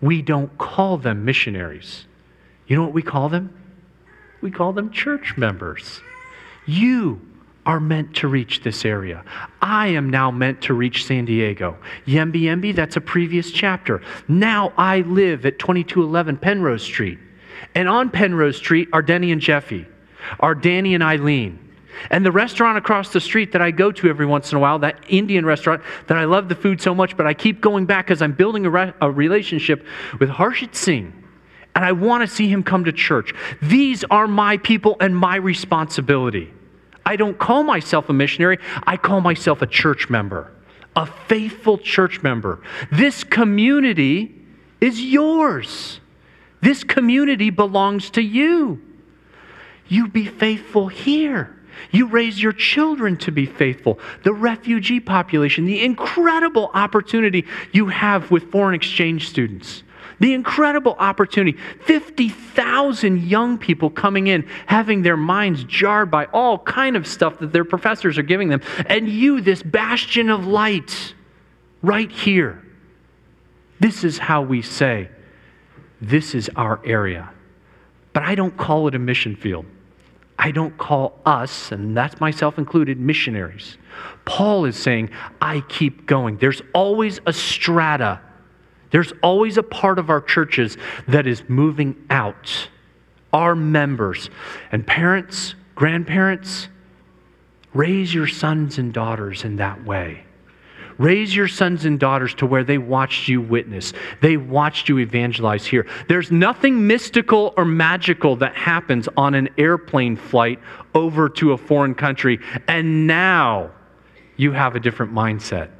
We 0.00 0.22
don't 0.22 0.56
call 0.56 0.96
them 0.96 1.26
missionaries. 1.26 2.06
You 2.66 2.76
know 2.76 2.82
what 2.82 2.94
we 2.94 3.02
call 3.02 3.28
them? 3.28 3.54
We 4.40 4.50
call 4.50 4.72
them 4.72 4.90
church 4.90 5.36
members. 5.36 6.00
You 6.64 7.20
are 7.70 7.78
meant 7.78 8.16
to 8.16 8.26
reach 8.26 8.64
this 8.64 8.84
area. 8.84 9.24
I 9.62 9.86
am 9.86 10.10
now 10.10 10.32
meant 10.32 10.60
to 10.62 10.74
reach 10.74 11.04
San 11.04 11.24
Diego. 11.24 11.78
Yembi 12.04 12.42
Yembi, 12.42 12.74
that's 12.74 12.96
a 12.96 13.00
previous 13.00 13.52
chapter. 13.52 14.02
Now 14.26 14.72
I 14.76 15.02
live 15.02 15.46
at 15.46 15.60
2211 15.60 16.38
Penrose 16.38 16.82
Street. 16.82 17.20
And 17.76 17.88
on 17.88 18.10
Penrose 18.10 18.56
Street 18.56 18.88
are 18.92 19.02
Denny 19.02 19.30
and 19.30 19.40
Jeffy, 19.40 19.86
are 20.40 20.56
Danny 20.56 20.94
and 20.94 21.02
Eileen. 21.04 21.60
And 22.10 22.26
the 22.26 22.32
restaurant 22.32 22.76
across 22.76 23.12
the 23.12 23.20
street 23.20 23.52
that 23.52 23.62
I 23.62 23.70
go 23.70 23.92
to 23.92 24.08
every 24.08 24.26
once 24.26 24.50
in 24.50 24.58
a 24.58 24.60
while, 24.60 24.80
that 24.80 25.04
Indian 25.06 25.46
restaurant 25.46 25.80
that 26.08 26.18
I 26.18 26.24
love 26.24 26.48
the 26.48 26.56
food 26.56 26.80
so 26.80 26.92
much, 26.92 27.16
but 27.16 27.28
I 27.28 27.34
keep 27.34 27.60
going 27.60 27.86
back 27.86 28.06
because 28.06 28.20
I'm 28.20 28.32
building 28.32 28.66
a, 28.66 28.70
re- 28.70 28.94
a 29.00 29.08
relationship 29.08 29.86
with 30.18 30.28
Harshit 30.28 30.74
Singh. 30.74 31.12
And 31.76 31.84
I 31.84 31.92
want 31.92 32.28
to 32.28 32.34
see 32.34 32.48
him 32.48 32.64
come 32.64 32.82
to 32.86 32.92
church. 32.92 33.32
These 33.62 34.02
are 34.10 34.26
my 34.26 34.56
people 34.56 34.96
and 34.98 35.16
my 35.16 35.36
responsibility. 35.36 36.52
I 37.10 37.16
don't 37.16 37.36
call 37.36 37.64
myself 37.64 38.08
a 38.08 38.12
missionary, 38.12 38.60
I 38.86 38.96
call 38.96 39.20
myself 39.20 39.62
a 39.62 39.66
church 39.66 40.08
member, 40.08 40.52
a 40.94 41.06
faithful 41.06 41.76
church 41.76 42.22
member. 42.22 42.62
This 42.92 43.24
community 43.24 44.32
is 44.80 45.02
yours. 45.02 45.98
This 46.60 46.84
community 46.84 47.50
belongs 47.50 48.10
to 48.10 48.22
you. 48.22 48.80
You 49.88 50.06
be 50.06 50.24
faithful 50.24 50.86
here. 50.86 51.58
You 51.90 52.06
raise 52.06 52.40
your 52.40 52.52
children 52.52 53.16
to 53.16 53.32
be 53.32 53.44
faithful. 53.44 53.98
The 54.22 54.32
refugee 54.32 55.00
population, 55.00 55.64
the 55.64 55.82
incredible 55.82 56.70
opportunity 56.74 57.44
you 57.72 57.88
have 57.88 58.30
with 58.30 58.52
foreign 58.52 58.76
exchange 58.76 59.28
students, 59.28 59.82
The 60.20 60.34
incredible 60.34 60.96
opportunity 60.98 61.58
50,000 61.86 63.22
young 63.22 63.58
people 63.58 63.90
coming 63.90 64.26
in, 64.26 64.46
having 64.66 65.02
their 65.02 65.16
minds 65.16 65.64
jarred 65.64 66.10
by 66.10 66.26
all 66.26 66.58
kind 66.58 66.96
of 66.96 67.06
stuff 67.06 67.38
that 67.40 67.52
their 67.52 67.64
professors 67.64 68.18
are 68.18 68.22
giving 68.22 68.48
them. 68.48 68.60
And 68.86 69.08
you, 69.08 69.40
this 69.40 69.62
bastion 69.62 70.30
of 70.30 70.46
light, 70.46 71.14
right 71.82 72.10
here. 72.10 72.62
This 73.80 74.04
is 74.04 74.18
how 74.18 74.42
we 74.42 74.62
say, 74.62 75.08
this 76.00 76.34
is 76.34 76.50
our 76.54 76.80
area. 76.84 77.30
But 78.12 78.24
I 78.24 78.34
don't 78.34 78.56
call 78.56 78.88
it 78.88 78.94
a 78.94 78.98
mission 78.98 79.36
field. 79.36 79.66
I 80.38 80.50
don't 80.50 80.76
call 80.78 81.18
us, 81.26 81.70
and 81.70 81.94
that's 81.96 82.18
myself 82.20 82.58
included, 82.58 82.98
missionaries. 82.98 83.76
Paul 84.24 84.64
is 84.64 84.76
saying, 84.76 85.10
I 85.40 85.60
keep 85.68 86.06
going. 86.06 86.38
There's 86.38 86.62
always 86.72 87.20
a 87.26 87.32
strata, 87.32 88.20
there's 88.90 89.12
always 89.22 89.56
a 89.56 89.62
part 89.62 89.98
of 89.98 90.10
our 90.10 90.20
churches 90.20 90.76
that 91.08 91.26
is 91.26 91.42
moving 91.48 91.96
out. 92.10 92.68
Our 93.32 93.54
members 93.54 94.28
and 94.72 94.86
parents, 94.86 95.54
grandparents, 95.74 96.68
raise 97.72 98.12
your 98.12 98.26
sons 98.26 98.78
and 98.78 98.92
daughters 98.92 99.44
in 99.44 99.56
that 99.56 99.84
way. 99.84 100.24
Raise 100.98 101.34
your 101.34 101.48
sons 101.48 101.86
and 101.86 101.98
daughters 101.98 102.34
to 102.34 102.46
where 102.46 102.62
they 102.62 102.76
watched 102.76 103.26
you 103.26 103.40
witness. 103.40 103.94
They 104.20 104.36
watched 104.36 104.86
you 104.90 104.98
evangelize 104.98 105.64
here. 105.64 105.86
There's 106.08 106.30
nothing 106.30 106.86
mystical 106.86 107.54
or 107.56 107.64
magical 107.64 108.36
that 108.36 108.54
happens 108.54 109.08
on 109.16 109.34
an 109.34 109.48
airplane 109.56 110.16
flight 110.16 110.58
over 110.94 111.30
to 111.30 111.52
a 111.52 111.56
foreign 111.56 111.94
country. 111.94 112.38
And 112.68 113.06
now 113.06 113.70
you 114.36 114.52
have 114.52 114.76
a 114.76 114.80
different 114.80 115.14
mindset. 115.14 115.70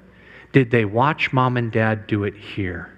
Did 0.52 0.70
they 0.70 0.86
watch 0.86 1.34
mom 1.34 1.58
and 1.58 1.70
dad 1.70 2.06
do 2.06 2.24
it 2.24 2.34
here? 2.34 2.96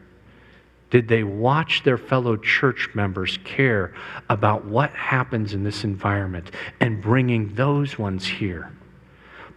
Did 0.93 1.09
they 1.09 1.24
watch 1.24 1.84
their 1.84 1.97
fellow 1.97 2.36
church 2.36 2.90
members 2.93 3.38
care 3.45 3.95
about 4.28 4.66
what 4.66 4.90
happens 4.90 5.55
in 5.55 5.64
this 5.64 5.84
environment 5.84 6.51
and 6.80 7.01
bringing 7.01 7.55
those 7.55 7.99
ones 7.99 8.26
here? 8.26 8.70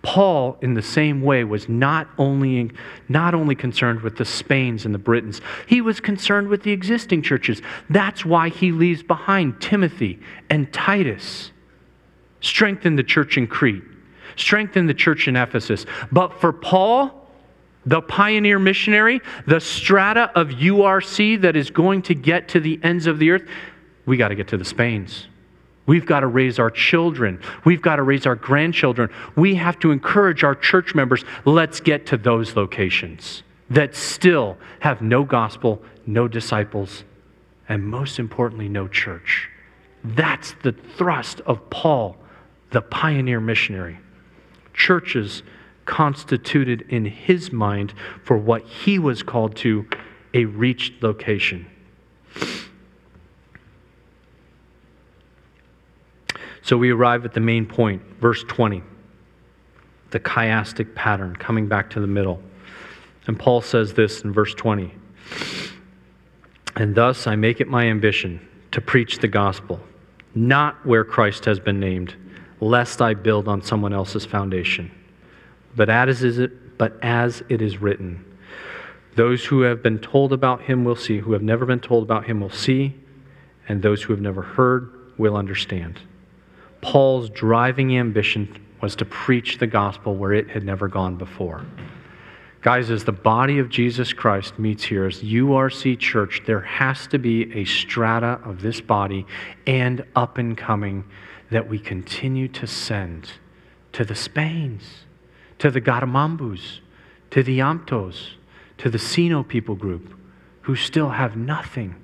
Paul, 0.02 0.58
in 0.62 0.76
the 0.76 0.82
same 0.82 1.22
way, 1.22 1.44
was 1.44 1.68
not 1.68 2.08
only, 2.18 2.72
not 3.10 3.36
only 3.36 3.54
concerned 3.54 4.00
with 4.00 4.16
the 4.16 4.24
Spains 4.24 4.86
and 4.86 4.96
the 4.96 5.00
Britons, 5.00 5.42
he 5.68 5.82
was 5.82 6.00
concerned 6.00 6.48
with 6.48 6.64
the 6.64 6.72
existing 6.72 7.22
churches. 7.22 7.62
That's 7.90 8.24
why 8.24 8.48
he 8.48 8.72
leaves 8.72 9.04
behind 9.04 9.60
Timothy 9.60 10.22
and 10.50 10.72
Titus. 10.72 11.52
Strengthen 12.40 12.96
the 12.96 13.04
church 13.04 13.38
in 13.38 13.46
Crete, 13.46 13.84
strengthen 14.38 14.86
the 14.86 14.94
church 14.94 15.28
in 15.28 15.36
Ephesus. 15.36 15.86
But 16.14 16.40
for 16.40 16.54
Paul, 16.54 17.25
the 17.86 18.02
pioneer 18.02 18.60
missionary, 18.60 19.22
the 19.46 19.60
strata 19.60 20.32
of 20.36 20.50
URC 20.50 21.42
that 21.42 21.56
is 21.56 21.70
going 21.70 22.02
to 22.04 22.16
get 22.16 22.50
to 22.50 22.60
the 22.60 22.80
ends 22.84 23.08
of 23.08 23.20
the 23.20 23.32
earth, 23.32 23.48
we 24.06 24.18
got 24.18 24.30
to 24.30 24.36
get 24.36 24.48
to 24.50 24.58
the 24.58 24.66
Spains. 24.66 25.28
We've 25.86 26.06
got 26.06 26.22
to 26.22 26.28
raise 26.28 26.58
our 26.58 26.72
children. 26.72 27.40
We've 27.64 27.82
got 27.82 27.98
to 27.98 28.04
raise 28.04 28.26
our 28.26 28.36
grandchildren. 28.36 29.10
We 29.36 29.56
have 29.56 29.80
to 29.80 29.92
encourage 29.92 30.44
our 30.44 30.56
church 30.56 30.96
members. 30.96 31.24
Let's 31.46 31.80
get 31.80 32.08
to 32.08 32.18
those 32.18 32.56
locations 32.56 33.44
that 33.70 33.96
still 33.96 34.58
have 34.80 35.02
no 35.02 35.24
gospel, 35.24 35.82
no 36.06 36.28
disciples, 36.28 37.04
and 37.68 37.84
most 37.84 38.20
importantly, 38.20 38.70
no 38.70 38.88
church. 38.88 39.50
That's 40.04 40.56
the 40.64 40.72
thrust 40.98 41.42
of 41.42 41.70
Paul, 41.70 42.18
the 42.72 42.82
pioneer 42.82 43.40
missionary. 43.40 44.00
Churches 44.74 45.42
constituted 45.86 46.86
in 46.90 47.06
his 47.06 47.52
mind 47.52 47.94
for 48.24 48.38
what 48.38 48.64
he 48.66 49.00
was 49.00 49.24
called 49.24 49.56
to 49.58 49.88
a 50.34 50.46
reached 50.46 51.02
location. 51.02 51.66
So 56.62 56.78
we 56.78 56.90
arrive 56.90 57.26
at 57.26 57.34
the 57.34 57.40
main 57.40 57.68
point, 57.68 58.02
verse 58.20 58.44
20, 58.48 58.82
the 60.10 60.20
chiastic 60.20 60.96
pattern, 60.96 61.36
coming 61.36 61.68
back 61.68 61.92
to 61.92 62.00
the 62.00 62.08
middle. 62.08 62.42
And 63.28 63.38
Paul 63.38 63.62
says 63.62 63.94
this 63.94 64.22
in 64.22 64.34
verse 64.34 64.54
20 64.56 64.92
And 66.76 66.96
thus 66.96 67.28
I 67.28 67.36
make 67.36 67.62
it 67.62 67.68
my 67.68 67.86
ambition 67.86 68.46
to 68.72 68.82
preach 68.82 69.20
the 69.20 69.28
gospel, 69.28 69.80
not 70.34 70.84
where 70.86 71.04
Christ 71.04 71.46
has 71.46 71.60
been 71.60 71.80
named, 71.80 72.16
lest 72.60 73.00
I 73.00 73.14
build 73.14 73.48
on 73.48 73.62
someone 73.62 73.94
else's 73.94 74.26
foundation. 74.26 74.92
But 75.76 75.90
as, 75.90 76.24
is 76.24 76.40
it, 76.40 76.78
but 76.78 76.98
as 77.02 77.44
it 77.50 77.62
is 77.62 77.80
written, 77.80 78.24
those 79.16 79.46
who 79.46 79.62
have 79.62 79.82
been 79.82 80.00
told 80.00 80.34
about 80.34 80.62
him 80.64 80.84
will 80.84 80.96
see, 80.96 81.20
who 81.20 81.34
have 81.34 81.42
never 81.42 81.66
been 81.66 81.80
told 81.80 82.04
about 82.04 82.26
him 82.26 82.42
will 82.42 82.50
see, 82.50 82.96
and 83.68 83.82
those 83.82 84.04
who 84.04 84.14
have 84.14 84.22
never 84.22 84.42
heard 84.42 84.92
will 85.18 85.38
understand. 85.38 86.00
Paul's 86.82 87.30
driving 87.30 87.98
ambition 87.98 88.62
was 88.82 88.96
to 88.98 89.06
preach 89.06 89.58
the 89.58 89.68
gospel 89.68 90.16
where 90.16 90.34
it 90.34 90.50
had 90.50 90.64
never 90.64 90.88
gone 90.88 91.16
before. 91.16 91.66
Guys, 92.62 92.90
as 92.90 93.04
the 93.04 93.12
body 93.12 93.60
of 93.60 93.70
Jesus 93.70 94.12
Christ 94.12 94.58
meets 94.58 94.84
here 94.84 95.06
as 95.06 95.22
URC 95.22 96.00
Church, 96.00 96.42
there 96.46 96.62
has 96.62 97.08
to 97.08 97.20
be 97.20 97.54
a 97.54 97.64
strata 97.66 98.40
of 98.44 98.62
this 98.62 98.82
body 98.82 99.26
and 99.68 100.04
up 100.16 100.38
and 100.38 100.58
coming 100.58 101.06
that 101.52 101.70
we 101.70 101.80
continue 101.80 102.48
to 102.48 102.66
send 102.66 103.34
to 103.94 104.04
the 104.04 104.16
Spains, 104.16 105.05
to 105.66 105.72
the 105.72 105.82
Garamambus, 105.82 106.78
to 107.32 107.42
the 107.42 107.58
Amtos, 107.58 108.36
to 108.78 108.88
the 108.88 109.00
Sino 109.00 109.42
people 109.42 109.74
group 109.74 110.14
who 110.62 110.76
still 110.76 111.10
have 111.10 111.36
nothing, 111.36 111.96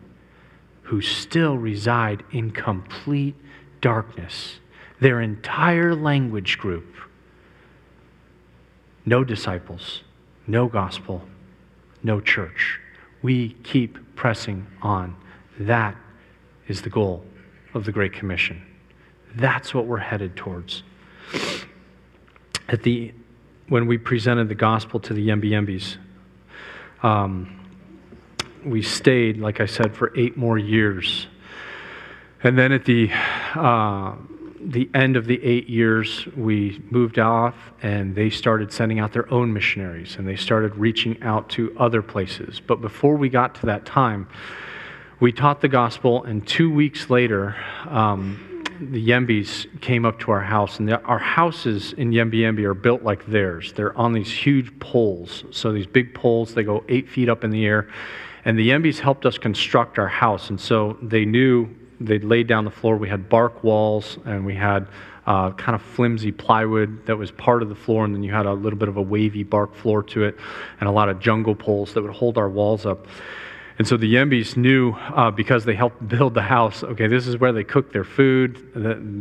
who 0.81 0.99
still 0.99 1.59
reside 1.59 2.23
in 2.31 2.49
complete 2.49 3.35
darkness 3.79 4.55
their 4.99 5.21
entire 5.21 5.93
language 5.93 6.57
group. 6.57 6.95
No 9.05 9.23
disciples, 9.23 10.01
no 10.47 10.65
gospel, 10.65 11.21
no 12.01 12.19
church. 12.19 12.79
We 13.21 13.49
keep 13.61 14.15
pressing 14.15 14.65
on. 14.81 15.15
That 15.59 15.95
is 16.67 16.81
the 16.81 16.89
goal 16.89 17.23
of 17.75 17.85
the 17.85 17.91
Great 17.91 18.13
Commission. 18.13 18.65
That's 19.35 19.71
what 19.71 19.85
we're 19.85 19.97
headed 19.97 20.35
towards. 20.35 20.81
At 22.67 22.81
the, 22.81 23.13
when 23.71 23.87
we 23.87 23.97
presented 23.97 24.49
the 24.49 24.55
gospel 24.55 24.99
to 24.99 25.13
the 25.13 25.29
Yembi 25.29 25.97
um, 27.03 27.57
we 28.65 28.81
stayed, 28.81 29.37
like 29.37 29.61
I 29.61 29.65
said, 29.65 29.95
for 29.95 30.11
eight 30.19 30.35
more 30.35 30.57
years. 30.57 31.27
And 32.43 32.57
then 32.57 32.73
at 32.73 32.83
the 32.83 33.09
uh, 33.55 34.15
the 34.59 34.89
end 34.93 35.15
of 35.15 35.25
the 35.25 35.41
eight 35.41 35.69
years, 35.69 36.27
we 36.35 36.83
moved 36.89 37.17
off 37.17 37.55
and 37.81 38.13
they 38.13 38.29
started 38.29 38.73
sending 38.73 38.99
out 38.99 39.13
their 39.13 39.33
own 39.33 39.53
missionaries 39.53 40.17
and 40.17 40.27
they 40.27 40.35
started 40.35 40.75
reaching 40.75 41.23
out 41.23 41.47
to 41.51 41.73
other 41.79 42.01
places. 42.01 42.59
But 42.59 42.81
before 42.81 43.15
we 43.15 43.29
got 43.29 43.55
to 43.55 43.67
that 43.67 43.85
time, 43.85 44.27
we 45.21 45.31
taught 45.31 45.61
the 45.61 45.69
gospel, 45.69 46.25
and 46.25 46.45
two 46.45 46.73
weeks 46.73 47.09
later, 47.09 47.55
um, 47.87 48.50
the 48.81 49.09
Yembis 49.09 49.67
came 49.81 50.05
up 50.05 50.19
to 50.21 50.31
our 50.31 50.41
house, 50.41 50.79
and 50.79 50.87
the, 50.87 50.99
our 51.03 51.19
houses 51.19 51.93
in 51.93 52.11
Yembi 52.11 52.39
Yembi 52.39 52.63
are 52.63 52.73
built 52.73 53.03
like 53.03 53.25
theirs. 53.27 53.73
They're 53.73 53.95
on 53.97 54.13
these 54.13 54.31
huge 54.31 54.77
poles. 54.79 55.43
So 55.51 55.71
these 55.71 55.85
big 55.85 56.15
poles, 56.15 56.55
they 56.55 56.63
go 56.63 56.83
eight 56.89 57.07
feet 57.07 57.29
up 57.29 57.43
in 57.43 57.51
the 57.51 57.65
air. 57.65 57.87
And 58.43 58.57
the 58.57 58.69
Yembis 58.69 58.97
helped 58.97 59.25
us 59.27 59.37
construct 59.37 59.99
our 59.99 60.07
house, 60.07 60.49
and 60.49 60.59
so 60.59 60.97
they 61.01 61.25
knew 61.25 61.69
they'd 61.99 62.23
laid 62.23 62.47
down 62.47 62.65
the 62.65 62.71
floor. 62.71 62.97
We 62.97 63.07
had 63.07 63.29
bark 63.29 63.63
walls 63.63 64.17
and 64.25 64.43
we 64.43 64.55
had 64.55 64.87
uh, 65.27 65.51
kind 65.51 65.75
of 65.75 65.83
flimsy 65.83 66.31
plywood 66.31 67.05
that 67.05 67.15
was 67.15 67.29
part 67.31 67.61
of 67.61 67.69
the 67.69 67.75
floor, 67.75 68.03
and 68.05 68.15
then 68.15 68.23
you 68.23 68.31
had 68.31 68.47
a 68.47 68.53
little 68.53 68.79
bit 68.79 68.89
of 68.89 68.97
a 68.97 69.01
wavy 69.01 69.43
bark 69.43 69.75
floor 69.75 70.01
to 70.01 70.23
it, 70.23 70.35
and 70.79 70.89
a 70.89 70.91
lot 70.91 71.09
of 71.09 71.19
jungle 71.19 71.53
poles 71.53 71.93
that 71.93 72.01
would 72.01 72.11
hold 72.11 72.39
our 72.39 72.49
walls 72.49 72.87
up. 72.87 73.05
And 73.77 73.87
so 73.87 73.97
the 73.97 74.13
Yembis 74.13 74.57
knew 74.57 74.91
uh, 74.93 75.31
because 75.31 75.65
they 75.65 75.73
helped 75.73 76.07
build 76.07 76.33
the 76.33 76.41
house, 76.41 76.83
okay, 76.83 77.07
this 77.07 77.25
is 77.27 77.37
where 77.37 77.51
they 77.51 77.63
cook 77.63 77.91
their 77.91 78.03
food, 78.03 78.71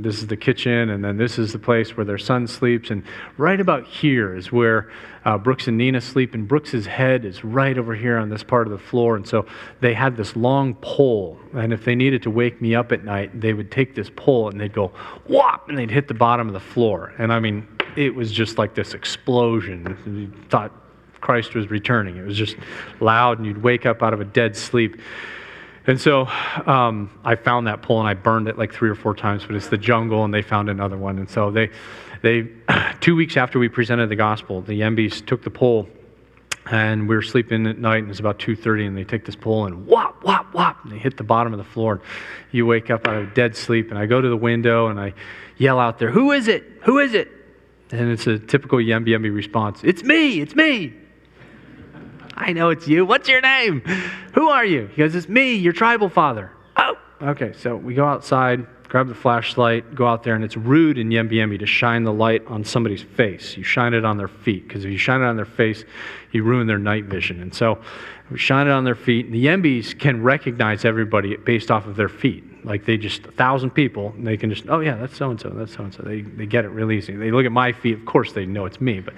this 0.03 0.19
is 0.19 0.27
the 0.27 0.37
kitchen, 0.37 0.91
and 0.91 1.05
then 1.05 1.17
this 1.17 1.39
is 1.39 1.53
the 1.53 1.59
place 1.59 1.97
where 1.97 2.05
their 2.05 2.19
son 2.19 2.47
sleeps. 2.47 2.91
And 2.91 3.03
right 3.37 3.61
about 3.61 3.87
here 3.87 4.37
is 4.37 4.53
where 4.53 4.91
uh, 5.25 5.39
Brooks 5.39 5.69
and 5.69 5.79
Nina 5.79 6.01
sleep, 6.01 6.35
and 6.35 6.47
Brooks's 6.47 6.87
head 6.87 7.25
is 7.25 7.45
right 7.45 7.77
over 7.79 7.95
here 7.95 8.19
on 8.19 8.29
this 8.29 8.43
part 8.43 8.67
of 8.67 8.73
the 8.73 8.79
floor. 8.79 9.17
And 9.17 9.27
so 9.27 9.47
they 9.81 9.95
had 9.95 10.17
this 10.17 10.37
long 10.37 10.75
pole, 10.77 11.39
and 11.55 11.73
if 11.73 11.85
they 11.85 11.95
needed 11.95 12.23
to 12.25 12.31
wake 12.31 12.61
me 12.61 12.75
up 12.75 12.93
at 12.93 13.05
night, 13.05 13.41
they 13.41 13.53
would 13.53 13.71
take 13.71 13.95
this 13.95 14.11
pole 14.15 14.49
and 14.49 14.61
they'd 14.61 14.75
go 14.75 14.89
whop, 15.27 15.69
and 15.69 15.79
they'd 15.79 15.91
hit 15.91 16.09
the 16.09 16.15
bottom 16.15 16.49
of 16.49 16.55
the 16.55 16.61
floor. 16.61 17.15
And 17.19 17.33
I 17.33 17.41
mean, 17.41 17.67
it 17.97 18.15
was 18.15 18.31
just 18.33 18.59
like 18.59 18.75
this 18.75 18.95
explosion. 18.95 19.97
You 20.07 20.49
thought 20.49 20.73
Christ 21.21 21.55
was 21.55 21.71
returning. 21.71 22.17
It 22.17 22.25
was 22.25 22.37
just 22.37 22.57
loud, 23.01 23.39
and 23.39 23.47
you'd 23.47 23.63
wake 23.63 23.87
up 23.87 24.03
out 24.03 24.15
of 24.15 24.21
a 24.21 24.25
dead 24.25 24.57
sleep. 24.57 25.01
And 25.87 26.01
so 26.01 26.27
um, 26.67 27.11
I 27.25 27.37
found 27.37 27.67
that 27.67 27.83
pole 27.83 28.01
and 28.01 28.09
I 28.09 28.15
burned 28.15 28.49
it 28.49 28.59
like 28.59 28.73
three 28.73 28.91
or 28.91 28.95
four 28.95 29.15
times, 29.15 29.45
but 29.47 29.57
it's 29.57 29.69
the 29.69 29.79
jungle, 29.79 30.25
and 30.25 30.33
they 30.33 30.43
found 30.43 30.69
another 30.69 30.97
one. 30.97 31.19
And 31.19 31.29
so 31.29 31.51
they, 31.51 31.71
they 32.23 32.49
two 33.01 33.17
weeks 33.17 33.37
after 33.37 33.59
we 33.59 33.69
presented 33.69 34.09
the 34.09 34.17
gospel, 34.17 34.61
the 34.61 34.81
Yembis 34.81 35.25
took 35.25 35.43
the 35.43 35.51
pole 35.51 35.89
and 36.67 37.09
we 37.09 37.15
were 37.15 37.23
sleeping 37.23 37.67
at 37.67 37.79
night 37.79 38.03
and 38.03 38.11
it's 38.11 38.21
about 38.21 38.39
2.30 38.39 38.87
and 38.87 38.97
they 38.97 39.05
take 39.05 39.25
this 39.25 39.37
pole 39.37 39.67
and 39.67 39.87
whop 39.87 40.23
whop 40.23 40.47
whop 40.53 40.83
and 40.85 40.93
they 40.93 40.99
hit 40.99 41.17
the 41.17 41.25
bottom 41.25 41.53
of 41.53 41.59
the 41.59 41.65
floor 41.65 41.95
and 41.95 42.03
you 42.53 42.67
wake 42.67 42.91
up 42.91 43.07
out 43.09 43.17
of 43.17 43.35
dead 43.35 43.57
sleep 43.57 43.91
and 43.91 43.99
i 43.99 44.07
go 44.07 44.21
to 44.21 44.29
the 44.29 44.37
window 44.37 44.89
and 44.89 45.01
i 45.01 45.13
yell 45.57 45.79
out 45.79 45.99
there 45.99 46.11
who 46.11 46.33
is 46.33 46.49
it 46.49 46.65
who 46.83 46.99
is 46.99 47.15
it 47.15 47.29
and 47.91 48.11
it's 48.11 48.27
a 48.27 48.39
typical 48.39 48.79
yembi 48.79 49.09
yembi 49.09 49.35
response 49.35 49.83
it's 49.83 50.03
me 50.03 50.41
it's 50.41 50.55
me 50.55 50.93
i 52.49 52.53
know 52.53 52.71
it's 52.71 52.89
you 52.89 53.05
what's 53.05 53.29
your 53.29 53.41
name 53.41 53.81
who 54.35 54.49
are 54.49 54.65
you 54.65 54.87
he 54.89 54.97
goes 54.97 55.15
it's 55.15 55.29
me 55.29 55.55
your 55.55 55.73
tribal 55.73 56.09
father 56.09 56.51
oh 56.77 56.97
okay 57.23 57.53
so 57.57 57.77
we 57.77 57.95
go 57.95 58.05
outside 58.05 58.67
grab 58.91 59.07
the 59.07 59.15
flashlight, 59.15 59.95
go 59.95 60.05
out 60.05 60.25
there, 60.25 60.35
and 60.35 60.45
it's 60.45 60.57
rude 60.57 60.99
in 60.99 61.11
Yembi 61.11 61.35
Yembi 61.35 61.59
to 61.61 61.65
shine 61.65 62.03
the 62.03 62.13
light 62.13 62.45
on 62.49 62.65
somebody's 62.65 63.03
face. 63.03 63.57
You 63.57 63.63
shine 63.63 63.95
it 63.95 64.05
on 64.05 64.17
their 64.17 64.29
feet, 64.29 64.67
because 64.67 64.85
if 64.85 64.91
you 64.91 64.99
shine 64.99 65.23
it 65.23 65.27
on 65.27 65.37
their 65.37 65.45
face, 65.45 65.85
you 66.33 66.43
ruin 66.43 66.67
their 66.67 66.79
night 66.79 67.05
vision. 67.05 67.41
And 67.41 67.55
so 67.55 67.79
we 68.31 68.39
shine 68.39 68.67
it 68.67 68.73
on 68.73 68.83
their 68.83 68.97
feet. 68.97 69.27
And 69.27 69.35
the 69.35 69.47
Yembis 69.47 69.97
can 69.97 70.23
recognize 70.25 70.85
everybody 70.85 71.37
based 71.37 71.71
off 71.71 71.87
of 71.87 71.95
their 71.95 72.09
feet. 72.09 72.43
Like 72.65 72.85
they 72.85 72.97
just, 72.97 73.27
a 73.27 73.33
thousand 73.33 73.71
people, 73.71 74.13
and 74.17 74.27
they 74.27 74.37
can 74.37 74.51
just, 74.51 74.69
oh 74.69 74.81
yeah, 74.81 74.97
that's 74.97 75.17
so 75.17 75.31
and 75.31 75.41
so, 75.41 75.51
that's 75.51 75.75
so 75.75 75.85
and 75.85 75.95
so. 75.95 76.03
They, 76.03 76.23
they 76.23 76.47
get 76.47 76.65
it 76.65 76.69
really 76.69 76.99
easy. 76.99 77.15
They 77.15 77.31
look 77.31 77.47
at 77.47 77.53
my 77.53 77.73
feet, 77.73 77.95
of 77.95 78.05
course 78.05 78.33
they 78.33 78.47
know 78.47 78.67
it's 78.67 78.81
me, 78.81 79.01
but 79.01 79.15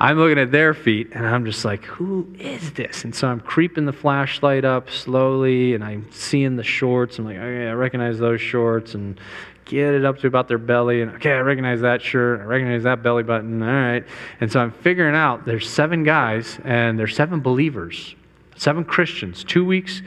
I'm 0.00 0.18
looking 0.18 0.38
at 0.38 0.52
their 0.52 0.74
feet, 0.74 1.10
and 1.12 1.26
I'm 1.26 1.44
just 1.44 1.64
like, 1.64 1.84
who 1.84 2.26
is 2.38 2.72
this? 2.72 3.04
And 3.04 3.14
so 3.14 3.28
I'm 3.28 3.40
creeping 3.40 3.86
the 3.86 3.92
flashlight 3.92 4.64
up 4.64 4.90
slowly, 4.90 5.74
and 5.74 5.82
I'm 5.82 6.06
seeing 6.10 6.56
the 6.56 6.64
shorts. 6.64 7.18
I'm 7.18 7.24
like, 7.24 7.36
okay, 7.36 7.68
I 7.68 7.72
recognize 7.72 8.18
those 8.18 8.40
shorts, 8.40 8.94
and 8.94 9.18
get 9.64 9.94
it 9.94 10.04
up 10.04 10.18
to 10.18 10.26
about 10.26 10.48
their 10.48 10.58
belly, 10.58 11.02
and 11.02 11.12
okay, 11.12 11.32
I 11.32 11.40
recognize 11.40 11.80
that 11.80 12.02
shirt, 12.02 12.40
I 12.40 12.44
recognize 12.44 12.82
that 12.82 13.02
belly 13.02 13.22
button, 13.22 13.62
all 13.62 13.68
right. 13.68 14.04
And 14.40 14.50
so 14.50 14.60
I'm 14.60 14.72
figuring 14.72 15.14
out 15.14 15.44
there's 15.46 15.68
seven 15.68 16.04
guys, 16.04 16.58
and 16.64 16.98
there's 16.98 17.14
seven 17.14 17.40
believers, 17.40 18.14
seven 18.56 18.84
Christians, 18.84 19.44
two 19.44 19.64
weeks 19.64 20.02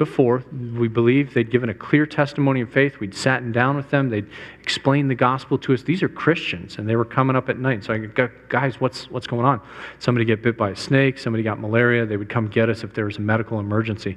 before. 0.00 0.42
We 0.50 0.88
believe 0.88 1.34
they'd 1.34 1.50
given 1.50 1.68
a 1.68 1.74
clear 1.74 2.06
testimony 2.06 2.62
of 2.62 2.72
faith. 2.72 2.98
We'd 3.00 3.14
sat 3.14 3.52
down 3.52 3.76
with 3.76 3.90
them. 3.90 4.08
They'd 4.08 4.26
explained 4.58 5.10
the 5.10 5.14
gospel 5.14 5.58
to 5.58 5.74
us. 5.74 5.82
These 5.82 6.02
are 6.02 6.08
Christians, 6.08 6.78
and 6.78 6.88
they 6.88 6.96
were 6.96 7.04
coming 7.04 7.36
up 7.36 7.50
at 7.50 7.58
night. 7.58 7.84
So 7.84 7.92
I 7.92 7.98
go, 7.98 8.30
guys, 8.48 8.80
what's, 8.80 9.10
what's 9.10 9.26
going 9.26 9.44
on? 9.44 9.60
Somebody 9.98 10.24
get 10.24 10.42
bit 10.42 10.56
by 10.56 10.70
a 10.70 10.76
snake. 10.76 11.18
Somebody 11.18 11.42
got 11.42 11.60
malaria. 11.60 12.06
They 12.06 12.16
would 12.16 12.30
come 12.30 12.48
get 12.48 12.70
us 12.70 12.82
if 12.82 12.94
there 12.94 13.04
was 13.04 13.18
a 13.18 13.20
medical 13.20 13.60
emergency. 13.60 14.16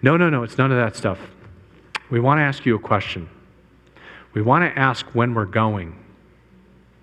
No, 0.00 0.16
no, 0.16 0.30
no, 0.30 0.42
it's 0.42 0.56
none 0.56 0.72
of 0.72 0.78
that 0.78 0.96
stuff. 0.96 1.18
We 2.10 2.18
want 2.18 2.38
to 2.38 2.42
ask 2.42 2.64
you 2.64 2.74
a 2.74 2.80
question. 2.80 3.28
We 4.32 4.40
want 4.40 4.64
to 4.64 4.80
ask 4.80 5.04
when 5.14 5.34
we're 5.34 5.44
going. 5.44 6.02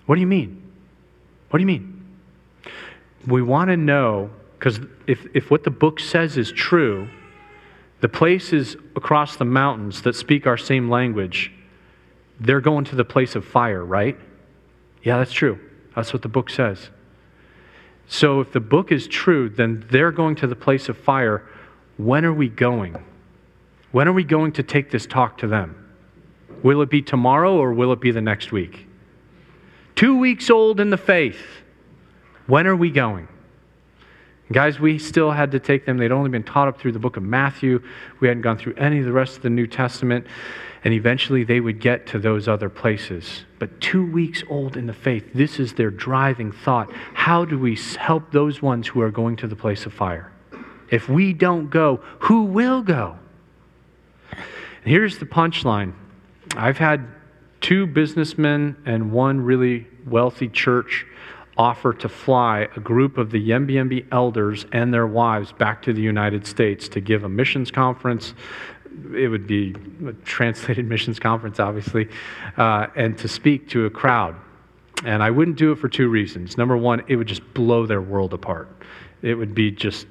What 0.07 0.15
do 0.15 0.21
you 0.21 0.27
mean? 0.27 0.63
What 1.51 1.59
do 1.59 1.61
you 1.61 1.67
mean? 1.67 1.93
We 3.27 3.43
want 3.43 3.69
to 3.69 3.77
know, 3.77 4.31
because 4.57 4.79
if, 5.05 5.27
if 5.35 5.51
what 5.51 5.63
the 5.63 5.69
book 5.69 5.99
says 5.99 6.35
is 6.35 6.51
true, 6.51 7.07
the 7.99 8.09
places 8.09 8.75
across 8.95 9.35
the 9.35 9.45
mountains 9.45 10.01
that 10.03 10.15
speak 10.15 10.45
our 10.45 10.57
same 10.57 10.89
language, 10.89 11.51
they're 12.39 12.61
going 12.61 12.85
to 12.85 12.95
the 12.95 13.05
place 13.05 13.35
of 13.35 13.43
fire, 13.45 13.83
right? 13.83 14.17
Yeah, 15.03 15.17
that's 15.17 15.31
true. 15.31 15.59
That's 15.95 16.13
what 16.13 16.21
the 16.21 16.27
book 16.27 16.49
says. 16.49 16.89
So 18.07 18.39
if 18.39 18.53
the 18.53 18.59
book 18.59 18.91
is 18.91 19.07
true, 19.07 19.49
then 19.49 19.85
they're 19.89 20.11
going 20.11 20.35
to 20.35 20.47
the 20.47 20.55
place 20.55 20.89
of 20.89 20.97
fire. 20.97 21.43
When 21.97 22.23
are 22.23 22.33
we 22.33 22.47
going? 22.49 23.03
When 23.91 24.07
are 24.07 24.13
we 24.13 24.23
going 24.23 24.51
to 24.53 24.63
take 24.63 24.91
this 24.91 25.05
talk 25.05 25.39
to 25.39 25.47
them? 25.47 25.83
Will 26.63 26.81
it 26.81 26.89
be 26.89 27.01
tomorrow 27.01 27.55
or 27.55 27.73
will 27.73 27.91
it 27.91 27.99
be 27.99 28.11
the 28.11 28.21
next 28.21 28.51
week? 28.51 28.87
Two 29.95 30.17
weeks 30.17 30.49
old 30.49 30.79
in 30.79 30.89
the 30.89 30.97
faith. 30.97 31.41
When 32.45 32.67
are 32.67 32.75
we 32.75 32.91
going? 32.91 33.27
Guys, 34.51 34.79
we 34.79 34.97
still 34.97 35.31
had 35.31 35.51
to 35.51 35.59
take 35.59 35.85
them. 35.85 35.97
They'd 35.97 36.11
only 36.11 36.29
been 36.29 36.43
taught 36.43 36.69
up 36.69 36.79
through 36.79 36.93
the 36.93 36.99
book 36.99 37.17
of 37.17 37.23
Matthew. 37.23 37.83
We 38.21 38.29
hadn't 38.29 38.43
gone 38.43 38.57
through 38.57 38.75
any 38.75 38.99
of 38.99 39.05
the 39.05 39.11
rest 39.11 39.35
of 39.35 39.43
the 39.43 39.49
New 39.49 39.67
Testament. 39.67 40.25
And 40.85 40.93
eventually 40.93 41.43
they 41.43 41.59
would 41.59 41.81
get 41.81 42.07
to 42.07 42.19
those 42.19 42.47
other 42.47 42.69
places. 42.69 43.43
But 43.59 43.81
two 43.81 44.09
weeks 44.09 44.43
old 44.49 44.77
in 44.77 44.87
the 44.87 44.93
faith, 44.93 45.25
this 45.33 45.59
is 45.59 45.73
their 45.73 45.91
driving 45.91 46.53
thought. 46.53 46.91
How 47.13 47.43
do 47.43 47.59
we 47.59 47.75
help 47.97 48.31
those 48.31 48.61
ones 48.61 48.87
who 48.87 49.01
are 49.01 49.11
going 49.11 49.35
to 49.37 49.47
the 49.47 49.55
place 49.55 49.85
of 49.85 49.93
fire? 49.93 50.31
If 50.89 51.09
we 51.09 51.33
don't 51.33 51.69
go, 51.69 51.97
who 52.19 52.43
will 52.43 52.81
go? 52.81 53.17
And 54.31 54.39
here's 54.85 55.17
the 55.17 55.25
punchline 55.25 55.93
I've 56.55 56.77
had 56.77 57.05
two 57.59 57.85
businessmen 57.85 58.77
and 58.85 59.11
one 59.11 59.41
really 59.41 59.87
wealthy 60.05 60.47
church 60.47 61.05
offer 61.57 61.93
to 61.93 62.09
fly 62.09 62.67
a 62.75 62.79
group 62.79 63.17
of 63.17 63.31
the 63.31 63.49
Yembi 63.49 64.05
elders 64.11 64.65
and 64.71 64.93
their 64.93 65.07
wives 65.07 65.51
back 65.51 65.81
to 65.83 65.93
the 65.93 66.01
United 66.01 66.45
States 66.45 66.87
to 66.89 66.99
give 67.01 67.23
a 67.23 67.29
missions 67.29 67.71
conference. 67.71 68.33
It 69.15 69.27
would 69.27 69.47
be 69.47 69.75
a 70.05 70.13
translated 70.23 70.85
missions 70.89 71.19
conference, 71.19 71.59
obviously, 71.59 72.09
uh, 72.57 72.87
and 72.95 73.17
to 73.17 73.27
speak 73.27 73.69
to 73.69 73.85
a 73.85 73.89
crowd. 73.89 74.35
And 75.05 75.21
I 75.21 75.29
wouldn't 75.29 75.57
do 75.57 75.71
it 75.71 75.77
for 75.77 75.89
two 75.89 76.09
reasons. 76.09 76.57
Number 76.57 76.75
one, 76.75 77.03
it 77.07 77.15
would 77.15 77.27
just 77.27 77.53
blow 77.53 77.85
their 77.85 78.01
world 78.01 78.33
apart. 78.33 78.69
It 79.21 79.35
would 79.35 79.53
be 79.53 79.71
just 79.71 80.07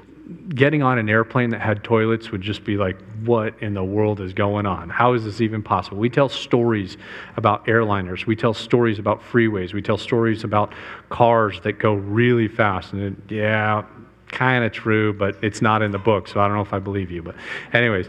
getting 0.49 0.83
on 0.83 0.99
an 0.99 1.09
airplane 1.09 1.51
that 1.51 1.61
had 1.61 1.85
toilets 1.85 2.33
would 2.33 2.43
just 2.43 2.64
be 2.64 2.77
like, 2.77 2.99
what 3.24 3.55
in 3.62 3.74
the 3.74 3.85
world 3.85 4.20
is 4.20 4.33
going 4.33 4.66
on? 4.66 4.89
How 4.89 5.12
is 5.12 5.24
this 5.24 5.41
even 5.41 5.62
possible? 5.62 5.99
We 5.99 6.11
tell 6.11 6.29
stories 6.29 6.97
about 7.37 7.66
airliners. 7.66 8.27
We 8.27 8.35
tell 8.35 8.53
stories 8.53 8.99
about 8.99 9.20
freeways. 9.20 9.72
We 9.72 9.83
tell 9.83 9.99
stories 9.99 10.43
about 10.43 10.72
cars 11.11 11.61
that 11.61 11.79
go 11.79 11.95
really 11.95 12.49
fast. 12.49 12.93
And 12.93 13.03
it, 13.03 13.33
yeah, 13.33 13.85
kind 14.29 14.64
of 14.64 14.72
true, 14.72 15.12
but 15.12 15.37
it's 15.43 15.62
not 15.62 15.83
in 15.83 15.93
the 15.93 15.99
book, 15.99 16.27
so 16.27 16.41
I 16.41 16.49
don't 16.49 16.57
know 16.57 16.62
if 16.62 16.72
I 16.72 16.81
believe 16.81 17.11
you. 17.11 17.22
But, 17.22 17.37
anyways, 17.72 18.09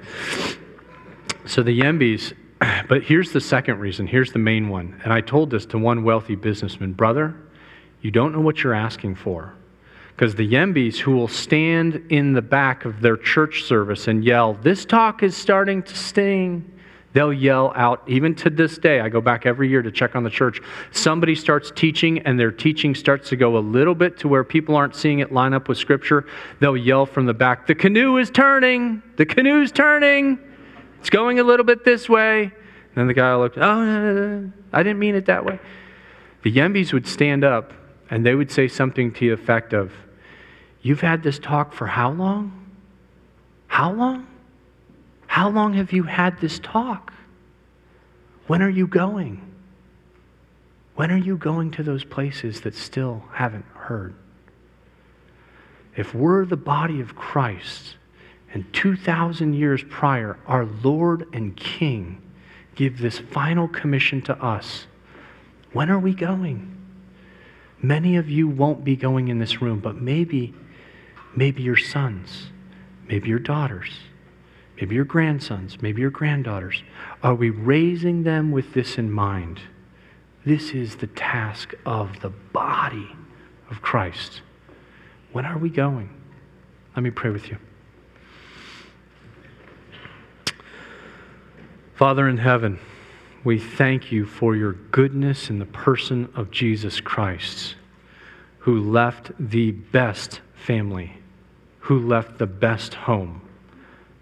so 1.46 1.62
the 1.62 1.80
Yembis, 1.80 2.34
but 2.88 3.04
here's 3.04 3.32
the 3.32 3.42
second 3.42 3.80
reason. 3.80 4.08
Here's 4.08 4.32
the 4.32 4.40
main 4.40 4.70
one. 4.70 5.00
And 5.04 5.14
I 5.14 5.22
told 5.22 5.52
this 5.52 5.66
to 5.68 5.78
one 5.78 6.04
wealthy 6.04 6.36
businessman 6.36 6.94
brother, 6.94 7.36
you 8.02 8.10
don't 8.10 8.32
know 8.34 8.42
what 8.42 8.64
you're 8.64 8.74
asking 8.74 9.16
for. 9.16 9.54
Because 10.18 10.34
the 10.34 10.52
Yembis 10.52 10.98
who 10.98 11.12
will 11.12 11.28
stand 11.28 12.08
in 12.10 12.34
the 12.34 12.42
back 12.42 12.86
of 12.86 13.02
their 13.02 13.18
church 13.18 13.64
service 13.66 14.08
and 14.08 14.24
yell, 14.26 14.56
This 14.56 14.84
talk 14.84 15.22
is 15.22 15.38
starting 15.38 15.84
to 15.84 15.96
sting. 15.96 16.74
They'll 17.14 17.32
yell 17.32 17.72
out, 17.76 18.02
even 18.08 18.34
to 18.36 18.50
this 18.50 18.80
day. 18.80 19.00
I 19.00 19.10
go 19.10 19.22
back 19.22 19.46
every 19.46 19.70
year 19.70 19.84
to 19.84 19.92
check 19.92 20.16
on 20.16 20.24
the 20.24 20.32
church. 20.32 20.60
Somebody 20.92 21.36
starts 21.36 21.72
teaching, 21.76 22.18
and 22.20 22.40
their 22.40 22.52
teaching 22.52 22.96
starts 22.96 23.30
to 23.30 23.36
go 23.36 23.58
a 23.58 23.60
little 23.60 23.94
bit 23.94 24.18
to 24.20 24.28
where 24.28 24.44
people 24.44 24.76
aren't 24.76 24.96
seeing 24.96 25.20
it 25.20 25.32
line 25.32 25.54
up 25.54 25.70
with 25.70 25.78
Scripture. 25.78 26.26
They'll 26.62 26.76
yell 26.76 27.06
from 27.06 27.28
the 27.28 27.36
back, 27.36 27.68
The 27.68 27.76
canoe 27.76 28.18
is 28.18 28.32
turning! 28.32 29.04
The 29.18 29.26
canoe's 29.26 29.72
turning! 29.72 30.40
It's 31.00 31.12
going 31.12 31.40
a 31.40 31.44
little 31.44 31.66
bit 31.66 31.86
this 31.86 32.10
way. 32.10 32.42
And 32.42 32.52
then 32.96 33.06
the 33.06 33.14
guy 33.14 33.36
will 33.36 33.44
look, 33.44 33.58
Oh, 33.58 33.86
no, 33.86 34.14
no, 34.14 34.40
no, 34.40 34.52
I 34.74 34.82
didn't 34.82 34.98
mean 34.98 35.14
it 35.14 35.28
that 35.28 35.46
way. 35.46 35.60
The 36.42 36.52
Yembis 36.52 36.92
would 36.92 37.06
stand 37.08 37.44
up 37.44 37.72
and 38.10 38.26
they 38.26 38.34
would 38.34 38.50
say 38.50 38.68
something 38.68 39.12
to 39.14 39.20
the 39.20 39.30
effect 39.30 39.74
of, 39.74 39.92
You've 40.82 41.02
had 41.02 41.24
this 41.24 41.40
talk 41.40 41.74
for 41.74 41.88
how 41.88 42.12
long? 42.12 42.68
How 43.68 43.92
long? 43.92 44.28
How 45.28 45.50
long 45.50 45.74
have 45.74 45.92
you 45.92 46.04
had 46.04 46.40
this 46.40 46.60
talk? 46.60 47.14
When 48.48 48.62
are 48.62 48.70
you 48.70 48.88
going? 48.88 49.42
When 50.96 51.12
are 51.12 51.18
you 51.18 51.38
going 51.38 51.72
to 51.72 51.84
those 51.84 52.04
places 52.04 52.62
that 52.62 52.74
still 52.74 53.24
haven't 53.34 53.66
heard? 53.74 54.16
If 55.96 56.14
we're 56.16 56.46
the 56.46 56.58
body 56.58 57.02
of 57.02 57.16
Christ, 57.16 57.98
and 58.54 58.72
2,000 58.74 59.54
years 59.54 59.84
prior, 59.90 60.40
our 60.48 60.66
Lord 60.66 61.28
and 61.34 61.56
King 61.56 62.22
give 62.76 63.00
this 63.00 63.20
final 63.20 63.68
commission 63.68 64.22
to 64.24 64.44
us, 64.44 64.88
when 65.74 65.90
are 65.90 66.00
we 66.00 66.14
going? 66.14 66.76
Many 67.82 68.16
of 68.16 68.30
you 68.30 68.48
won't 68.48 68.84
be 68.84 68.96
going 68.96 69.28
in 69.28 69.38
this 69.38 69.62
room, 69.62 69.80
but 69.80 69.96
maybe 69.96 70.54
maybe 71.38 71.62
your 71.62 71.78
sons, 71.78 72.48
maybe 73.08 73.30
your 73.30 73.38
daughters, 73.38 73.92
maybe 74.76 74.96
your 74.96 75.06
grandsons, 75.06 75.80
maybe 75.84 76.02
your 76.02 76.10
granddaughters. 76.10 76.84
Are 77.22 77.36
we 77.36 77.52
raising 77.52 78.24
them 78.24 78.52
with 78.52 78.74
this 78.74 78.98
in 78.98 79.12
mind? 79.12 79.62
This 80.44 80.72
is 80.72 80.96
the 80.96 81.06
task 81.06 81.76
of 81.86 82.22
the 82.22 82.30
body 82.30 83.16
of 83.70 83.84
Christ. 83.84 84.42
When 85.32 85.46
are 85.46 85.60
we 85.60 85.70
going? 85.70 86.10
Let 86.96 87.04
me 87.04 87.12
pray 87.12 87.30
with 87.30 87.50
you. 87.50 87.58
Father 91.94 92.28
in 92.28 92.38
heaven, 92.38 92.80
we 93.44 93.60
thank 93.60 94.12
you 94.12 94.26
for 94.26 94.56
your 94.56 94.74
goodness 94.74 95.52
in 95.52 95.60
the 95.60 95.66
person 95.66 96.30
of 96.34 96.50
Jesus 96.50 97.00
Christ, 97.00 97.76
who 98.60 98.82
left 98.82 99.32
the 99.40 99.72
best 99.72 100.42
family 100.56 101.14
who 101.88 102.06
left 102.06 102.38
the 102.38 102.46
best 102.46 102.94
home, 102.94 103.42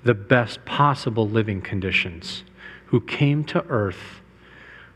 the 0.04 0.14
best 0.14 0.64
possible 0.66 1.28
living 1.28 1.60
conditions, 1.60 2.44
who 2.86 3.02
came 3.02 3.44
to 3.44 3.60
earth, 3.70 4.22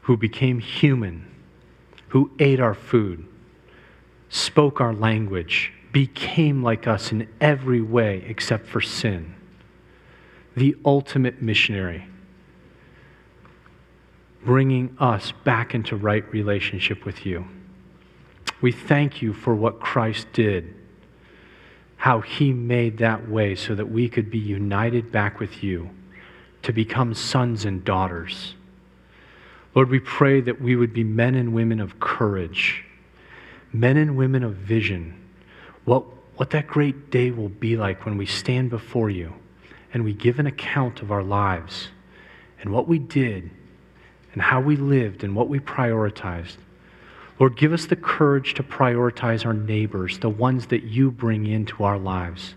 who 0.01 0.15
became 0.15 0.59
human, 0.59 1.25
who 2.09 2.29
ate 2.37 2.59
our 2.59 2.75
food, 2.75 3.27
spoke 4.29 4.79
our 4.79 4.93
language, 4.93 5.73
became 5.91 6.61
like 6.61 6.85
us 6.85 7.11
in 7.11 7.27
every 7.41 7.81
way 7.81 8.23
except 8.27 8.67
for 8.67 8.81
sin. 8.81 9.33
The 10.55 10.75
ultimate 10.85 11.41
missionary, 11.41 12.07
bringing 14.45 14.95
us 14.99 15.33
back 15.43 15.73
into 15.73 15.95
right 15.95 16.31
relationship 16.31 17.03
with 17.03 17.25
you. 17.25 17.47
We 18.61 18.71
thank 18.71 19.23
you 19.23 19.33
for 19.33 19.55
what 19.55 19.79
Christ 19.79 20.27
did, 20.33 20.75
how 21.99 22.21
he 22.21 22.53
made 22.53 22.99
that 22.99 23.29
way 23.29 23.53
so 23.53 23.75
that 23.75 23.91
we 23.91 24.07
could 24.07 24.31
be 24.31 24.37
united 24.37 25.11
back 25.11 25.37
with 25.37 25.61
you 25.61 25.89
to 26.61 26.71
become 26.71 27.13
sons 27.13 27.65
and 27.65 27.83
daughters. 27.83 28.55
Lord, 29.75 29.89
we 29.89 29.99
pray 29.99 30.39
that 30.39 30.61
we 30.61 30.77
would 30.77 30.93
be 30.93 31.03
men 31.03 31.35
and 31.35 31.53
women 31.53 31.81
of 31.81 31.99
courage, 31.99 32.85
men 33.73 33.97
and 33.97 34.15
women 34.15 34.45
of 34.45 34.55
vision. 34.55 35.13
What, 35.83 36.05
what 36.37 36.51
that 36.51 36.67
great 36.67 37.11
day 37.11 37.31
will 37.31 37.49
be 37.49 37.75
like 37.75 38.05
when 38.05 38.15
we 38.15 38.25
stand 38.25 38.69
before 38.69 39.09
you 39.09 39.33
and 39.93 40.05
we 40.05 40.13
give 40.13 40.39
an 40.39 40.47
account 40.47 41.01
of 41.01 41.11
our 41.11 41.23
lives 41.23 41.89
and 42.61 42.71
what 42.71 42.87
we 42.87 42.97
did 42.97 43.49
and 44.31 44.41
how 44.41 44.61
we 44.61 44.77
lived 44.77 45.25
and 45.25 45.35
what 45.35 45.49
we 45.49 45.59
prioritized. 45.59 46.55
Lord, 47.39 47.55
give 47.55 47.71
us 47.71 47.85
the 47.85 47.95
courage 47.95 48.53
to 48.55 48.63
prioritize 48.63 49.45
our 49.45 49.53
neighbors, 49.53 50.19
the 50.19 50.29
ones 50.29 50.67
that 50.67 50.83
you 50.83 51.09
bring 51.09 51.47
into 51.47 51.83
our 51.83 51.97
lives, 51.97 52.55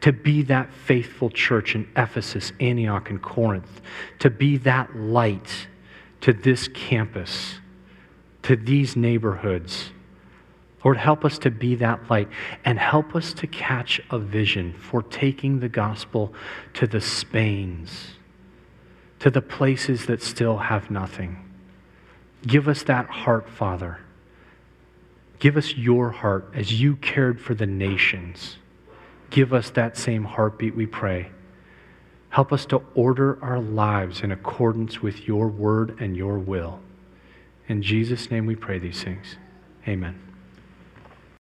to 0.00 0.12
be 0.12 0.42
that 0.42 0.72
faithful 0.72 1.28
church 1.28 1.74
in 1.74 1.86
Ephesus, 1.94 2.52
Antioch, 2.58 3.10
and 3.10 3.20
Corinth, 3.20 3.82
to 4.20 4.30
be 4.30 4.56
that 4.58 4.96
light 4.96 5.68
to 6.22 6.32
this 6.32 6.68
campus, 6.68 7.56
to 8.42 8.56
these 8.56 8.96
neighborhoods. 8.96 9.90
Lord, 10.82 10.96
help 10.96 11.24
us 11.24 11.38
to 11.40 11.50
be 11.50 11.74
that 11.76 12.10
light 12.10 12.28
and 12.64 12.78
help 12.78 13.14
us 13.14 13.32
to 13.34 13.46
catch 13.46 14.00
a 14.10 14.18
vision 14.18 14.74
for 14.74 15.02
taking 15.02 15.60
the 15.60 15.68
gospel 15.68 16.32
to 16.74 16.86
the 16.86 17.00
Spains, 17.00 18.12
to 19.18 19.30
the 19.30 19.42
places 19.42 20.06
that 20.06 20.22
still 20.22 20.58
have 20.58 20.90
nothing. 20.90 21.38
Give 22.46 22.68
us 22.68 22.82
that 22.84 23.08
heart, 23.08 23.48
Father. 23.48 23.98
Give 25.44 25.58
us 25.58 25.76
your 25.76 26.08
heart 26.08 26.48
as 26.54 26.80
you 26.80 26.96
cared 26.96 27.38
for 27.38 27.54
the 27.54 27.66
nations. 27.66 28.56
Give 29.28 29.52
us 29.52 29.68
that 29.72 29.94
same 29.94 30.24
heartbeat, 30.24 30.74
we 30.74 30.86
pray. 30.86 31.32
Help 32.30 32.50
us 32.50 32.64
to 32.64 32.80
order 32.94 33.38
our 33.44 33.60
lives 33.60 34.22
in 34.22 34.32
accordance 34.32 35.02
with 35.02 35.28
your 35.28 35.48
word 35.48 36.00
and 36.00 36.16
your 36.16 36.38
will. 36.38 36.80
In 37.68 37.82
Jesus' 37.82 38.30
name 38.30 38.46
we 38.46 38.56
pray 38.56 38.78
these 38.78 39.04
things. 39.04 39.36
Amen. 39.86 40.23